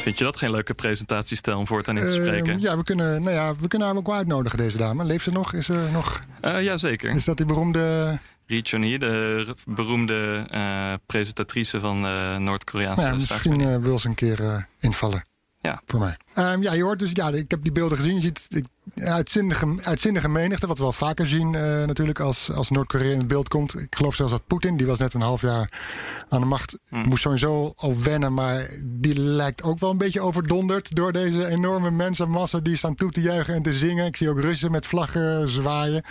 Vind 0.03 0.17
je 0.19 0.23
dat 0.25 0.37
geen 0.37 0.51
leuke 0.51 0.73
presentatiestijl 0.73 1.57
om 1.57 1.67
voortaan 1.67 1.97
in 1.97 2.03
te 2.03 2.09
Eh, 2.09 2.21
spreken? 2.21 2.59
ja, 2.59 2.77
we 2.77 2.83
kunnen, 2.83 3.21
nou 3.23 3.35
ja, 3.35 3.55
we 3.59 3.67
kunnen 3.67 3.87
haar 3.87 3.97
ook 3.97 4.07
wel 4.07 4.15
uitnodigen, 4.15 4.57
deze 4.57 4.77
dame. 4.77 5.03
Leeft 5.03 5.23
ze 5.23 5.31
nog? 5.31 5.53
Is 5.53 5.65
ze 5.65 5.87
nog? 5.91 6.19
Eh, 6.41 6.63
Jazeker. 6.63 7.09
Is 7.15 7.25
dat 7.25 7.37
die 7.37 7.45
beroemde. 7.45 8.19
Ri 8.47 8.61
Chun-hee, 8.63 8.99
de 8.99 9.39
r- 9.47 9.53
beroemde 9.73 10.45
eh, 10.49 10.93
presentatrice 11.05 11.79
van 11.79 12.01
de 12.01 12.35
Noord-Koreaanse 12.39 12.95
Nou, 13.01 13.07
ja, 13.07 13.13
misschien 13.15 13.39
staatsmedia. 13.41 13.75
eh, 13.77 13.81
wil 13.83 13.99
ze 13.99 14.07
een 14.07 14.15
keer 14.15 14.43
eh, 14.43 14.55
invallen. 14.79 15.21
Ja. 15.68 15.80
Voor 15.86 16.00
mij. 16.00 16.16
Ehm, 16.34 16.62
ja, 16.62 16.72
je 16.72 16.82
hoort 16.82 16.98
dus, 16.98 17.10
ja, 17.12 17.28
ik 17.28 17.50
heb 17.50 17.62
die 17.62 17.72
beelden 17.72 17.98
gezien. 17.98 18.14
Je 18.14 18.20
ziet 18.20 18.48
uitzinnige, 18.94 19.78
uitzinnige 19.82 20.28
menigte, 20.28 20.66
wat 20.66 20.76
we 20.76 20.82
wel 20.82 20.92
vaker 20.92 21.26
zien 21.26 21.54
eh, 21.54 21.62
natuurlijk 21.62 22.20
als, 22.20 22.52
als 22.52 22.70
Noord-Korea 22.70 23.12
in 23.12 23.18
het 23.18 23.28
beeld 23.28 23.48
komt. 23.48 23.80
Ik 23.80 23.94
geloof 23.94 24.14
zelfs 24.14 24.32
dat 24.32 24.46
Poetin, 24.46 24.76
die 24.76 24.86
was 24.86 24.98
net 24.98 25.14
een 25.14 25.20
half 25.20 25.40
jaar 25.40 25.72
aan 26.28 26.40
de 26.40 26.46
macht, 26.46 26.80
moest 26.90 27.22
sowieso 27.22 27.72
al 27.76 28.02
wennen. 28.02 28.34
Maar 28.34 28.70
die 28.84 29.20
lijkt 29.20 29.62
ook 29.62 29.78
wel 29.78 29.90
een 29.90 29.98
beetje 29.98 30.20
overdonderd 30.20 30.94
door 30.94 31.12
deze 31.12 31.46
enorme 31.46 31.90
mensenmassa 31.90 32.60
die 32.60 32.76
staan 32.76 32.94
toe 32.94 33.10
te 33.10 33.20
juichen 33.20 33.54
en 33.54 33.62
te 33.62 33.72
zingen. 33.72 34.06
Ik 34.06 34.16
zie 34.16 34.30
ook 34.30 34.40
Russen 34.40 34.70
met 34.70 34.86
vlaggen 34.86 35.48
zwaaien. 35.48 36.02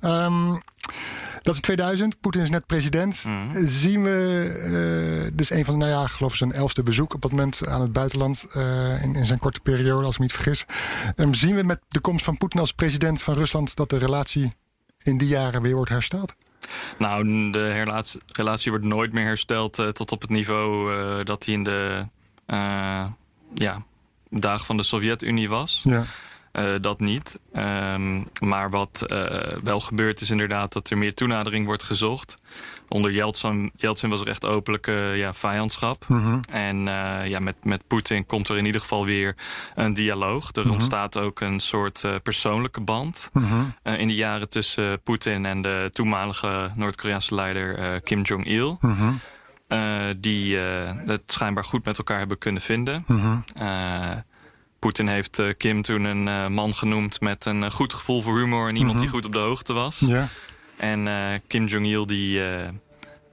Ehm, 0.00 0.54
dat 1.42 1.54
is 1.54 1.60
2000. 1.60 2.20
Poetin 2.20 2.42
is 2.42 2.50
net 2.50 2.66
president. 2.66 3.26
Zien 3.54 4.02
we, 4.02 5.22
uh, 5.24 5.30
dus 5.32 5.50
een 5.50 5.64
van, 5.64 5.78
nou 5.78 5.90
ja, 5.90 6.06
geloof 6.06 6.30
ik 6.30 6.38
zijn 6.38 6.52
elfste 6.52 6.82
bezoek 6.82 7.14
op 7.14 7.22
dat 7.22 7.30
moment 7.30 7.66
aan 7.66 7.80
het 7.80 7.92
buitenland 7.92 8.46
uh, 8.56 9.02
in, 9.02 9.14
in, 9.14 9.26
zijn 9.26 9.38
korte 9.38 9.60
periode, 9.60 10.04
als 10.04 10.14
ik 10.14 10.18
me 10.18 10.24
niet 10.24 10.34
vergis. 10.34 10.64
Um, 11.16 11.34
zien 11.34 11.54
we 11.54 11.62
met 11.62 11.80
de 11.88 12.00
komst 12.00 12.24
van 12.24 12.36
Poetin 12.36 12.60
als 12.60 12.72
president 12.72 13.22
van 13.22 13.34
Rusland 13.34 13.76
dat 13.76 13.90
de 13.90 13.98
relatie 13.98 14.52
in 15.02 15.18
die 15.18 15.28
jaren 15.28 15.62
weer 15.62 15.74
wordt 15.74 15.90
hersteld? 15.90 16.34
Nou, 16.98 17.50
de 17.50 17.72
relatie, 17.72 18.20
relatie 18.26 18.70
wordt 18.70 18.86
nooit 18.86 19.12
meer 19.12 19.24
hersteld 19.24 19.78
uh, 19.78 19.88
tot 19.88 20.12
op 20.12 20.20
het 20.20 20.30
niveau 20.30 20.94
uh, 20.94 21.24
dat 21.24 21.44
hij 21.44 21.54
in 21.54 21.64
de 21.64 22.06
ja, 23.54 23.82
dagen 24.30 24.66
van 24.66 24.76
de 24.76 24.82
Sovjet-Unie 24.82 25.48
was. 25.48 25.80
Ja. 25.84 26.04
Uh, 26.52 26.74
dat 26.80 27.00
niet. 27.00 27.38
Um, 27.56 28.26
maar 28.40 28.70
wat 28.70 29.04
uh, 29.06 29.26
wel 29.62 29.80
gebeurt 29.80 30.20
is 30.20 30.30
inderdaad 30.30 30.72
dat 30.72 30.90
er 30.90 30.98
meer 30.98 31.14
toenadering 31.14 31.66
wordt 31.66 31.82
gezocht. 31.82 32.34
Onder 32.88 33.12
Yeltsin, 33.12 33.72
Yeltsin 33.76 34.10
was 34.10 34.20
er 34.20 34.28
echt 34.28 34.46
openlijke 34.46 34.92
ja, 35.16 35.32
vijandschap. 35.32 36.04
Mhm. 36.08 36.20
Mm 36.20 36.24
-hmm. 36.24 36.40
En 36.50 36.76
uh, 36.76 37.26
ja, 37.28 37.38
met, 37.38 37.56
met 37.62 37.86
Poetin 37.86 38.26
komt 38.26 38.48
er 38.48 38.56
in 38.56 38.64
ieder 38.64 38.80
geval 38.80 39.04
weer 39.04 39.36
een 39.74 39.94
dialoog. 39.94 40.48
Er 40.52 40.58
mm 40.58 40.62
-hmm. 40.62 40.72
ontstaat 40.72 41.18
ook 41.18 41.40
een 41.40 41.60
soort 41.60 42.04
persoonlijke 42.22 42.80
band 42.80 43.30
Mhm. 43.32 43.44
mm 43.44 43.72
-hmm. 43.82 43.94
in 43.94 44.08
de 44.08 44.14
jaren 44.14 44.48
tussen 44.48 45.02
Poetin 45.02 45.46
en 45.46 45.62
de 45.62 45.88
toenmalige 45.92 46.70
Noord-Koreaanse 46.74 47.34
leider 47.34 48.00
Kim 48.00 48.22
Jong-il. 48.22 48.78
Mhm. 48.80 49.12
die 50.16 50.56
het 50.56 51.22
schijnbaar 51.26 51.64
goed 51.64 51.84
met 51.84 51.98
elkaar 51.98 52.18
hebben 52.18 52.38
kunnen 52.38 52.62
vinden. 52.62 53.04
Mhm. 54.82 54.90
Poetin 54.94 55.08
heeft 55.14 55.38
uh, 55.38 55.52
Kim 55.56 55.82
toen 55.82 56.04
een 56.04 56.26
uh, 56.26 56.48
man 56.48 56.72
genoemd 56.74 57.20
met 57.20 57.44
een 57.44 57.62
uh, 57.62 57.70
goed 57.70 57.92
gevoel 57.92 58.22
voor 58.22 58.38
humor 58.38 58.68
en 58.68 58.76
iemand 58.76 58.94
Mhm. 58.94 59.02
die 59.02 59.12
goed 59.12 59.24
op 59.24 59.32
de 59.32 59.38
hoogte 59.38 59.72
was. 59.72 59.98
Ja. 59.98 60.28
En 60.76 61.08
Kim 61.46 61.66
Jong-il 61.66 62.06
die, 62.06 62.40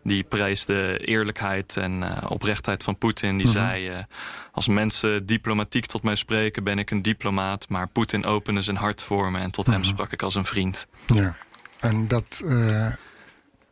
die 0.03 0.23
prees 0.23 0.65
de 0.65 0.99
eerlijkheid 1.05 1.77
en 1.77 2.23
oprechtheid 2.29 2.83
van 2.83 2.97
Poetin. 2.97 3.37
Die 3.37 3.45
Mhm. 3.47 3.55
zei, 3.55 4.05
als 4.51 4.67
mensen 4.67 5.25
diplomatiek 5.25 5.85
tot 5.85 6.03
mij 6.03 6.15
spreken 6.15 6.63
ben 6.63 6.79
ik 6.79 6.91
een 6.91 7.01
diplomaat. 7.01 7.69
Maar 7.69 7.87
Poetin 7.87 8.25
opende 8.25 8.61
zijn 8.61 8.75
hart 8.77 9.03
voor 9.03 9.31
me 9.31 9.39
en 9.39 9.51
tot 9.51 9.65
hem 9.65 9.79
Mhm. 9.79 9.89
sprak 9.89 10.11
ik 10.11 10.21
als 10.21 10.35
een 10.35 10.45
vriend. 10.45 10.87
Ja, 11.07 11.35
en 11.79 12.07
dat 12.07 12.41
eh, 12.45 12.93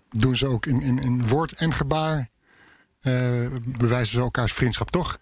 doen 0.10 0.36
ze 0.36 0.48
ook 0.48 0.66
in, 0.66 0.82
in, 0.82 0.98
in 1.00 1.28
woord 1.28 1.52
en 1.52 1.74
gebaar. 1.74 2.28
eh, 3.02 3.14
bewijzen 3.66 4.08
ze 4.18 4.20
elkaars 4.20 4.54
vriendschap 4.54 4.92
toch? 4.92 5.18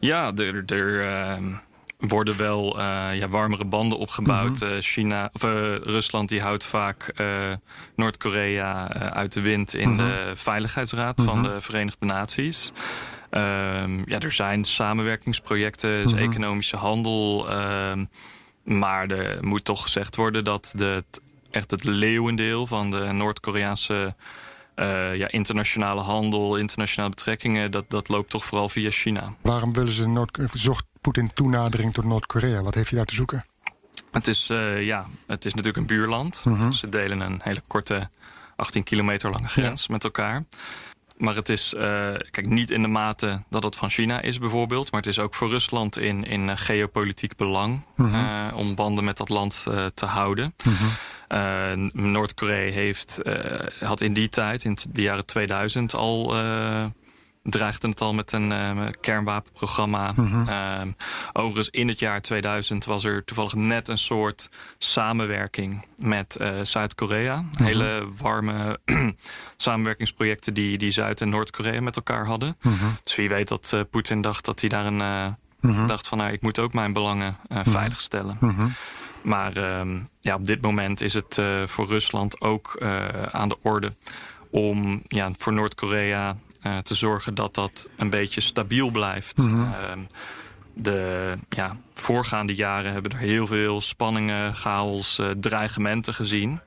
Ja, 0.00 0.32
er, 0.36 0.62
er 0.66 1.04
uh, 1.40 1.46
worden 1.98 2.36
wel 2.36 2.78
uh, 2.78 3.08
ja, 3.14 3.28
warmere 3.28 3.64
banden 3.64 3.98
opgebouwd. 3.98 4.60
Mhm. 4.60 4.72
Uh, 4.72 4.76
China, 4.80 5.30
of, 5.32 5.42
Rusland 5.82 6.28
die 6.28 6.40
houdt 6.40 6.64
vaak 6.66 7.12
Noord-Korea 7.96 8.88
uit 9.12 9.32
de 9.32 9.40
wind 9.40 9.74
in 9.74 9.88
Mhm. 9.88 9.96
de 9.96 10.30
Veiligheidsraad 10.34 11.22
van 11.24 11.42
de 11.42 11.60
Verenigde 11.60 12.06
Naties. 12.06 12.72
Ehm, 13.30 14.02
ja, 14.10 14.18
er 14.18 14.32
zijn 14.32 14.64
samenwerkingsprojecten, 14.64 16.02
dus 16.02 16.12
Mhm. 16.12 16.22
economische 16.22 16.76
handel. 16.76 17.48
ehm, 17.50 18.04
maar 18.64 19.06
er 19.10 19.44
moet 19.44 19.64
toch 19.64 19.82
gezegd 19.82 20.16
worden 20.16 20.44
dat 20.44 20.72
de, 20.76 21.04
echt 21.50 21.70
het 21.70 21.84
leeuwendeel 21.84 22.66
van 22.66 22.90
de 22.90 23.12
Noord-Koreaanse 23.12 24.14
uh, 24.76 25.14
ja, 25.16 25.28
internationale 25.30 26.00
handel, 26.00 26.56
internationale 26.56 27.10
betrekkingen, 27.14 27.70
dat, 27.70 27.84
dat 27.90 28.08
loopt 28.08 28.30
toch 28.30 28.44
vooral 28.44 28.68
via 28.68 28.90
China. 28.90 29.34
Waarom 29.42 29.72
willen 29.72 29.92
ze 29.92 30.08
Noord 30.08 30.38
zocht 30.52 30.84
Poetin 31.00 31.30
toenadering 31.34 31.92
tot 31.92 32.04
Noord-Korea? 32.04 32.62
Wat 32.62 32.74
heeft 32.74 32.88
hij 32.88 32.98
daar 32.98 33.06
te 33.06 33.14
zoeken? 33.14 33.44
Het 34.10 34.26
is, 34.26 34.48
uh, 34.50 34.82
ja, 34.82 35.06
het 35.26 35.44
is 35.44 35.54
natuurlijk 35.54 35.76
een 35.76 35.96
buurland. 35.96 36.42
Mhm. 36.44 36.70
Ze 36.70 36.88
delen 36.88 37.20
een 37.20 37.40
hele 37.42 37.62
korte 37.66 38.10
18 38.56 38.82
kilometer 38.82 39.30
lange 39.30 39.48
grens 39.48 39.80
ja. 39.80 39.92
met 39.92 40.04
elkaar. 40.04 40.44
Maar 41.16 41.34
het 41.34 41.48
is 41.48 41.72
uh, 41.74 41.80
kijk, 42.30 42.46
niet 42.46 42.70
in 42.70 42.82
de 42.82 42.88
mate 42.88 43.42
dat 43.50 43.62
het 43.62 43.76
van 43.76 43.90
China 43.90 44.20
is 44.20 44.38
bijvoorbeeld. 44.38 44.90
Maar 44.92 45.00
het 45.00 45.10
is 45.10 45.18
ook 45.18 45.34
voor 45.34 45.48
Rusland 45.48 45.98
in, 45.98 46.24
in 46.24 46.58
geopolitiek 46.58 47.36
belang 47.36 47.86
Mhm. 47.96 48.14
uh, 48.14 48.46
om 48.54 48.74
banden 48.74 49.04
met 49.04 49.16
dat 49.16 49.28
land 49.28 49.64
te 49.94 50.06
houden. 50.06 50.54
Uh, 51.28 51.72
Noord-Korea 51.92 52.72
heeft, 52.72 53.18
uh, 53.22 53.34
had 53.80 54.00
in 54.00 54.14
die 54.14 54.28
tijd, 54.28 54.64
in 54.64 54.78
de 54.92 55.02
jaren 55.02 55.26
2000, 55.26 55.94
al 55.94 56.36
uh, 56.44 56.84
dreigde 57.42 57.88
het 57.88 58.00
al 58.00 58.14
met 58.14 58.32
een 58.32 58.52
kernwapenprogramma. 59.00 60.12
Mhm. 60.16 60.90
Overigens, 61.32 61.68
in 61.70 61.88
het 61.88 61.98
jaar 61.98 62.20
2000 62.20 62.84
was 62.84 63.04
er 63.04 63.24
toevallig 63.24 63.54
net 63.54 63.88
een 63.88 63.98
soort 63.98 64.50
samenwerking 64.78 65.86
met 65.96 66.36
eh, 66.36 66.50
Zuid-Korea. 66.62 67.36
Mhm. 67.52 67.62
Hele 67.64 68.06
warme 68.20 68.78
samenwerkingsprojecten 69.56 70.54
die, 70.54 70.78
die 70.78 70.90
Zuid- 70.90 71.20
en 71.20 71.28
Noord-Korea 71.28 71.80
met 71.80 71.96
elkaar 71.96 72.26
hadden. 72.26 72.56
Mhm. 72.62 72.74
Dus 73.04 73.16
wie 73.16 73.28
weet 73.28 73.48
dat 73.48 73.70
eh, 73.74 73.80
Poetin 73.90 74.20
dacht 74.20 74.44
dat 74.44 74.60
hij 74.60 74.68
daar 74.68 74.86
een. 74.86 75.00
eh, 75.00 75.26
dacht 75.86 76.08
van 76.08 76.18
nou, 76.18 76.32
ik 76.32 76.40
moet 76.42 76.58
ook 76.58 76.72
mijn 76.72 76.92
belangen 76.92 77.36
eh, 77.48 77.58
veiligstellen. 77.64 78.38
Mhm. 79.26 79.34
Maar 79.34 79.56
ehm, 79.56 79.98
ja, 80.20 80.34
op 80.34 80.44
dit 80.44 80.62
moment 80.62 81.00
is 81.00 81.14
het 81.14 81.38
eh, 81.38 81.66
voor 81.66 81.86
Rusland 81.86 82.40
ook 82.40 82.76
eh, 82.78 83.22
aan 83.22 83.48
de 83.48 83.56
orde 83.62 83.92
om 84.50 85.02
ja, 85.08 85.30
voor 85.38 85.52
Noord-Korea 85.52 86.36
eh, 86.62 86.78
te 86.78 86.94
zorgen 86.94 87.34
dat 87.34 87.54
dat 87.54 87.88
een 87.96 88.10
beetje 88.10 88.40
stabiel 88.40 88.90
blijft. 88.90 89.36
Mhm. 89.36 89.60
Ehm, 89.60 89.98
de 90.74 91.34
ja, 91.48 91.76
voorgaande 91.94 92.54
jaren 92.54 92.92
hebben 92.92 93.10
er 93.10 93.18
heel 93.18 93.46
veel 93.46 93.80
spanningen, 93.80 94.54
chaos, 94.54 95.20
dreigementen 95.40 96.14
gezien. 96.14 96.60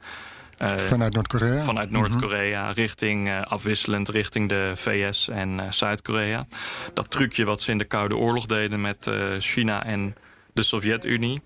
Vanuit 0.76 1.14
Noord-Korea? 1.14 1.64
Vanuit 1.64 1.92
Noord-Korea, 1.92 2.72
richting 2.72 3.28
eh, 3.28 3.42
afwisselend 3.42 4.10
richting 4.10 4.50
de 4.50 4.72
VS 4.76 5.28
en 5.28 5.74
Zuid-Korea. 5.74 6.46
Dat 6.94 7.12
trucje 7.12 7.46
wat 7.46 7.62
ze 7.62 7.72
in 7.72 7.78
de 7.78 7.86
Koude 7.86 8.16
Oorlog 8.16 8.46
deden 8.46 8.82
met 8.82 9.12
China 9.40 9.86
en 9.86 10.16
de 10.54 10.64
Sovjet-Unie. 10.64 11.42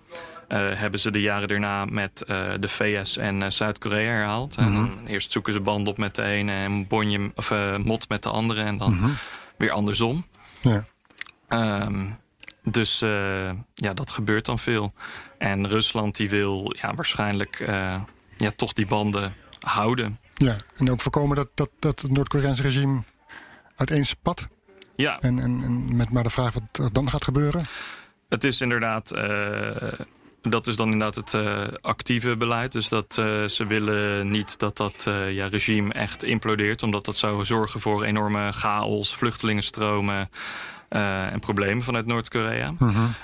Eh, 0.48 0.72
hebben 0.74 1.00
ze 1.00 1.10
de 1.10 1.20
jaren 1.20 1.48
daarna 1.48 1.84
met 1.84 2.22
eh, 2.22 2.52
de 2.60 2.68
VS 2.68 3.16
en 3.16 3.42
eh, 3.42 3.50
Zuid-Korea 3.50 4.10
herhaald. 4.10 4.56
En 4.56 4.72
dan 4.72 5.06
eerst 5.06 5.32
zoeken 5.32 5.52
ze 5.52 5.60
band 5.60 5.88
op 5.88 5.98
met 5.98 6.14
de 6.14 6.22
ene 6.22 6.52
en 6.52 6.86
bonje, 6.86 7.32
of, 7.34 7.50
mot 7.84 8.08
met 8.08 8.22
de 8.22 8.28
andere. 8.28 8.62
En 8.62 8.78
dan 8.78 9.16
weer 9.56 9.70
andersom. 9.70 10.26
Ja. 10.60 10.84
Ehm, 11.48 12.06
dus 12.62 12.98
ja, 13.74 13.94
dat 13.94 14.10
gebeurt 14.10 14.44
dan 14.44 14.58
veel. 14.58 14.92
En 15.38 15.68
Rusland 15.68 16.16
die 16.16 16.30
wil 16.30 16.74
ja, 16.80 16.94
waarschijnlijk 16.94 17.58
ja, 18.36 18.50
toch 18.56 18.72
die 18.72 18.86
banden 18.86 19.32
houden. 19.60 20.18
Ja, 20.34 20.56
en 20.76 20.90
ook 20.90 21.00
voorkomen 21.00 21.36
dat, 21.36 21.50
dat, 21.54 21.70
dat 21.78 22.00
het 22.00 22.10
Noord-Koreaanse 22.10 22.62
regime 22.62 23.02
uiteenspat. 23.76 24.48
Ja. 24.96 25.20
En, 25.20 25.38
en, 25.38 25.62
en 25.64 25.96
met 25.96 26.10
maar 26.10 26.22
de 26.22 26.30
vraag 26.30 26.52
wat 26.52 26.78
er 26.84 26.92
dan 26.92 27.08
gaat 27.08 27.24
gebeuren. 27.24 27.64
Het 28.28 28.44
is 28.44 28.60
inderdaad. 28.60 29.10
Dat 30.50 30.66
is 30.66 30.76
dan 30.76 30.90
inderdaad 30.90 31.14
het 31.14 31.34
eh, 31.34 31.64
actieve 31.80 32.36
beleid. 32.36 32.72
Dus 32.72 32.88
dat 32.88 33.18
eh, 33.18 33.44
ze 33.44 33.66
willen 33.66 34.28
niet 34.28 34.58
dat 34.58 34.76
dat 34.76 35.06
eh, 35.06 35.32
ja, 35.32 35.46
regime 35.46 35.92
echt 35.92 36.24
implodeert. 36.24 36.82
Omdat 36.82 37.04
dat 37.04 37.16
zou 37.16 37.44
zorgen 37.44 37.80
voor 37.80 38.04
enorme 38.04 38.52
chaos, 38.52 39.16
vluchtelingenstromen 39.16 40.28
en 40.88 41.40
problemen 41.40 41.84
vanuit 41.84 42.06
Noord-Korea. 42.06 42.72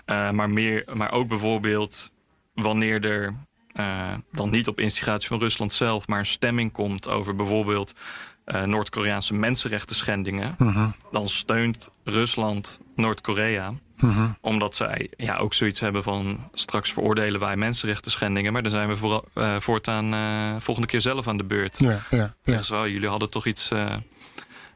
Eh, 0.04 0.30
maar, 0.30 0.50
meer, 0.50 0.84
maar 0.94 1.12
ook 1.12 1.28
bijvoorbeeld 1.28 2.12
wanneer 2.54 3.04
er 3.04 3.34
dan 4.32 4.50
niet 4.50 4.68
op 4.68 4.80
instigatie 4.80 5.28
van 5.28 5.38
Rusland 5.38 5.72
zelf, 5.72 6.06
maar 6.06 6.18
een 6.18 6.26
stemming 6.26 6.72
komt 6.72 7.08
over 7.08 7.34
bijvoorbeeld 7.34 7.94
Noord-Koreaanse 8.64 9.34
mensenrechten 9.34 9.96
schendingen, 9.96 10.56
dan 11.10 11.28
steunt 11.28 11.90
Rusland 12.04 12.80
Noord-Korea. 12.94 13.72
Omdat 14.40 14.74
zij 14.74 15.11
ja, 15.16 15.36
ook 15.36 15.55
zoiets 15.55 15.80
hebben 15.80 16.03
van 16.03 16.48
straks 16.53 16.92
veroordelen 16.92 17.40
wij 17.40 17.57
mensenrechten 17.57 18.11
schendingen, 18.11 18.53
maar 18.53 18.62
dan 18.62 18.70
zijn 18.70 18.88
we 18.88 18.96
vooral, 18.96 19.24
eh, 19.34 19.61
voortaan 19.61 20.14
eh, 20.14 20.61
volgende 20.61 20.88
keer 20.88 21.01
zelf 21.01 21.28
aan 21.28 21.36
de 21.36 21.44
beurt. 21.44 21.78
Ja, 21.78 22.03
ja, 22.11 22.34
ja. 22.42 22.61
Wel, 22.68 22.88
jullie 22.88 23.09
hadden 23.09 23.30
toch 23.30 23.46
iets 23.46 23.70
eh, 23.70 23.96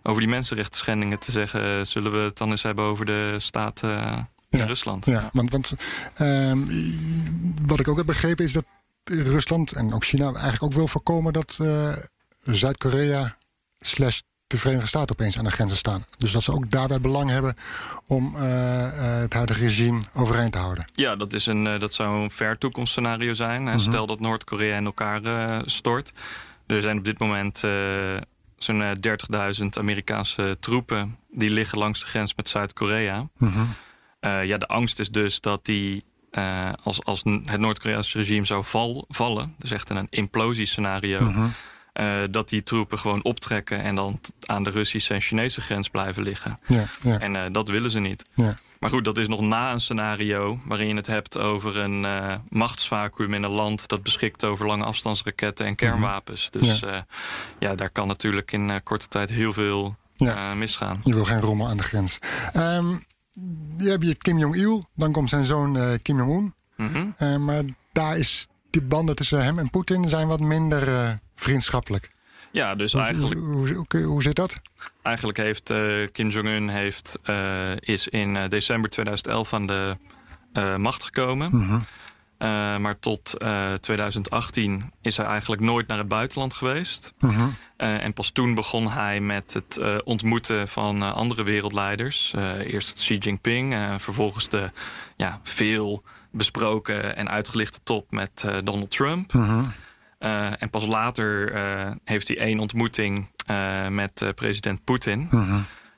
over 0.02 0.20
die 0.20 0.30
mensenrechten 0.30 0.78
schendingen 0.78 1.18
te 1.18 1.30
zeggen. 1.30 1.86
Zullen 1.86 2.12
we 2.12 2.18
het 2.18 2.38
dan 2.38 2.50
eens 2.50 2.62
hebben 2.62 2.84
over 2.84 3.06
de 3.06 3.34
staat 3.38 3.82
in 3.82 4.58
Ja, 4.58 4.64
Rusland? 4.64 5.06
Ja, 5.06 5.30
want, 5.32 5.50
want 5.50 5.72
ehm, 6.14 6.58
wat 7.66 7.80
ik 7.80 7.88
ook 7.88 7.96
heb 7.96 8.06
begrepen 8.06 8.44
is 8.44 8.52
dat 8.52 8.64
Rusland 9.04 9.72
en 9.72 9.94
ook 9.94 10.04
China 10.04 10.24
eigenlijk 10.24 10.62
ook 10.62 10.72
wil 10.72 10.88
voorkomen 10.88 11.32
dat 11.32 11.58
Zuid-Korea 12.40 13.36
slash 13.80 14.20
de 14.54 14.60
Verenigde 14.60 14.88
Staten 14.88 15.10
opeens 15.18 15.38
aan 15.38 15.44
de 15.44 15.50
grenzen 15.50 15.76
staan. 15.76 16.04
Dus 16.16 16.32
dat 16.32 16.42
ze 16.42 16.52
ook 16.52 16.70
daarbij 16.70 17.00
belang 17.00 17.30
hebben 17.30 17.54
om 18.06 18.36
eh, 18.36 18.86
eh, 18.86 19.20
het 19.20 19.32
huidige 19.32 19.60
regime 19.60 20.02
overeind 20.12 20.52
te 20.52 20.58
houden. 20.58 20.84
Ja, 20.92 21.16
dat, 21.16 21.32
is 21.32 21.46
een, 21.46 21.66
eh, 21.66 21.80
dat 21.80 21.94
zou 21.94 22.22
een 22.22 22.30
ver 22.30 22.58
toekomstscenario 22.58 23.34
zijn. 23.34 23.68
En 23.68 23.80
Stel 23.80 24.06
dat 24.06 24.20
Noord-Korea 24.20 24.76
in 24.76 24.84
elkaar 24.84 25.62
stort. 25.64 26.12
Er 26.66 26.82
zijn 26.82 26.98
op 26.98 27.04
dit 27.04 27.18
moment 27.18 27.62
zo'n 28.56 28.82
eh, 28.82 28.90
30.000 29.60 29.66
Amerikaanse 29.78 30.56
troepen... 30.60 31.18
die 31.30 31.50
liggen 31.50 31.78
langs 31.78 32.00
de 32.00 32.06
grens 32.06 32.34
met 32.34 32.48
Zuid-Korea. 32.48 33.28
Eh, 34.20 34.44
ja, 34.44 34.58
de 34.58 34.66
angst 34.66 34.98
is 34.98 35.10
dus 35.10 35.40
dat 35.40 35.64
die... 35.64 36.04
als, 36.82 37.04
als 37.04 37.22
het 37.24 37.58
Noord-Koreaanse 37.58 38.18
regime 38.18 38.44
zou 38.44 38.64
val, 38.64 39.04
vallen... 39.08 39.54
dus 39.58 39.70
echt 39.70 39.90
in 39.90 39.96
een 39.96 40.06
implosiescenario... 40.10 41.32
eh, 41.94 42.22
dat 42.30 42.48
die 42.48 42.62
troepen 42.62 42.98
gewoon 42.98 43.24
optrekken... 43.24 43.80
en 43.82 43.94
dan 43.94 44.20
aan 44.46 44.62
de 44.62 44.70
Russische 44.70 45.14
en 45.14 45.20
Chinese 45.20 45.60
grens 45.60 45.88
blijven 45.88 46.22
liggen. 46.22 46.58
Ja, 46.66 46.84
ja, 47.02 47.18
En 47.18 47.36
eh, 47.36 47.42
dat 47.52 47.68
willen 47.68 47.90
ze 47.90 48.00
niet. 48.00 48.24
ja. 48.34 48.56
Maar 48.80 48.92
goed, 48.92 49.04
dat 49.04 49.18
is 49.18 49.28
nog 49.28 49.40
na 49.40 49.72
een 49.72 49.80
scenario 49.80 50.58
waarin 50.66 50.88
je 50.88 50.94
het 50.94 51.06
hebt 51.06 51.38
over 51.38 51.76
een 51.76 52.04
eh 52.04 52.34
machtsvacuum 52.48 53.34
in 53.34 53.42
een 53.42 53.50
land 53.50 53.88
dat 53.88 54.02
beschikt 54.02 54.44
over 54.44 54.66
lange 54.66 54.84
afstandsraketten 54.84 55.66
en 55.66 55.74
kernwapens. 55.74 56.50
Dus 56.50 56.82
Ja. 57.58 57.74
daar 57.74 57.90
kan 57.90 58.06
natuurlijk 58.08 58.52
in 58.52 58.80
korte 58.82 59.08
tijd 59.08 59.30
heel 59.30 59.52
veel 59.52 59.96
misgaan. 60.56 60.96
Je 61.04 61.14
wil 61.14 61.24
geen 61.24 61.40
rommel 61.40 61.68
aan 61.68 61.76
de 61.76 61.82
grens. 61.82 62.18
Ehm 62.52 62.90
je 63.76 63.88
hebt 63.90 64.02
hier 64.02 64.16
Kim 64.18 64.38
Jong-il, 64.38 64.84
dan 64.94 65.12
komt 65.12 65.28
zijn 65.28 65.44
zoon 65.44 65.98
Kim 66.02 66.16
Jong-un. 66.16 66.54
Mhm. 66.76 67.44
Maar 67.44 67.62
daar 67.92 68.18
is 68.18 68.46
die 68.74 68.82
banden 68.82 69.16
tussen 69.16 69.44
hem 69.44 69.58
en 69.58 69.70
Poetin 69.70 70.08
zijn 70.08 70.28
wat 70.28 70.40
minder 70.40 70.88
eh, 70.88 71.10
vriendschappelijk. 71.34 72.08
Ja, 72.50 72.74
dus 72.74 72.92
Hoe- 72.92 73.02
eigenlijk, 73.02 73.40
Hoe, 73.40 74.02
hoe, 74.02 74.22
zit 74.22 74.36
dat? 74.36 74.54
eigenlijk 75.02 75.38
heeft 75.38 75.70
eh, 75.70 75.78
Kim 76.12 76.28
Jong-un 76.28 76.68
heeft, 76.68 77.18
eh, 77.22 77.76
is 77.76 78.08
in 78.08 78.48
december 78.48 78.90
2011 78.90 79.52
aan 79.52 79.66
de 79.66 79.96
macht 80.78 81.02
gekomen. 81.02 81.48
Mhm. 81.52 81.78
Maar 82.82 82.98
tot 82.98 83.34
eh, 83.38 83.72
2018 83.72 84.92
is 85.02 85.16
hij 85.16 85.26
eigenlijk 85.26 85.62
nooit 85.62 85.86
naar 85.86 85.98
het 85.98 86.08
buitenland 86.08 86.54
geweest. 86.54 87.12
Mhm. 87.18 87.48
En 87.76 88.12
pas 88.12 88.30
toen 88.30 88.54
begon 88.54 88.90
hij 88.90 89.20
met 89.20 89.52
het 89.52 90.02
ontmoeten 90.04 90.68
van 90.68 91.02
andere 91.14 91.42
wereldleiders. 91.42 92.32
Eerst 92.58 92.94
Xi 92.94 93.16
Jinping, 93.16 93.74
en 93.74 94.00
vervolgens 94.00 94.48
de 94.48 94.70
ja, 95.16 95.40
veel 95.42 96.02
besproken 96.34 97.16
en 97.16 97.28
uitgelichte 97.28 97.80
top 97.82 98.10
met 98.10 98.42
eh, 98.46 98.56
Donald 98.64 98.90
Trump. 98.90 99.32
Eh, 100.18 100.62
en 100.62 100.70
pas 100.70 100.86
later 100.86 101.52
eh, 101.52 101.90
heeft 102.04 102.28
hij 102.28 102.38
één 102.38 102.58
ontmoeting 102.58 103.32
met 103.88 104.32
president 104.34 104.84
Poetin. 104.84 105.28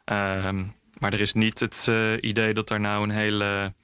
Ehm, 0.04 0.64
maar 0.98 1.12
er 1.12 1.20
is 1.20 1.32
niet 1.32 1.60
het 1.60 1.90
idee 2.20 2.54
dat 2.54 2.70
er 2.70 2.80
nou 2.80 3.02
een 3.02 3.10
hele 3.10 3.74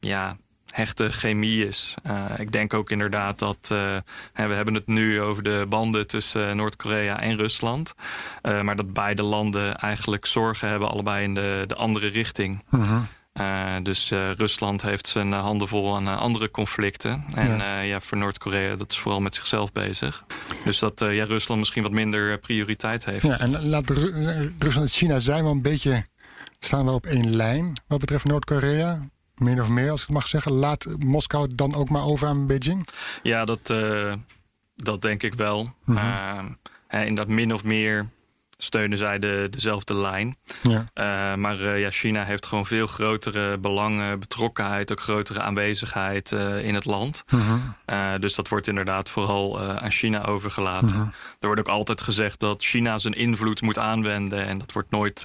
ja, 0.00 0.36
hechte 0.70 1.12
chemie 1.12 1.66
is. 1.66 1.94
Ik 2.36 2.52
denk 2.52 2.74
ook 2.74 2.90
inderdaad 2.90 3.38
dat. 3.38 3.68
we 3.68 4.02
hebben 4.32 4.74
het 4.74 4.86
nu 4.86 5.20
over 5.20 5.42
de 5.42 5.66
banden 5.68 6.06
tussen 6.06 6.56
Noord-Korea 6.56 7.20
en 7.20 7.36
Rusland. 7.36 7.94
Maar 8.42 8.76
dat 8.76 8.92
beide 8.92 9.22
landen 9.22 9.76
eigenlijk 9.76 10.26
zorgen 10.26 10.68
hebben, 10.68 10.90
allebei 10.90 11.24
in 11.24 11.34
de, 11.34 11.64
de 11.66 11.74
andere 11.74 12.06
richting. 12.06 12.62
Eh, 13.34 13.63
dus 13.82 14.10
eh, 14.10 14.30
Rusland 14.30 14.82
heeft 14.82 15.06
zijn 15.06 15.32
eh, 15.32 15.40
handen 15.40 15.68
vol 15.68 15.96
aan 15.96 16.06
eh, 16.08 16.18
andere 16.18 16.50
conflicten. 16.50 17.24
En 17.34 17.56
Ja. 17.56 17.80
ja. 17.80 18.00
voor 18.00 18.18
Noord-Korea, 18.18 18.76
dat 18.76 18.90
is 18.92 18.98
vooral 18.98 19.20
met 19.20 19.34
zichzelf 19.34 19.72
bezig. 19.72 20.24
Dus 20.64 20.78
dat 20.78 21.00
eh, 21.02 21.14
ja, 21.14 21.24
Rusland 21.24 21.60
misschien 21.60 21.82
wat 21.82 21.92
minder 21.92 22.30
eh, 22.32 22.38
prioriteit 22.40 23.04
heeft. 23.04 23.26
Ja, 23.26 23.38
en 23.38 23.66
laat 23.66 23.90
Ru- 23.90 24.12
eh, 24.26 24.40
Rusland 24.58 24.86
en 24.86 24.92
China 24.94 25.18
zijn 25.18 25.42
wel 25.42 25.52
een 25.52 25.62
beetje 25.62 26.06
staan 26.58 26.84
wel 26.84 26.94
op 26.94 27.06
één 27.06 27.30
lijn 27.36 27.80
wat 27.86 27.98
betreft 27.98 28.24
Noord-Korea. 28.24 29.08
Min 29.34 29.60
of 29.62 29.68
meer, 29.68 29.90
als 29.90 30.00
ik 30.00 30.06
het 30.06 30.16
mag 30.16 30.26
zeggen. 30.28 30.52
Laat 30.52 30.86
Moskou 30.98 31.48
dan 31.54 31.74
ook 31.74 31.88
maar 31.88 32.04
over 32.04 32.28
aan 32.28 32.46
Beijing. 32.46 32.86
Ja, 33.22 33.44
dat, 33.44 33.70
eh, 33.70 34.12
dat 34.76 35.02
denk 35.02 35.22
ik 35.22 35.34
wel. 35.34 35.74
Eh, 35.86 36.44
hè, 36.88 37.04
in 37.04 37.14
dat 37.14 37.28
min 37.28 37.52
of 37.54 37.64
meer 37.64 38.06
steunen 38.64 38.98
zij 38.98 39.18
de, 39.18 39.46
dezelfde 39.50 39.94
lijn. 39.94 40.36
Ja. 40.62 40.84
Eh, 40.94 41.34
maar 41.34 41.60
eh, 41.60 41.80
ja, 41.80 41.90
China 41.90 42.24
heeft 42.24 42.46
gewoon 42.46 42.66
veel 42.66 42.86
grotere 42.86 43.58
belangen, 43.58 44.18
betrokkenheid, 44.18 44.92
ook 44.92 45.00
grotere 45.00 45.40
aanwezigheid 45.40 46.32
eh, 46.32 46.64
in 46.64 46.74
het 46.74 46.84
land. 46.84 47.24
Eh, 47.84 48.12
dus 48.20 48.34
dat 48.34 48.48
wordt 48.48 48.66
inderdaad 48.66 49.10
vooral 49.10 49.60
aan 49.60 49.90
China 49.90 50.24
overgelaten. 50.24 51.14
Er 51.40 51.46
wordt 51.46 51.60
ook 51.60 51.68
altijd 51.68 52.02
gezegd 52.02 52.40
dat 52.40 52.62
China 52.62 52.98
zijn 52.98 53.14
invloed 53.14 53.60
moet 53.60 53.78
aanwenden. 53.78 54.46
En 54.46 54.58
dat 54.58 54.72
wordt 54.72 54.90
nooit, 54.90 55.24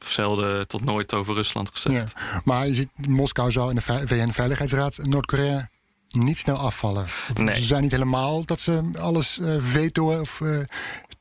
of 0.00 0.08
zelden 0.10 0.68
tot 0.68 0.84
nooit 0.84 1.14
over 1.14 1.34
Rusland 1.34 1.70
gezegd. 1.72 2.14
Ja. 2.16 2.40
Maar 2.44 2.66
je 2.66 2.74
ziet, 2.74 2.88
Moskou 3.06 3.50
zou 3.50 3.68
in 3.70 3.74
de 3.74 3.82
VN-veiligheidsraad 3.82 4.98
Noord-Korea 5.02 5.68
niet 6.10 6.38
snel 6.38 6.56
afvallen. 6.56 7.06
Nee. 7.34 7.54
Ze 7.54 7.64
zijn 7.64 7.82
niet 7.82 7.90
helemaal 7.90 8.44
dat 8.44 8.60
ze 8.60 8.90
alles 8.98 9.38
eh 9.38 9.54
vetoen 9.60 10.20
of 10.20 10.40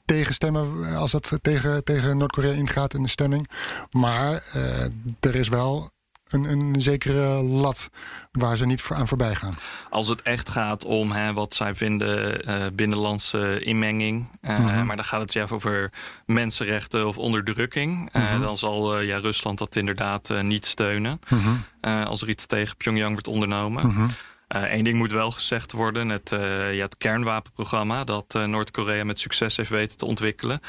tegenstemmen 0.07 0.95
als 0.95 1.11
het 1.11 1.31
tegen, 1.41 1.83
tegen 1.83 2.17
Noord-Korea 2.17 2.51
ingaat 2.51 2.93
in 2.93 3.03
de 3.03 3.09
stemming. 3.09 3.49
Maar 3.91 4.51
uh, 4.55 4.81
er 5.19 5.35
is 5.35 5.47
wel 5.47 5.89
een, 6.27 6.43
een 6.43 6.81
zekere 6.81 7.43
lat 7.43 7.89
waar 8.31 8.57
ze 8.57 8.65
niet 8.65 8.81
voor 8.81 8.95
aan 8.95 9.07
voorbij 9.07 9.35
gaan. 9.35 9.53
Als 9.89 10.07
het 10.07 10.21
echt 10.21 10.49
gaat 10.49 10.85
om 10.85 11.11
hè, 11.11 11.33
wat 11.33 11.53
zij 11.53 11.75
vinden 11.75 12.49
uh, 12.49 12.65
binnenlandse 12.73 13.59
inmenging, 13.59 14.29
uh, 14.41 14.59
mm 14.59 14.67
-hmm. 14.67 14.85
maar 14.85 14.95
dan 14.95 15.05
gaat 15.05 15.21
het 15.21 15.33
ja 15.33 15.45
over 15.49 15.91
mensenrechten 16.25 17.07
of 17.07 17.17
onderdrukking, 17.17 18.09
uh, 18.13 18.21
mm 18.21 18.27
-hmm. 18.27 18.41
dan 18.41 18.57
zal 18.57 18.99
ja, 18.99 19.17
Rusland 19.17 19.57
dat 19.57 19.75
inderdaad 19.75 20.29
niet 20.41 20.65
steunen 20.65 21.19
mm 21.29 21.39
-hmm. 21.39 22.03
als 22.03 22.21
er 22.21 22.29
iets 22.29 22.45
tegen 22.45 22.77
Pyongyang 22.77 23.11
wordt 23.11 23.27
ondernomen. 23.27 24.11
Eén 24.47 24.83
ding 24.83 24.97
moet 24.97 25.11
wel 25.11 25.31
gezegd 25.31 25.71
worden: 25.71 26.09
het, 26.09 26.29
ja, 26.29 26.83
het 26.83 26.97
kernwapenprogramma 26.97 28.03
dat 28.03 28.33
Noord-Korea 28.33 29.03
met 29.03 29.19
succes 29.19 29.57
heeft 29.57 29.69
weten 29.69 29.97
te 29.97 30.05
ontwikkelen. 30.05 30.59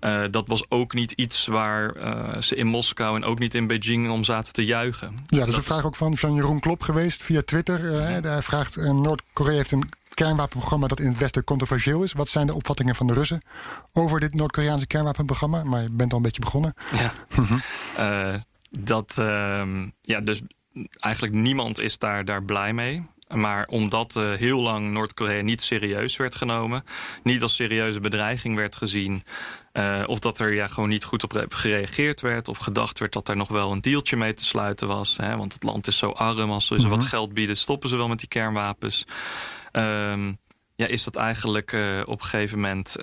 Uh, 0.00 0.24
dat 0.30 0.48
was 0.48 0.64
ook 0.68 0.94
niet 0.94 1.12
iets 1.12 1.46
waar 1.46 1.96
uh, 1.96 2.40
ze 2.40 2.54
in 2.54 2.66
Moskou 2.66 3.16
en 3.16 3.24
ook 3.24 3.38
niet 3.38 3.54
in 3.54 3.66
Beijing 3.66 4.10
om 4.10 4.24
zaten 4.24 4.52
te 4.52 4.64
juichen. 4.64 5.14
Ja, 5.26 5.38
dat 5.38 5.48
is 5.48 5.54
een 5.54 5.62
vraag 5.62 5.84
ook 5.84 5.96
van, 5.96 6.16
van 6.16 6.34
Jeroen 6.34 6.60
Klop 6.60 6.82
geweest 6.82 7.22
via 7.22 7.42
Twitter. 7.42 7.84
Uh, 7.84 8.18
hij 8.22 8.42
vraagt: 8.42 8.76
Noord-Korea 8.76 9.56
heeft 9.56 9.72
een 9.72 9.88
kernwapenprogramma 10.14 10.86
dat 10.86 11.00
in 11.00 11.08
het 11.08 11.18
Westen 11.18 11.44
controversieel 11.44 12.02
is. 12.02 12.12
Wat 12.12 12.28
zijn 12.28 12.46
de 12.46 12.54
opvattingen 12.54 12.94
van 12.94 13.06
de 13.06 13.12
Russen 13.12 13.42
over 13.92 14.20
dit 14.20 14.34
Noord-Koreaanse 14.34 14.86
kernwapenprogramma? 14.86 15.64
Maar 15.64 15.82
je 15.82 15.90
bent 15.90 16.10
al 16.10 16.16
een 16.16 16.24
beetje 16.24 16.40
begonnen. 16.40 16.74
Ja, 16.96 17.12
dat, 18.70 19.18
ehm, 19.18 19.88
ja, 20.00 20.20
dus 20.20 20.40
eigenlijk 20.98 21.34
niemand 21.34 21.80
is 21.80 21.98
daar, 21.98 22.24
daar 22.24 22.44
blij 22.44 22.72
mee. 22.72 23.02
Maar 23.34 23.66
omdat 23.66 24.16
uh, 24.16 24.32
heel 24.34 24.60
lang 24.60 24.90
Noord-Korea 24.90 25.42
niet 25.42 25.62
serieus 25.62 26.16
werd 26.16 26.34
genomen, 26.34 26.84
niet 27.22 27.42
als 27.42 27.54
serieuze 27.54 28.00
bedreiging 28.00 28.56
werd 28.56 28.76
gezien, 28.76 29.22
uh, 29.72 30.02
of 30.06 30.18
dat 30.18 30.38
er 30.38 30.54
ja, 30.54 30.66
gewoon 30.66 30.88
niet 30.88 31.04
goed 31.04 31.22
op 31.22 31.44
gereageerd 31.48 32.20
werd, 32.20 32.48
of 32.48 32.58
gedacht 32.58 32.98
werd 32.98 33.12
dat 33.12 33.28
er 33.28 33.36
nog 33.36 33.48
wel 33.48 33.72
een 33.72 33.80
dealtje 33.80 34.16
mee 34.16 34.34
te 34.34 34.44
sluiten 34.44 34.88
was. 34.88 35.16
Hè, 35.16 35.36
want 35.36 35.52
het 35.52 35.62
land 35.62 35.86
is 35.86 35.98
zo 35.98 36.10
arm, 36.10 36.50
als 36.50 36.66
ze 36.66 36.74
mm 36.74 36.80
-hmm. 36.80 36.88
wat 36.88 37.04
geld 37.04 37.32
bieden, 37.32 37.56
stoppen 37.56 37.88
ze 37.88 37.96
wel 37.96 38.08
met 38.08 38.18
die 38.18 38.28
kernwapens. 38.28 39.06
Um, 39.72 40.38
ja, 40.74 40.86
is 40.86 41.04
dat 41.04 41.16
eigenlijk 41.16 41.72
uh, 41.72 42.00
op 42.04 42.22
een 42.22 42.28
gegeven 42.28 42.60
moment 42.60 42.96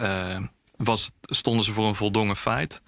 was, 0.78 1.12
stonden 1.22 1.66
ze 1.66 1.72
voor 1.72 1.88
een 1.88 1.96
voldongen 1.96 2.36
feit. 2.36 2.82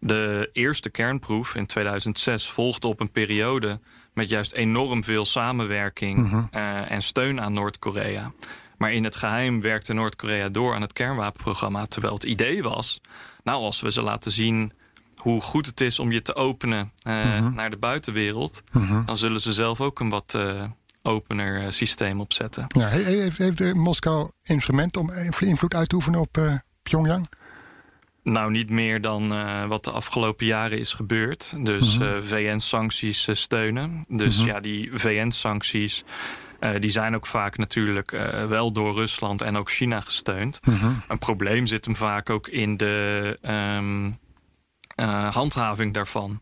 De 0.00 0.50
eerste 0.52 0.90
kernproef 0.90 1.54
in 1.54 1.66
2006 1.66 2.50
volgde 2.50 2.88
op 2.88 3.00
een 3.00 3.10
periode 3.10 3.80
met 4.14 4.28
juist 4.28 4.52
enorm 4.52 5.04
veel 5.04 5.24
samenwerking 5.24 6.30
-hmm. 6.30 6.48
uh, 6.54 6.90
en 6.90 7.02
steun 7.02 7.40
aan 7.40 7.52
Noord-Korea. 7.52 8.32
Maar 8.76 8.92
in 8.92 9.04
het 9.04 9.16
geheim 9.16 9.60
werkte 9.60 9.92
Noord-Korea 9.92 10.48
door 10.48 10.74
aan 10.74 10.80
het 10.80 10.92
kernwapenprogramma. 10.92 11.86
Terwijl 11.86 12.14
het 12.14 12.24
idee 12.24 12.62
was, 12.62 13.00
nou 13.42 13.62
als 13.62 13.80
we 13.80 13.92
ze 13.92 14.02
laten 14.02 14.32
zien 14.32 14.72
hoe 15.16 15.40
goed 15.40 15.66
het 15.66 15.80
is 15.80 15.98
om 15.98 16.12
je 16.12 16.20
te 16.20 16.34
openen 16.34 16.92
mm 17.02 17.12
-hmm. 17.12 17.54
naar 17.54 17.70
de 17.70 17.76
buitenwereld, 17.76 18.62
-hmm. 18.70 19.02
dan 19.06 19.16
zullen 19.16 19.40
ze 19.40 19.52
zelf 19.52 19.80
ook 19.80 20.00
een 20.00 20.08
wat 20.08 20.34
uh, 20.36 20.64
opener 21.02 21.72
systeem 21.72 22.20
opzetten. 22.20 22.64
Ja, 22.68 22.88
heeft, 22.88 23.38
heeft 23.38 23.74
Moskou 23.74 24.30
instrumenten 24.42 25.00
om 25.00 25.10
invloed 25.38 25.74
uit 25.74 25.88
te 25.88 25.94
oefenen 25.94 26.20
op 26.20 26.60
Pyongyang? 26.82 27.26
Nou, 28.22 28.50
niet 28.50 28.70
meer 28.70 29.00
dan 29.00 29.34
uh, 29.34 29.66
wat 29.66 29.84
de 29.84 29.90
afgelopen 29.90 30.46
jaren 30.46 30.78
is 30.78 30.92
gebeurd. 30.92 31.54
Dus 31.64 31.98
mm 31.98 32.02
-hmm. 32.02 32.16
uh, 32.16 32.22
VN-sancties 32.22 33.28
uh, 33.28 33.34
steunen. 33.34 34.04
Dus 34.08 34.36
mm 34.36 34.42
-hmm. 34.42 34.52
ja, 34.52 34.60
die 34.60 34.90
VN-sancties. 34.92 36.04
die 36.78 36.90
zijn 36.90 37.14
ook 37.14 37.26
vaak 37.26 37.58
natuurlijk 37.58 38.10
wel 38.48 38.72
door 38.72 38.94
Rusland 38.94 39.42
en 39.42 39.56
ook 39.56 39.70
China 39.70 40.00
gesteund. 40.00 40.60
Mm 40.64 40.74
-hmm. 40.74 41.02
Een 41.08 41.18
probleem 41.18 41.66
zit 41.66 41.84
hem 41.84 41.96
vaak 41.96 42.30
ook 42.30 42.48
in 42.48 42.76
de 42.76 43.38
um, 43.42 44.14
handhaving 45.32 45.94
daarvan. 45.94 46.40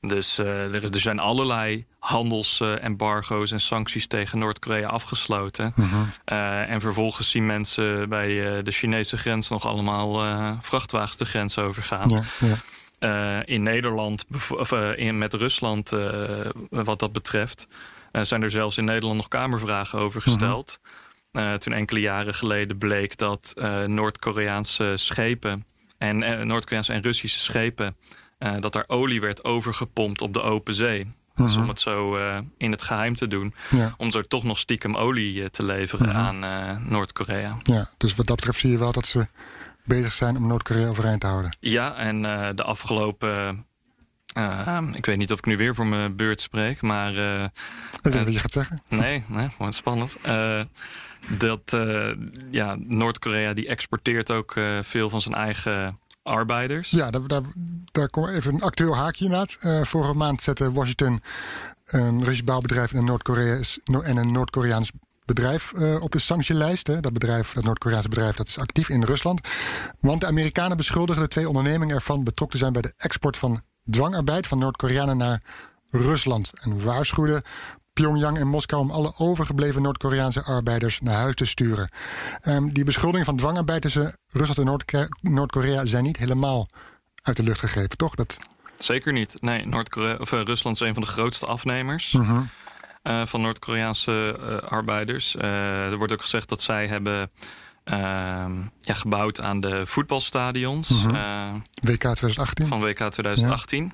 Dus 0.00 0.38
er, 0.38 0.74
er, 0.74 1.00
zijn 1.00 1.18
allerlei 1.18 1.86
handelsembargo's 1.98 3.50
en 3.50 3.60
sancties 3.60 4.06
tegen 4.06 4.38
Noord-Korea 4.38 4.88
afgesloten. 4.88 5.72
Uh 5.76 5.92
-huh. 5.92 6.00
uh, 6.26 6.70
en 6.70 6.80
vervolgens 6.80 7.30
zien 7.30 7.46
mensen 7.46 8.08
bij 8.08 8.62
de 8.62 8.70
Chinese 8.70 9.16
grens 9.16 9.48
nog 9.48 9.66
allemaal 9.66 10.22
vrachtwagens 10.60 11.16
de 11.16 11.24
grens 11.24 11.58
overgaan. 11.58 12.10
Ja, 12.10 12.22
ja. 12.98 13.44
in 13.44 13.62
Nederland, 13.62 14.26
of 14.48 14.72
in, 14.72 15.18
met 15.18 15.34
Rusland, 15.34 15.90
wat 16.70 16.98
dat 16.98 17.12
betreft, 17.12 17.68
zijn 18.12 18.42
er 18.42 18.50
zelfs 18.50 18.78
in 18.78 18.84
Nederland 18.84 19.16
nog 19.16 19.28
kamervragen 19.28 19.98
over 19.98 20.20
gesteld. 20.20 20.78
Uh 21.32 21.42
-huh. 21.42 21.54
toen 21.54 21.72
enkele 21.72 22.00
jaren 22.00 22.34
geleden 22.34 22.78
bleek 22.78 23.16
dat 23.16 23.54
Noord-Koreaanse 23.86 24.92
schepen 24.96 25.66
en 25.98 26.46
Noord-Koreaanse 26.46 26.92
en 26.92 27.02
Russische 27.02 27.38
schepen. 27.38 27.96
Dat 28.38 28.74
er 28.74 28.84
olie 28.86 29.20
werd 29.20 29.44
overgepompt 29.44 30.22
op 30.22 30.32
de 30.32 30.40
open 30.40 30.74
zee. 30.74 31.06
Dus 31.44 31.56
om 31.56 31.68
het 31.68 31.80
zo 31.80 32.18
uh, 32.18 32.38
in 32.56 32.70
het 32.70 32.82
geheim 32.82 33.14
te 33.14 33.28
doen. 33.28 33.54
Ja. 33.70 33.94
Om 33.96 34.10
zo 34.10 34.22
toch 34.22 34.44
nog 34.44 34.58
stiekem 34.58 34.96
olie 34.96 35.34
uh, 35.34 35.46
te 35.46 35.64
leveren 35.64 36.08
-huh. 36.08 36.16
aan 36.16 36.44
uh, 36.44 36.90
Noord-Korea. 36.90 37.56
Ja, 37.62 37.90
dus 37.96 38.14
wat 38.14 38.26
dat 38.26 38.36
betreft 38.36 38.58
zie 38.58 38.70
je 38.70 38.78
wel 38.78 38.92
dat 38.92 39.06
ze 39.06 39.26
bezig 39.84 40.12
zijn 40.12 40.36
om 40.36 40.46
Noord-Korea 40.46 40.88
overeind 40.88 41.20
te 41.20 41.26
houden. 41.26 41.56
Ja, 41.60 41.94
en 41.94 42.22
de 42.56 42.62
afgelopen. 42.62 43.66
ik 44.92 45.06
weet 45.06 45.16
niet 45.16 45.32
of 45.32 45.38
ik 45.38 45.46
nu 45.46 45.56
weer 45.56 45.74
voor 45.74 45.86
mijn 45.86 46.16
beurt 46.16 46.40
spreek, 46.40 46.82
maar. 46.82 47.14
ik 48.02 48.12
weet 48.12 48.24
wat 48.24 48.32
je 48.32 48.38
gaat 48.38 48.52
zeggen. 48.52 48.82
Nee, 48.88 49.24
nee 49.28 49.48
gewoon 49.48 49.72
spannend. 49.72 50.16
dat 51.28 51.76
ja, 52.50 52.76
Noord-Korea 52.78 53.52
die 53.52 53.68
exporteert 53.68 54.30
ook 54.30 54.56
veel 54.80 55.08
van 55.08 55.20
zijn 55.20 55.34
eigen 55.34 55.98
arbeiders. 56.28 56.90
Ja, 56.90 57.10
daar, 57.10 57.26
daar, 57.26 57.42
daar 57.92 58.08
komt 58.08 58.28
even 58.28 58.54
een 58.54 58.62
actueel 58.62 58.96
haakje 58.96 59.28
na. 59.28 59.46
Uh, 59.62 59.82
vorige 59.82 60.14
maand 60.14 60.42
zette 60.42 60.72
Washington 60.72 61.22
een 61.84 62.24
Russisch 62.24 62.44
bouwbedrijf 62.44 62.92
en 62.92 62.98
een 62.98 63.04
Noord-Korea 63.04 63.60
en 64.02 64.16
een 64.16 64.32
Noord-Koreaans 64.32 64.90
bedrijf 65.24 65.72
uh, 65.74 66.02
op 66.02 66.12
de 66.12 66.18
sanctielijst. 66.18 66.86
Hè. 66.86 67.00
Dat 67.00 67.12
bedrijf, 67.12 67.52
dat 67.52 67.64
Noord-Koreaanse 67.64 68.08
bedrijf, 68.08 68.36
dat 68.36 68.46
is 68.46 68.58
actief 68.58 68.88
in 68.88 69.02
Rusland. 69.02 69.48
Want 70.00 70.20
de 70.20 70.26
Amerikanen 70.26 70.76
beschuldigen 70.76 71.22
de 71.22 71.28
twee 71.28 71.48
ondernemingen 71.48 71.94
ervan 71.94 72.24
betrokken 72.24 72.58
te 72.58 72.64
zijn 72.64 72.72
bij 72.72 72.82
de 72.82 72.92
export 72.96 73.36
van 73.36 73.62
dwangarbeid 73.90 74.46
van 74.46 74.58
Noord-Koreanen 74.58 75.16
naar 75.16 75.42
Rusland. 75.90 76.50
En 76.60 76.84
waarschuwden 76.84 77.42
Pyongyang 77.98 78.38
en 78.38 78.46
Moskou 78.46 78.82
om 78.82 78.90
alle 78.90 79.12
overgebleven 79.18 79.82
Noord-Koreaanse 79.82 80.42
arbeiders 80.42 81.00
naar 81.00 81.14
huis 81.14 81.34
te 81.34 81.46
sturen. 81.46 81.90
Um, 82.42 82.72
die 82.72 82.84
beschuldigingen 82.84 83.26
van 83.26 83.36
dwangarbeid 83.36 83.82
tussen 83.82 84.16
Rusland 84.28 84.58
en 84.58 85.08
Noord-Korea 85.20 85.86
zijn 85.86 86.04
niet 86.04 86.16
helemaal 86.16 86.68
uit 87.22 87.36
de 87.36 87.42
lucht 87.42 87.58
gegrepen, 87.58 87.96
toch? 87.96 88.14
Dat... 88.14 88.36
Zeker 88.78 89.12
niet. 89.12 89.36
Nee, 89.40 89.66
Noord-Korea 89.66 90.16
of 90.16 90.32
uh, 90.32 90.42
Rusland 90.42 90.80
is 90.80 90.88
een 90.88 90.94
van 90.94 91.02
de 91.02 91.08
grootste 91.08 91.46
afnemers. 91.46 92.12
-huh. 92.12 92.40
uh, 93.02 93.26
van 93.26 93.40
Noord-Koreaanse 93.40 94.38
uh, 94.40 94.70
arbeiders. 94.70 95.36
er 95.36 95.96
wordt 95.96 96.12
ook 96.12 96.22
gezegd 96.22 96.48
dat 96.48 96.62
zij 96.62 96.86
hebben 96.86 97.30
ehm, 97.84 98.52
ja, 98.78 98.94
gebouwd 98.94 99.40
aan 99.40 99.60
de 99.60 99.86
voetbalstadions. 99.86 100.88
-huh. 100.88 101.54
WK 101.82 102.00
2018. 102.00 102.66
Van 102.66 102.80
WK 102.80 103.10
2018. 103.10 103.92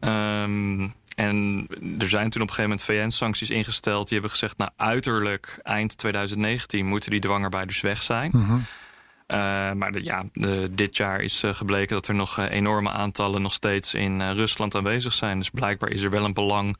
Ja. 0.00 0.42
Um, 0.42 0.94
en 1.14 1.66
er 1.98 2.08
zijn 2.08 2.30
toen 2.30 2.42
op 2.42 2.48
een 2.48 2.54
gegeven 2.54 2.62
moment 2.62 2.84
VN-sancties 2.84 3.50
ingesteld. 3.50 4.04
Die 4.08 4.12
hebben 4.12 4.30
gezegd, 4.30 4.58
nou 4.58 4.70
uiterlijk 4.76 5.58
eind 5.62 5.98
2019 5.98 6.86
moeten 6.86 7.10
die 7.10 7.20
dwangarbeiders 7.20 7.80
weg 7.80 8.02
zijn. 8.02 8.30
-huh. 8.30 8.50
uh, 8.50 9.72
maar 9.72 9.92
de, 9.92 10.04
ja, 10.04 10.24
de, 10.32 10.70
dit 10.72 10.96
jaar 10.96 11.20
is 11.20 11.42
uh, 11.42 11.54
gebleken 11.54 11.94
dat 11.94 12.08
er 12.08 12.14
nog 12.14 12.38
uh, 12.38 12.50
enorme 12.50 12.90
aantallen 12.90 13.42
nog 13.42 13.52
steeds 13.52 13.94
in 13.94 14.32
Rusland 14.32 14.74
aanwezig 14.74 15.12
zijn. 15.12 15.38
Dus 15.38 15.50
blijkbaar 15.50 15.90
is 15.90 16.02
er 16.02 16.10
wel 16.10 16.24
een 16.24 16.32
belang 16.32 16.76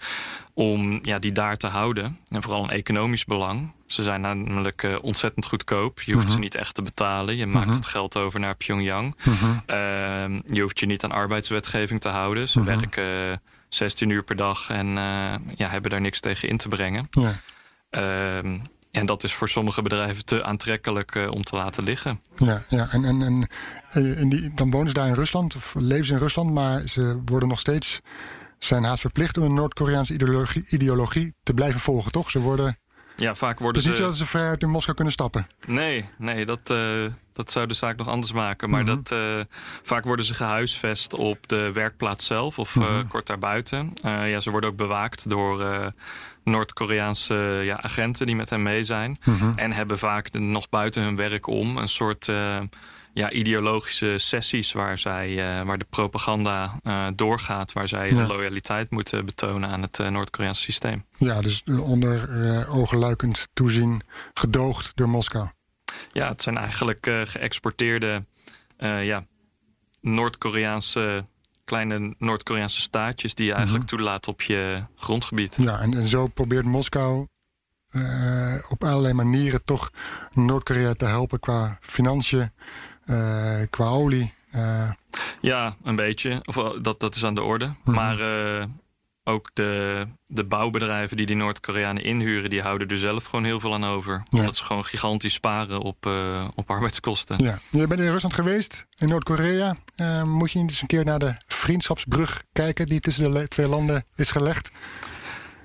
om 0.54 0.98
ja, 1.02 1.18
die 1.18 1.32
daar 1.32 1.56
te 1.56 1.66
houden. 1.66 2.18
En 2.28 2.42
vooral 2.42 2.62
een 2.62 2.70
economisch 2.70 3.24
belang. 3.24 3.72
Ze 3.86 4.02
zijn 4.02 4.20
namelijk 4.20 4.98
ontzettend 5.02 5.46
goedkoop. 5.46 6.00
Je 6.00 6.12
hoeft 6.12 6.24
-huh. 6.24 6.34
ze 6.34 6.40
niet 6.40 6.54
echt 6.54 6.74
te 6.74 6.82
betalen. 6.82 7.36
Je 7.36 7.46
maakt 7.46 7.66
-huh. 7.66 7.74
het 7.74 7.86
geld 7.86 8.16
over 8.16 8.40
naar 8.40 8.54
Pyongyang. 8.54 9.16
Ehm, 9.66 10.40
je 10.46 10.60
hoeft 10.60 10.80
je 10.80 10.86
niet 10.86 11.04
aan 11.04 11.10
arbeidswetgeving 11.10 12.00
te 12.00 12.08
houden. 12.08 12.48
Ze 12.48 12.62
werken 12.62 13.40
16 13.74 14.10
uur 14.10 14.22
per 14.22 14.36
dag 14.36 14.70
en 14.70 14.86
uh, 14.86 15.34
ja, 15.56 15.68
hebben 15.68 15.90
daar 15.90 16.00
niks 16.00 16.20
tegen 16.20 16.48
in 16.48 16.56
te 16.56 16.68
brengen. 16.68 17.08
Ja. 17.10 17.40
Uh, 17.90 18.60
en 18.94 19.06
dat 19.06 19.24
is 19.24 19.34
voor 19.34 19.48
sommige 19.48 19.82
bedrijven 19.82 20.24
te 20.24 20.44
aantrekkelijk 20.44 21.14
uh, 21.14 21.30
om 21.30 21.44
te 21.44 21.56
laten 21.56 21.84
liggen. 21.84 22.20
Ja, 22.36 22.62
ja. 22.68 22.86
en, 22.90 23.04
en, 23.04 23.22
en, 23.22 23.48
en 23.88 24.16
eh, 24.16 24.30
die, 24.30 24.54
dan 24.54 24.70
wonen 24.70 24.88
ze 24.88 24.94
daar 24.94 25.06
in 25.06 25.14
Rusland, 25.14 25.54
of 25.56 25.74
leven 25.74 26.06
ze 26.06 26.12
in 26.12 26.18
Rusland, 26.18 26.50
maar 26.50 26.80
ze 26.80 27.20
worden 27.24 27.48
nog 27.48 27.58
steeds, 27.58 28.00
zijn 28.58 28.84
haast 28.84 29.00
verplicht 29.00 29.38
om 29.38 29.44
een 29.44 29.54
Noord-Koreaanse 29.54 30.12
ideologie, 30.12 30.66
ideologie 30.70 31.34
te 31.42 31.54
blijven 31.54 31.80
volgen, 31.80 32.12
toch? 32.12 32.30
Ze 32.30 32.40
worden. 32.40 32.78
Ja, 33.16 33.34
vaak 33.34 33.58
worden 33.58 33.82
dus 33.82 33.90
niet 33.90 34.00
zo 34.00 34.06
dat 34.06 34.16
ze 34.16 34.26
vrij 34.26 34.48
uit 34.48 34.62
in 34.62 34.70
Moskou 34.70 34.94
kunnen 34.94 35.12
stappen. 35.12 35.46
Nee, 35.66 36.08
nee 36.18 36.46
dat, 36.46 36.70
uh, 36.70 37.06
dat 37.34 37.50
zou 37.50 37.66
de 37.66 37.74
zaak 37.74 37.96
nog 37.96 38.08
anders 38.08 38.32
maken. 38.32 38.70
Maar 38.70 38.82
mm 38.82 38.88
-hmm. 38.88 39.02
dat, 39.02 39.18
uh, 39.18 39.40
vaak 39.82 40.04
worden 40.04 40.24
ze 40.24 40.34
gehuisvest 40.34 41.14
op 41.14 41.48
de 41.48 41.72
werkplaats 41.72 42.26
zelf 42.26 42.58
of 42.58 42.74
mm 42.74 42.82
-hmm. 42.82 42.98
uh, 42.98 43.08
kort 43.08 43.26
daarbuiten. 43.26 43.92
ja, 44.02 44.40
ze 44.40 44.50
worden 44.50 44.70
ook 44.70 44.76
bewaakt 44.76 45.30
door 45.30 45.92
Noord-Koreaanse 46.44 47.34
ja, 47.62 47.82
agenten 47.82 48.26
die 48.26 48.36
met 48.36 48.50
hen 48.50 48.62
mee 48.62 48.84
zijn. 48.84 49.18
Mm 49.24 49.38
-hmm. 49.38 49.52
En 49.56 49.72
hebben 49.72 49.98
vaak 49.98 50.32
nog 50.32 50.68
buiten 50.68 51.02
hun 51.02 51.16
werk 51.16 51.46
om 51.46 51.76
een 51.76 51.88
soort 51.88 52.26
ja, 53.12 53.30
ideologische 53.30 54.18
sessies 54.18 54.72
waar, 54.72 54.98
zij, 54.98 55.34
waar 55.64 55.78
de 55.78 55.86
propaganda 55.90 56.80
doorgaat, 57.14 57.72
waar 57.72 57.88
zij 57.88 58.08
de 58.08 58.26
loyaliteit 58.26 58.90
moeten 58.90 59.24
betonen 59.24 59.70
aan 59.70 59.82
het 59.82 59.98
Noord-Koreaanse 59.98 60.62
systeem. 60.62 61.04
Ja, 61.18 61.40
dus 61.40 61.62
onder 61.80 62.28
ogenluikend 62.68 63.48
toezien, 63.52 64.02
gedoogd 64.34 64.92
door 64.94 65.08
Moskou. 65.08 65.48
Ja, 66.14 66.28
het 66.28 66.42
zijn 66.42 66.56
eigenlijk 66.56 67.06
geëxporteerde 67.24 68.22
ja, 68.78 69.22
Noord-Koreaanse 70.00 71.24
kleine 71.64 72.14
Noord-Koreaanse 72.18 72.80
staatjes 72.80 73.34
die 73.34 73.46
je 73.46 73.52
eigenlijk 73.52 73.82
mm 73.82 73.88
toelaat 73.88 74.28
op 74.28 74.42
je 74.42 74.84
grondgebied. 74.96 75.56
Ja, 75.60 75.80
en, 75.80 75.94
en 75.94 76.06
zo 76.06 76.26
probeert 76.26 76.64
Moskou 76.64 77.26
uh, 77.94 78.54
op 78.68 78.84
allerlei 78.84 79.12
manieren 79.12 79.64
toch 79.64 79.90
Noord-Korea 80.32 80.92
te 80.92 81.04
helpen 81.04 81.40
qua 81.40 81.78
financiën, 81.80 82.52
uh, 83.04 83.60
qua 83.70 83.86
olie. 83.86 84.32
Uh. 84.54 84.90
Ja, 85.40 85.76
een 85.82 85.96
beetje. 85.96 86.40
Of, 86.44 86.54
dat, 86.80 87.00
dat 87.00 87.14
is 87.14 87.24
aan 87.24 87.34
de 87.34 87.42
orde. 87.42 87.64
Mm 87.84 87.94
Maar 87.94 88.18
ook 89.24 89.50
de, 89.52 90.06
de 90.26 90.44
bouwbedrijven 90.44 91.16
die 91.16 91.26
die 91.26 91.36
Noord-Koreanen 91.36 92.04
inhuren, 92.04 92.50
die 92.50 92.62
houden 92.62 92.88
er 92.88 92.98
zelf 92.98 93.24
gewoon 93.24 93.44
heel 93.44 93.60
veel 93.60 93.74
aan 93.74 93.84
over. 93.84 94.22
Omdat 94.30 94.56
ze 94.56 94.64
gewoon 94.64 94.84
gigantisch 94.84 95.32
sparen 95.32 95.80
op, 95.80 96.06
uh, 96.06 96.48
op 96.54 96.70
arbeidskosten. 96.70 97.44
Ja, 97.44 97.58
je 97.70 97.86
bent 97.86 98.00
in 98.00 98.10
Rusland 98.10 98.34
geweest, 98.34 98.86
in 98.96 99.08
Noord-Korea. 99.08 99.76
Uh, 99.96 100.22
moet 100.22 100.52
je 100.52 100.58
eens 100.58 100.80
een 100.80 100.86
keer 100.86 101.04
naar 101.04 101.18
de 101.18 101.32
vriendschapsbrug 101.46 102.42
kijken 102.52 102.86
die 102.86 103.00
tussen 103.00 103.32
de 103.32 103.48
twee 103.48 103.68
landen 103.68 104.04
is 104.14 104.30
gelegd? 104.30 104.70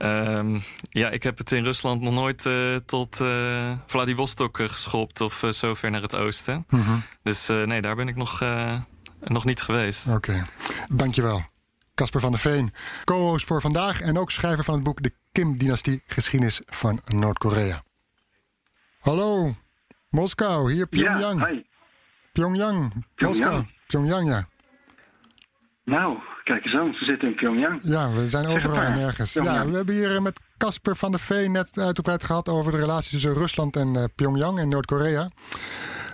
Um, 0.02 0.62
ja, 0.90 1.10
ik 1.10 1.24
heb 1.24 1.38
het 1.38 1.52
in 1.52 1.64
Rusland 1.64 2.02
nog 2.02 2.14
nooit 2.14 2.46
uh, 2.46 2.76
tot 2.76 3.20
uh, 3.20 3.72
Vladivostok 3.86 4.58
geschopt 4.58 5.22
of 5.22 5.44
uh, 5.44 5.52
zo 5.52 5.74
ver 5.74 5.92
naar 5.92 6.02
het 6.02 6.16
oosten. 6.16 6.66
Mm 6.70 6.82
-hmm. 6.82 7.04
Dus 7.24 7.48
nee, 7.48 7.82
daar 7.82 7.96
ben 7.96 8.08
ik 8.08 8.16
nog, 8.16 8.44
nog 9.20 9.46
niet 9.46 9.62
geweest. 9.62 10.08
Oké, 10.08 10.16
okay. 10.16 10.44
dankjewel. 10.88 11.44
Casper 12.00 12.22
van 12.22 12.32
der 12.32 12.40
Veen, 12.40 12.74
co-host 13.04 13.46
voor 13.46 13.62
vandaag 13.62 14.02
en 14.02 14.18
ook 14.18 14.32
schrijver 14.32 14.64
van 14.64 14.74
het 14.74 14.84
boek 14.84 15.04
De 15.04 15.14
Kim-dynastie, 15.32 16.04
geschiedenis 16.08 16.62
van 16.66 17.00
Noord-Korea. 17.06 17.84
Hallo, 19.00 19.56
Moskou, 20.10 20.72
hier 20.72 20.88
Pyongyang. 20.88 21.40
Ja, 21.40 21.48
hi. 21.48 21.62
Pyongyang, 22.32 23.06
Moskou. 23.16 23.66
Pyongyang, 23.88 24.28
ja. 24.28 24.48
Nou, 25.84 26.18
kijk 26.44 26.66
eens 26.66 26.76
aan, 26.76 26.90
we 26.92 27.06
zitten 27.06 27.28
in 27.28 27.36
Pyongyang. 27.36 27.82
Ja, 27.84 28.12
we 28.12 28.28
zijn 28.28 28.46
overal 28.46 28.82
en 28.82 28.94
nergens. 28.94 29.34
Ja, 29.34 29.68
we 29.68 29.76
hebben 29.76 29.96
hier 29.96 30.22
met 30.22 30.40
Casper 30.58 30.96
van 30.96 31.12
der 31.12 31.20
Veen 31.20 31.52
net 31.52 31.78
uitgebreid 31.78 32.24
gehad 32.24 32.50
over 32.50 32.72
de 32.72 32.78
relaties 32.78 33.12
tussen 33.12 33.34
Rusland 33.34 33.76
en 33.76 33.98
uh, 33.98 34.04
Pyongyang 34.16 34.60
en 34.60 34.70
Noord-Korea. 34.70 35.28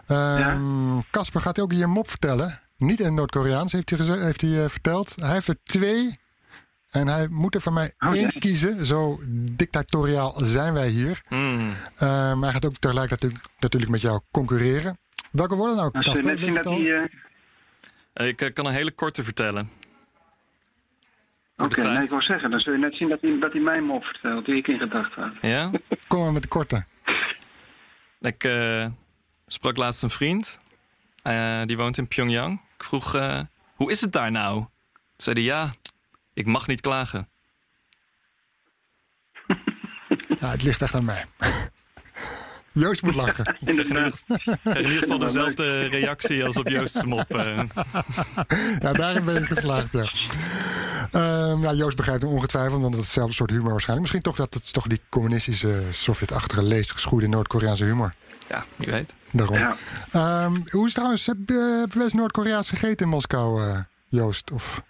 Casper 0.05 0.55
um, 0.55 1.03
ja. 1.11 1.39
gaat 1.39 1.59
ook 1.59 1.71
hier 1.71 1.83
een 1.83 1.89
mop 1.89 2.09
vertellen. 2.09 2.59
Niet 2.77 2.99
in 2.99 3.13
Noord-Koreaans, 3.13 3.71
heeft 3.71 3.89
hij, 3.89 4.19
heeft 4.19 4.41
hij 4.41 4.49
uh, 4.49 4.65
verteld. 4.65 5.15
Hij 5.15 5.33
heeft 5.33 5.47
er 5.47 5.57
twee. 5.63 6.11
En 6.91 7.07
hij 7.07 7.27
moet 7.27 7.55
er 7.55 7.61
van 7.61 7.73
mij 7.73 7.93
oh, 7.99 8.15
één 8.15 8.39
kiezen. 8.39 8.85
Zo 8.85 9.19
dictatoriaal 9.51 10.31
zijn 10.31 10.73
wij 10.73 10.87
hier. 10.87 11.21
Mm. 11.29 11.69
Uh, 11.69 11.99
maar 11.99 12.41
hij 12.41 12.51
gaat 12.51 12.65
ook 12.65 12.77
tegelijkertijd 12.77 13.33
natuurlijk 13.59 13.91
met 13.91 14.01
jou 14.01 14.19
concurreren. 14.31 14.97
Welke 15.31 15.55
worden 15.55 15.75
nou? 15.75 15.89
nou 15.91 16.21
net 16.21 16.39
zien 16.39 16.53
dat 16.53 16.65
hij, 16.65 17.09
uh... 18.13 18.27
Ik 18.27 18.51
kan 18.53 18.65
een 18.65 18.73
hele 18.73 18.91
korte 18.91 19.23
vertellen. 19.23 19.69
Oké, 21.57 21.79
okay, 21.79 21.93
nee, 21.93 22.03
ik 22.03 22.09
wou 22.09 22.21
zeggen, 22.21 22.51
dan 22.51 22.59
zul 22.59 22.73
je 22.73 22.79
net 22.79 22.95
zien 22.95 23.09
dat 23.09 23.21
hij, 23.21 23.39
dat 23.39 23.51
hij 23.51 23.61
mij 23.61 23.81
mop 23.81 24.03
vertelt, 24.03 24.45
die 24.45 24.55
ik 24.55 24.67
in 24.67 24.79
gedachten 24.79 25.23
had. 25.23 25.33
Ja? 25.41 25.71
Kom 26.07 26.21
maar 26.21 26.31
met 26.31 26.41
de 26.41 26.47
korte. 26.47 26.85
Ik 28.19 28.49
sprak 29.47 29.77
laatst 29.77 30.03
een 30.03 30.09
vriend. 30.09 30.59
Uh, 31.23 31.63
die 31.65 31.77
woont 31.77 31.97
in 31.97 32.07
Pyongyang. 32.07 32.61
Ik 32.77 32.83
vroeg, 32.83 33.15
uh, 33.15 33.39
hoe 33.75 33.91
is 33.91 34.01
het 34.01 34.11
daar 34.11 34.31
nou? 34.31 34.55
Toen 34.55 34.69
zei 35.15 35.35
hij, 35.35 35.45
ja, 35.45 35.73
ik 36.33 36.45
mag 36.45 36.67
niet 36.67 36.81
klagen. 36.81 37.29
Ja, 40.39 40.49
het 40.49 40.63
ligt 40.63 40.81
echt 40.81 40.93
aan 40.93 41.05
mij. 41.05 41.25
Joost 42.71 43.01
moet 43.01 43.15
lachen. 43.15 43.45
In, 43.65 43.79
in 44.63 44.81
ieder 44.81 44.97
geval 44.97 45.17
dezelfde 45.17 45.87
reactie 45.87 46.45
als 46.45 46.57
op 46.57 46.67
Joost's 46.67 47.03
mop. 47.03 47.35
Uh. 47.35 47.61
Ja, 48.79 48.93
daarin 48.93 49.25
ben 49.25 49.33
je 49.33 49.45
geslaagd, 49.45 49.93
ja. 49.93 50.11
Uh, 51.11 51.61
ja, 51.61 51.73
Joost 51.73 51.95
begrijpt 51.95 52.21
hem 52.21 52.31
ongetwijfeld, 52.31 52.81
want 52.81 52.93
het 52.93 53.01
is 53.01 53.07
hetzelfde 53.07 53.33
soort 53.33 53.49
humor 53.49 53.71
waarschijnlijk. 53.71 54.01
Misschien 54.01 54.33
toch 54.33 54.35
dat 54.35 54.53
het 54.53 54.73
toch 54.73 54.87
die 54.87 55.01
communistische, 55.09 55.83
Sovjet-achtige 55.91 56.63
leesgeschoeide 56.63 57.27
Noord-Koreaanse 57.27 57.83
humor. 57.83 58.13
Ja, 58.49 58.65
wie 58.75 58.91
weet. 58.91 59.15
Daarom. 59.31 59.57
Ja. 59.57 59.75
Um, 60.45 60.63
hoe 60.69 60.87
is 60.87 60.93
trouwens, 60.93 61.25
heb, 61.25 61.37
uh, 61.51 61.79
heb 61.79 61.91
je 61.91 61.97
wel 61.97 62.03
eens 62.03 62.13
Noord-Koreaans 62.13 62.69
gegeten 62.69 63.05
in 63.05 63.11
Moskou, 63.11 63.61
uh, 63.61 63.77
Joost? 64.07 64.51
Of... 64.51 64.81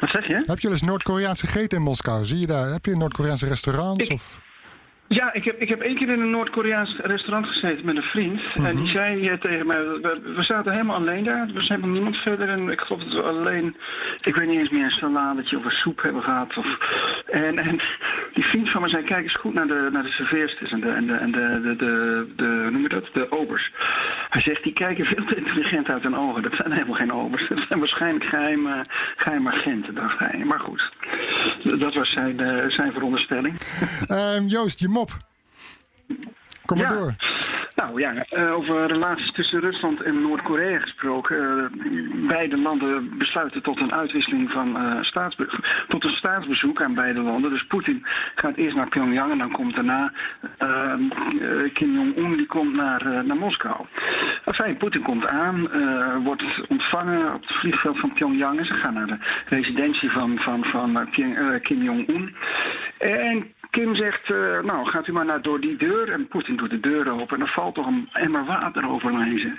Wat 0.00 0.10
zeg 0.10 0.26
je? 0.26 0.34
Heb 0.34 0.58
je 0.58 0.68
wel 0.68 0.72
eens 0.72 0.82
Noord-Koreaans 0.86 1.40
gegeten 1.40 1.78
in 1.78 1.84
Moskou? 1.84 2.24
Zie 2.24 2.38
je 2.38 2.46
daar? 2.46 2.68
Heb 2.68 2.84
je 2.84 2.96
Noord-Koreaanse 2.96 3.46
restaurants? 3.46 4.06
Ik... 4.06 4.12
Of? 4.12 4.40
Ja, 5.08 5.32
ik 5.32 5.44
heb, 5.44 5.60
ik 5.60 5.68
heb 5.68 5.80
één 5.80 5.96
keer 5.96 6.08
in 6.08 6.20
een 6.20 6.30
Noord-Koreaans 6.30 6.96
restaurant 7.02 7.46
gezeten 7.46 7.84
met 7.84 7.96
een 7.96 8.02
vriend. 8.02 8.40
En 8.54 8.76
die 8.76 8.88
zei 8.88 9.30
uh, 9.30 9.40
tegen 9.40 9.66
mij, 9.66 9.82
we, 9.82 10.20
we, 10.36 10.42
zaten 10.42 10.72
helemaal 10.72 10.96
alleen 10.96 11.24
daar. 11.24 11.50
We 11.54 11.62
zijn 11.62 11.80
nog 11.80 11.90
niemand 11.90 12.16
verder. 12.16 12.48
En 12.48 12.68
ik 12.68 12.80
geloof 12.80 13.02
dat 13.02 13.12
we 13.12 13.22
alleen, 13.22 13.76
ik 14.20 14.36
weet 14.36 14.48
niet 14.48 14.58
eens 14.58 14.70
meer, 14.70 14.84
een 14.84 14.90
saladetje 14.90 15.56
of 15.56 15.64
een 15.64 15.70
soep 15.70 16.02
hebben 16.02 16.22
gehad. 16.22 16.56
Of, 16.56 16.66
en, 17.26 17.56
en 17.56 17.80
die 18.34 18.44
vriend 18.44 18.70
van 18.70 18.82
me 18.82 18.88
zei, 18.88 19.04
kijk 19.04 19.22
eens 19.22 19.40
goed 19.40 19.54
naar 19.54 19.66
de, 19.66 19.88
naar 19.92 20.02
de 20.02 20.10
serveersters 20.10 20.70
en 20.70 20.80
de, 20.80 20.90
en 20.90 21.06
de, 21.06 21.14
en 21.14 21.32
de, 21.32 21.60
de, 21.62 21.76
de, 21.76 22.26
de, 22.36 22.44
hoe 22.44 22.70
noem 22.70 22.82
je 22.82 22.88
dat, 22.88 23.08
de 23.12 23.32
obers. 23.32 23.72
Hij 24.28 24.40
zegt, 24.40 24.62
die 24.62 24.72
kijken 24.72 25.04
veel 25.04 25.24
te 25.24 25.36
intelligent 25.36 25.88
uit 25.88 26.02
hun 26.02 26.16
ogen. 26.16 26.42
Dat 26.42 26.54
zijn 26.56 26.72
helemaal 26.72 26.94
geen 26.94 27.12
obers. 27.12 27.48
Dat 27.48 27.64
zijn 27.68 27.78
waarschijnlijk 27.78 28.24
geheime, 28.24 28.84
geheime 29.16 29.52
agenten, 29.52 29.94
dacht 29.94 30.18
hij. 30.18 30.44
Maar 30.44 30.60
goed, 30.60 30.90
dat 31.78 31.94
was 31.94 32.10
zijn, 32.10 32.42
uh, 32.42 32.70
zijn 32.70 32.92
veronderstelling. 32.92 33.60
Um, 34.36 34.46
Joost, 34.46 34.80
je 34.80 34.88
Kom 36.64 36.78
maar 36.78 36.92
ja. 36.92 36.98
door. 36.98 37.14
Nou 37.78 38.00
ja, 38.00 38.26
uh, 38.30 38.54
over 38.54 38.86
relaties 38.86 39.32
tussen 39.32 39.60
Rusland 39.60 40.02
en 40.02 40.22
Noord-Korea 40.22 40.78
gesproken. 40.78 41.36
Uh, 41.36 42.28
beide 42.28 42.56
landen 42.56 43.18
besluiten 43.18 43.62
tot 43.62 43.80
een 43.80 43.94
uitwisseling 43.94 44.50
van 44.50 44.76
uh, 44.76 45.02
staatsbe 45.02 45.48
tot 45.88 46.04
een 46.04 46.10
staatsbezoek 46.10 46.82
aan 46.82 46.94
beide 46.94 47.22
landen. 47.22 47.50
Dus 47.50 47.66
Poetin 47.66 48.06
gaat 48.34 48.56
eerst 48.56 48.76
naar 48.76 48.88
Pyongyang 48.88 49.32
en 49.32 49.38
dan 49.38 49.52
komt 49.52 49.74
daarna 49.74 50.12
Kim 51.72 51.92
Jong-un 51.92 52.36
die 52.36 52.46
komt 52.46 52.74
naar, 52.74 53.24
naar 53.24 53.36
Moskou. 53.36 53.86
Enfin, 54.44 54.76
Poetin 54.76 55.02
komt 55.02 55.26
aan, 55.26 55.68
wordt 56.24 56.42
ontvangen 56.68 57.34
op 57.34 57.40
het 57.40 57.52
vliegveld 57.52 57.98
van 57.98 58.12
Pyongyang 58.12 58.58
en 58.58 58.66
ze 58.66 58.74
gaan 58.74 58.94
naar 58.94 59.06
de 59.06 59.18
residentie 59.46 60.10
van, 60.10 60.38
van, 60.38 60.64
van 60.64 61.08
Kim 61.62 61.82
Jong-un. 61.82 62.36
En 62.98 63.52
Kim 63.70 63.94
zegt, 63.94 64.28
uh, 64.28 64.60
nou 64.60 64.86
gaat 64.86 65.06
u 65.06 65.12
maar 65.12 65.24
naar 65.24 65.42
door 65.42 65.60
die 65.60 65.76
deur. 65.76 66.12
En 66.12 66.28
Poetin 66.28 66.56
doet 66.56 66.70
de 66.70 66.80
deur 66.80 67.10
open 67.10 67.36
en 67.36 67.42
er 67.42 67.52
valt 67.52 67.74
toch 67.74 67.86
een 67.86 68.08
emmer 68.12 68.44
water 68.44 68.88
overheen. 68.88 69.58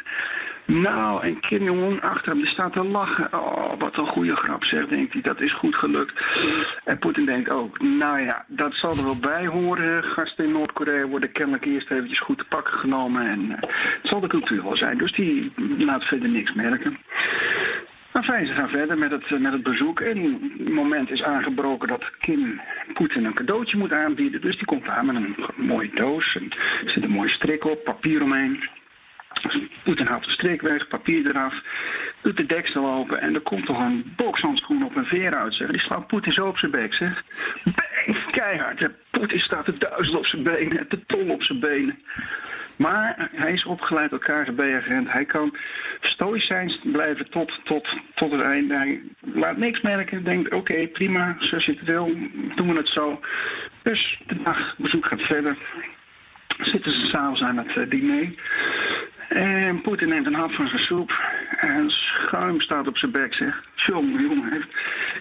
Nou, 0.70 1.24
en 1.24 1.40
Kim 1.40 1.64
Jong-un 1.64 2.02
achter 2.02 2.32
hem, 2.32 2.42
die 2.42 2.52
staat 2.52 2.74
te 2.74 2.84
lachen. 2.84 3.34
Oh, 3.34 3.74
wat 3.80 3.98
een 3.98 4.08
goede 4.08 4.36
grap, 4.36 4.64
zegt, 4.64 4.90
denkt 4.90 5.14
hij. 5.14 5.22
Dat 5.22 5.42
is 5.42 5.54
goed 5.54 5.76
gelukt. 5.76 6.14
En 6.84 7.00
Poetin 7.00 7.26
denkt 7.26 7.50
ook, 7.50 7.80
nou 7.82 8.22
ja, 8.22 8.46
dat 8.48 8.74
zal 8.74 8.90
er 8.90 9.04
wel 9.04 9.20
bij 9.20 9.48
horen. 9.48 10.04
Gasten 10.04 10.46
in 10.46 10.52
Noord-Korea 10.52 11.06
worden 11.06 11.32
kennelijk 11.32 11.66
eerst 11.66 11.92
eventjes 11.92 12.20
goed 12.20 12.38
te 12.38 12.46
pakken 12.50 12.74
genomen. 12.74 13.28
En 13.28 13.40
uh, 13.40 13.56
het 13.62 14.08
zal 14.08 14.20
de 14.20 14.28
cultuur 14.28 14.64
wel 14.64 14.78
zijn. 14.78 14.98
Dus 14.98 15.12
die 15.12 15.52
laat 15.78 16.04
verder 16.04 16.30
niks 16.30 16.54
merken. 16.54 16.98
Enfin, 18.20 18.48
ze 18.48 18.54
gaan 18.54 18.70
verder 18.70 18.98
met 18.98 19.12
het, 19.12 19.40
met 19.40 19.52
het 19.52 19.64
bezoek. 19.64 20.00
En 20.00 20.18
het 20.58 20.70
moment 20.70 21.12
is 21.12 21.24
aangebroken 21.24 21.88
dat 21.88 22.12
Kim 22.20 22.62
Poetin 22.94 23.26
een 23.26 23.34
cadeautje 23.34 23.78
moet 23.78 23.92
aanbieden. 23.92 24.42
Dus 24.42 24.58
die 24.58 24.66
komt 24.66 24.88
aan 24.88 25.06
met 25.06 25.16
een 25.16 25.36
mooie 25.56 25.90
doos. 25.94 26.36
En 26.36 26.50
er 26.84 26.90
zit 26.90 27.04
een 27.04 27.10
mooie 27.10 27.30
strik 27.30 27.66
op, 27.66 27.84
papier 27.84 28.22
omheen. 28.22 28.64
Dus 29.42 29.60
Poetin 29.84 30.06
haalt 30.06 30.24
de 30.24 30.32
strik 30.32 30.62
weg, 30.62 30.88
papier 30.88 31.26
eraf, 31.26 31.54
doet 32.22 32.38
de 32.38 32.46
deksel 32.46 32.94
open 32.94 33.22
en 33.22 33.34
er 33.34 33.42
komt 33.42 33.66
toch 33.66 33.80
een 33.80 34.14
bokshandschoen 34.16 34.84
op 34.84 34.96
een 34.96 35.06
veer 35.06 35.36
uit. 35.36 35.54
Zeg. 35.54 35.72
Die 35.72 35.82
slaat 35.82 36.08
Poetin 36.08 36.34
zo 36.34 36.48
op 36.48 36.58
zijn 36.58 36.72
bek, 36.72 36.94
zeg. 36.94 37.24
Keihard. 38.32 38.90
Poetin 39.12 39.40
staat 39.40 39.66
te 39.66 39.78
duizend 39.78 40.18
op 40.18 40.26
zijn 40.26 40.44
benen, 40.44 40.88
te 40.88 41.06
tol 41.06 41.30
op 41.30 41.44
zijn 41.44 41.60
benen. 41.60 42.00
Maar 42.76 43.30
hij 43.32 43.54
is 43.54 43.66
opgeleid 43.66 44.10
tot 44.10 44.24
KGB-agent. 44.24 45.12
Hij 45.12 45.26
kan 45.26 45.56
stoïcijns 46.02 46.80
blijven 46.84 47.30
tot, 47.30 47.60
tot, 47.64 47.88
tot 48.16 48.32
het 48.32 48.42
einde. 48.42 48.76
Hij 48.76 49.02
laat 49.20 49.58
niks 49.58 49.82
merken. 49.82 50.24
Denkt, 50.24 50.54
oké, 50.54 50.88
prima, 50.88 51.36
zoals 51.40 51.66
je 51.66 51.72
het 51.72 51.84
wil, 51.84 52.06
doen 52.56 52.72
we 52.72 52.78
het 52.78 52.88
zo. 52.88 53.20
Dus 53.82 54.22
de 54.28 54.42
dagbezoek 54.44 55.06
gaat 55.06 55.22
verder. 55.22 55.58
Zitten 56.60 56.92
ze 56.92 57.06
s'avonds 57.06 57.42
aan 57.42 57.58
het 57.58 57.76
uh, 57.76 57.90
diner. 57.90 58.34
En 59.30 59.82
Poetin 59.82 60.10
neemt 60.10 60.26
een 60.26 60.34
hap 60.34 60.52
van 60.52 60.68
zijn 60.68 60.84
soep. 60.84 61.12
En 61.58 61.90
schuim 61.90 62.62
staat 62.62 62.88
op 62.88 62.98
zijn 62.98 63.12
bek, 63.12 63.34
zeg. 63.34 63.60
Jongen, 63.76 64.22
jongen, 64.22 64.52
heeft, 64.52 64.68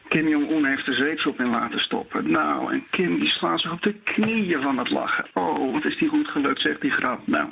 Kim 0.08 0.28
Jong-un 0.28 0.64
heeft 0.64 0.86
de 0.86 0.92
zeepsop 0.92 1.40
in 1.40 1.50
laten 1.50 1.80
stoppen. 1.80 2.30
Nou, 2.30 2.72
en 2.72 2.84
Kim 2.90 3.14
die 3.14 3.26
slaat 3.26 3.60
zich 3.60 3.72
op 3.72 3.82
de 3.82 3.92
knieën 3.92 4.62
van 4.62 4.78
het 4.78 4.90
lachen. 4.90 5.26
Oh, 5.34 5.72
wat 5.72 5.84
is 5.84 5.98
die 5.98 6.08
goed 6.08 6.28
gelukt, 6.28 6.60
zegt 6.60 6.80
die 6.80 6.90
grap. 6.90 7.26
Nou, 7.26 7.48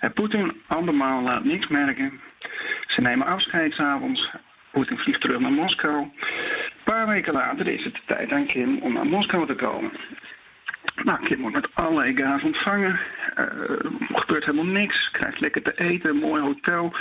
en 0.00 0.12
Poetin 0.12 0.52
andermaal 0.66 1.22
laat 1.22 1.44
niks 1.44 1.66
merken. 1.66 2.20
Ze 2.86 3.00
nemen 3.00 3.26
afscheid 3.26 3.74
s'avonds. 3.74 4.30
Poetin 4.70 4.98
vliegt 4.98 5.20
terug 5.20 5.38
naar 5.38 5.52
Moskou. 5.52 5.98
Een 5.98 6.12
paar 6.84 7.06
weken 7.06 7.32
later 7.32 7.68
is 7.68 7.84
het 7.84 7.94
de 7.94 8.00
tijd 8.06 8.32
aan 8.32 8.46
Kim 8.46 8.78
om 8.78 8.92
naar 8.92 9.06
Moskou 9.06 9.46
te 9.46 9.54
komen. 9.54 9.90
Nou, 11.04 11.24
Kim 11.24 11.40
wordt 11.40 11.54
met 11.54 11.68
alle 11.74 12.04
ega's 12.04 12.42
ontvangen. 12.42 12.98
Er 13.34 13.90
gebeurt 14.14 14.44
helemaal 14.44 14.72
niks. 14.72 15.10
Krijgt 15.10 15.40
lekker 15.40 15.62
te 15.62 15.74
eten, 15.74 16.10
een 16.10 16.16
mooi 16.16 16.42
hotel. 16.42 16.94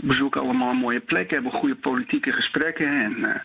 Bezoeken 0.00 0.40
allemaal 0.40 0.74
mooie 0.74 1.00
plekken, 1.00 1.34
hebben 1.34 1.60
goede 1.60 1.74
politieke 1.74 2.32
gesprekken. 2.32 2.86
En 2.86 3.24
eh, 3.24 3.40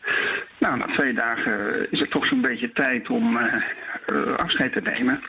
nou, 0.58 0.78
na 0.78 0.86
twee 0.86 1.14
dagen 1.14 1.92
is 1.92 2.00
het 2.00 2.12
toch 2.12 2.26
zo'n 2.26 2.42
beetje 2.42 2.72
tijd 2.72 3.10
om 3.10 3.38
eh, 3.38 4.36
afscheid 4.36 4.74
te 4.74 4.82
nemen. 4.82 5.22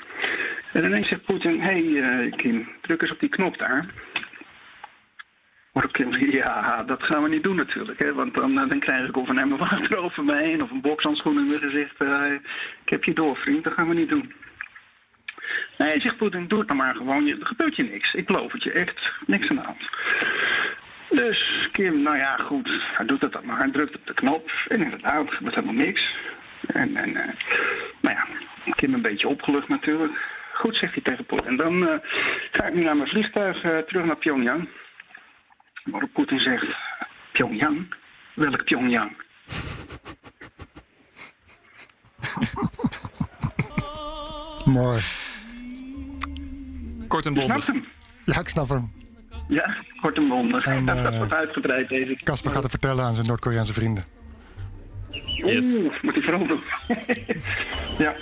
En 0.73 0.85
ineens 0.85 1.09
zegt 1.09 1.25
Poetin, 1.25 1.61
hé 1.61 1.93
hey, 1.93 2.33
Kim, 2.37 2.69
druk 2.81 3.03
eens 3.03 3.11
op 3.11 3.21
die 3.21 3.29
knop 3.29 3.59
daar. 3.59 3.87
Waarop 5.73 5.93
Kim 5.93 6.13
zegt, 6.13 6.33
ja, 6.33 6.83
dat 6.83 7.03
gaan 7.03 7.23
we 7.23 7.29
niet 7.29 7.43
doen 7.43 7.57
natuurlijk. 7.57 8.03
Hè, 8.03 8.13
want 8.13 8.35
dan, 8.35 8.79
krijg 8.79 9.09
ik 9.09 9.17
of 9.17 9.29
een 9.29 9.39
emmer 9.39 9.59
water 9.59 9.97
over 10.05 10.25
me 10.25 10.37
heen... 10.37 10.63
of 10.63 10.71
een 10.71 10.81
bokshandschoen 10.81 11.39
in 11.39 11.45
mijn 11.45 11.59
gezicht. 11.59 12.01
ik 12.85 12.89
heb 12.89 13.05
je 13.05 13.13
door, 13.13 13.37
vriend, 13.37 13.65
dat 13.65 13.73
gaan 13.73 13.89
we 13.89 13.95
niet 13.95 14.09
doen. 14.09 14.33
Nee, 15.81 16.01
zegt 16.01 16.17
Poetin, 16.17 16.49
doe 16.49 16.59
het 16.59 16.69
nou 16.69 16.81
maar 16.81 16.95
gewoon. 16.95 17.29
Er 17.29 17.47
gebeurt 17.47 17.77
je 17.77 17.83
niks. 17.83 18.15
Ik 18.15 18.27
beloof 18.27 18.53
het 18.53 18.63
je 18.63 18.73
echt. 18.73 19.11
Niks 19.27 19.49
aan 19.49 19.57
de 19.57 19.63
hand. 19.63 19.89
Dus 21.09 21.69
Kim, 21.73 22.03
nou 22.03 22.17
ja, 22.17 22.37
goed. 22.37 22.71
Hij 22.97 23.07
doet 23.07 23.21
het 23.21 23.33
dan 23.33 23.47
maar. 23.47 23.59
Hij 23.59 23.71
drukt 23.71 23.97
op 23.97 24.07
de 24.07 24.15
knop. 24.15 24.51
En 24.69 24.83
inderdaad, 24.83 25.27
er 25.27 25.33
gebeurt 25.33 25.55
helemaal 25.55 25.85
niks. 25.85 26.15
En, 26.67 26.97
en 26.97 27.09
uh, 27.09 27.27
nou 28.01 28.17
ja, 28.17 28.27
Kim 28.75 28.95
een 28.95 29.03
beetje 29.03 29.29
opgelucht 29.29 29.69
natuurlijk. 29.69 30.13
Goed, 30.53 30.77
zegt 30.77 30.95
hij 30.95 31.03
tegen 31.03 31.25
Poetin. 31.25 31.57
Dan 31.57 31.83
uh, 31.83 31.95
ga 32.53 32.65
ik 32.65 32.75
nu 32.75 32.83
naar 32.83 32.97
mijn 32.97 33.09
vliegtuig 33.09 33.65
uh, 33.65 33.79
terug 33.79 34.05
naar 34.05 34.17
Pyongyang. 34.17 34.69
Waarop 35.85 36.13
Poetin 36.13 36.41
zegt, 36.41 36.67
Pyongyang? 37.33 37.95
Welk 38.35 38.65
Pyongyang? 38.65 39.17
Mooi. 44.65 45.01
Kort 47.11 47.27
en 47.27 47.35
bondig. 47.35 47.71
Ja, 48.25 48.41
ik 48.41 48.49
snap 48.49 48.69
hem. 48.69 48.93
Ja, 49.49 49.77
kort 50.01 50.17
en 50.17 50.29
bondig. 50.29 50.67
En, 50.67 50.87
dat 50.87 50.97
eh, 50.97 51.19
wordt 51.19 51.33
uitgebreid 51.33 51.89
deze 51.89 52.05
keer. 52.05 52.23
Casper 52.23 52.51
gaat 52.51 52.63
het 52.63 52.71
vertellen 52.71 53.05
aan 53.05 53.15
zijn 53.15 53.27
Noord-Koreaanse 53.27 53.73
vrienden. 53.73 54.05
Yes. 55.25 55.77
Oeh, 55.79 56.03
moet 56.03 56.15
hij 56.15 56.23
vooral 56.23 56.47
doen. 56.47 56.61
ja, 57.99 58.15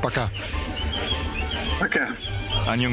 Pakka. 0.00 0.28
oké. 1.82 2.06
안녕 2.66 2.92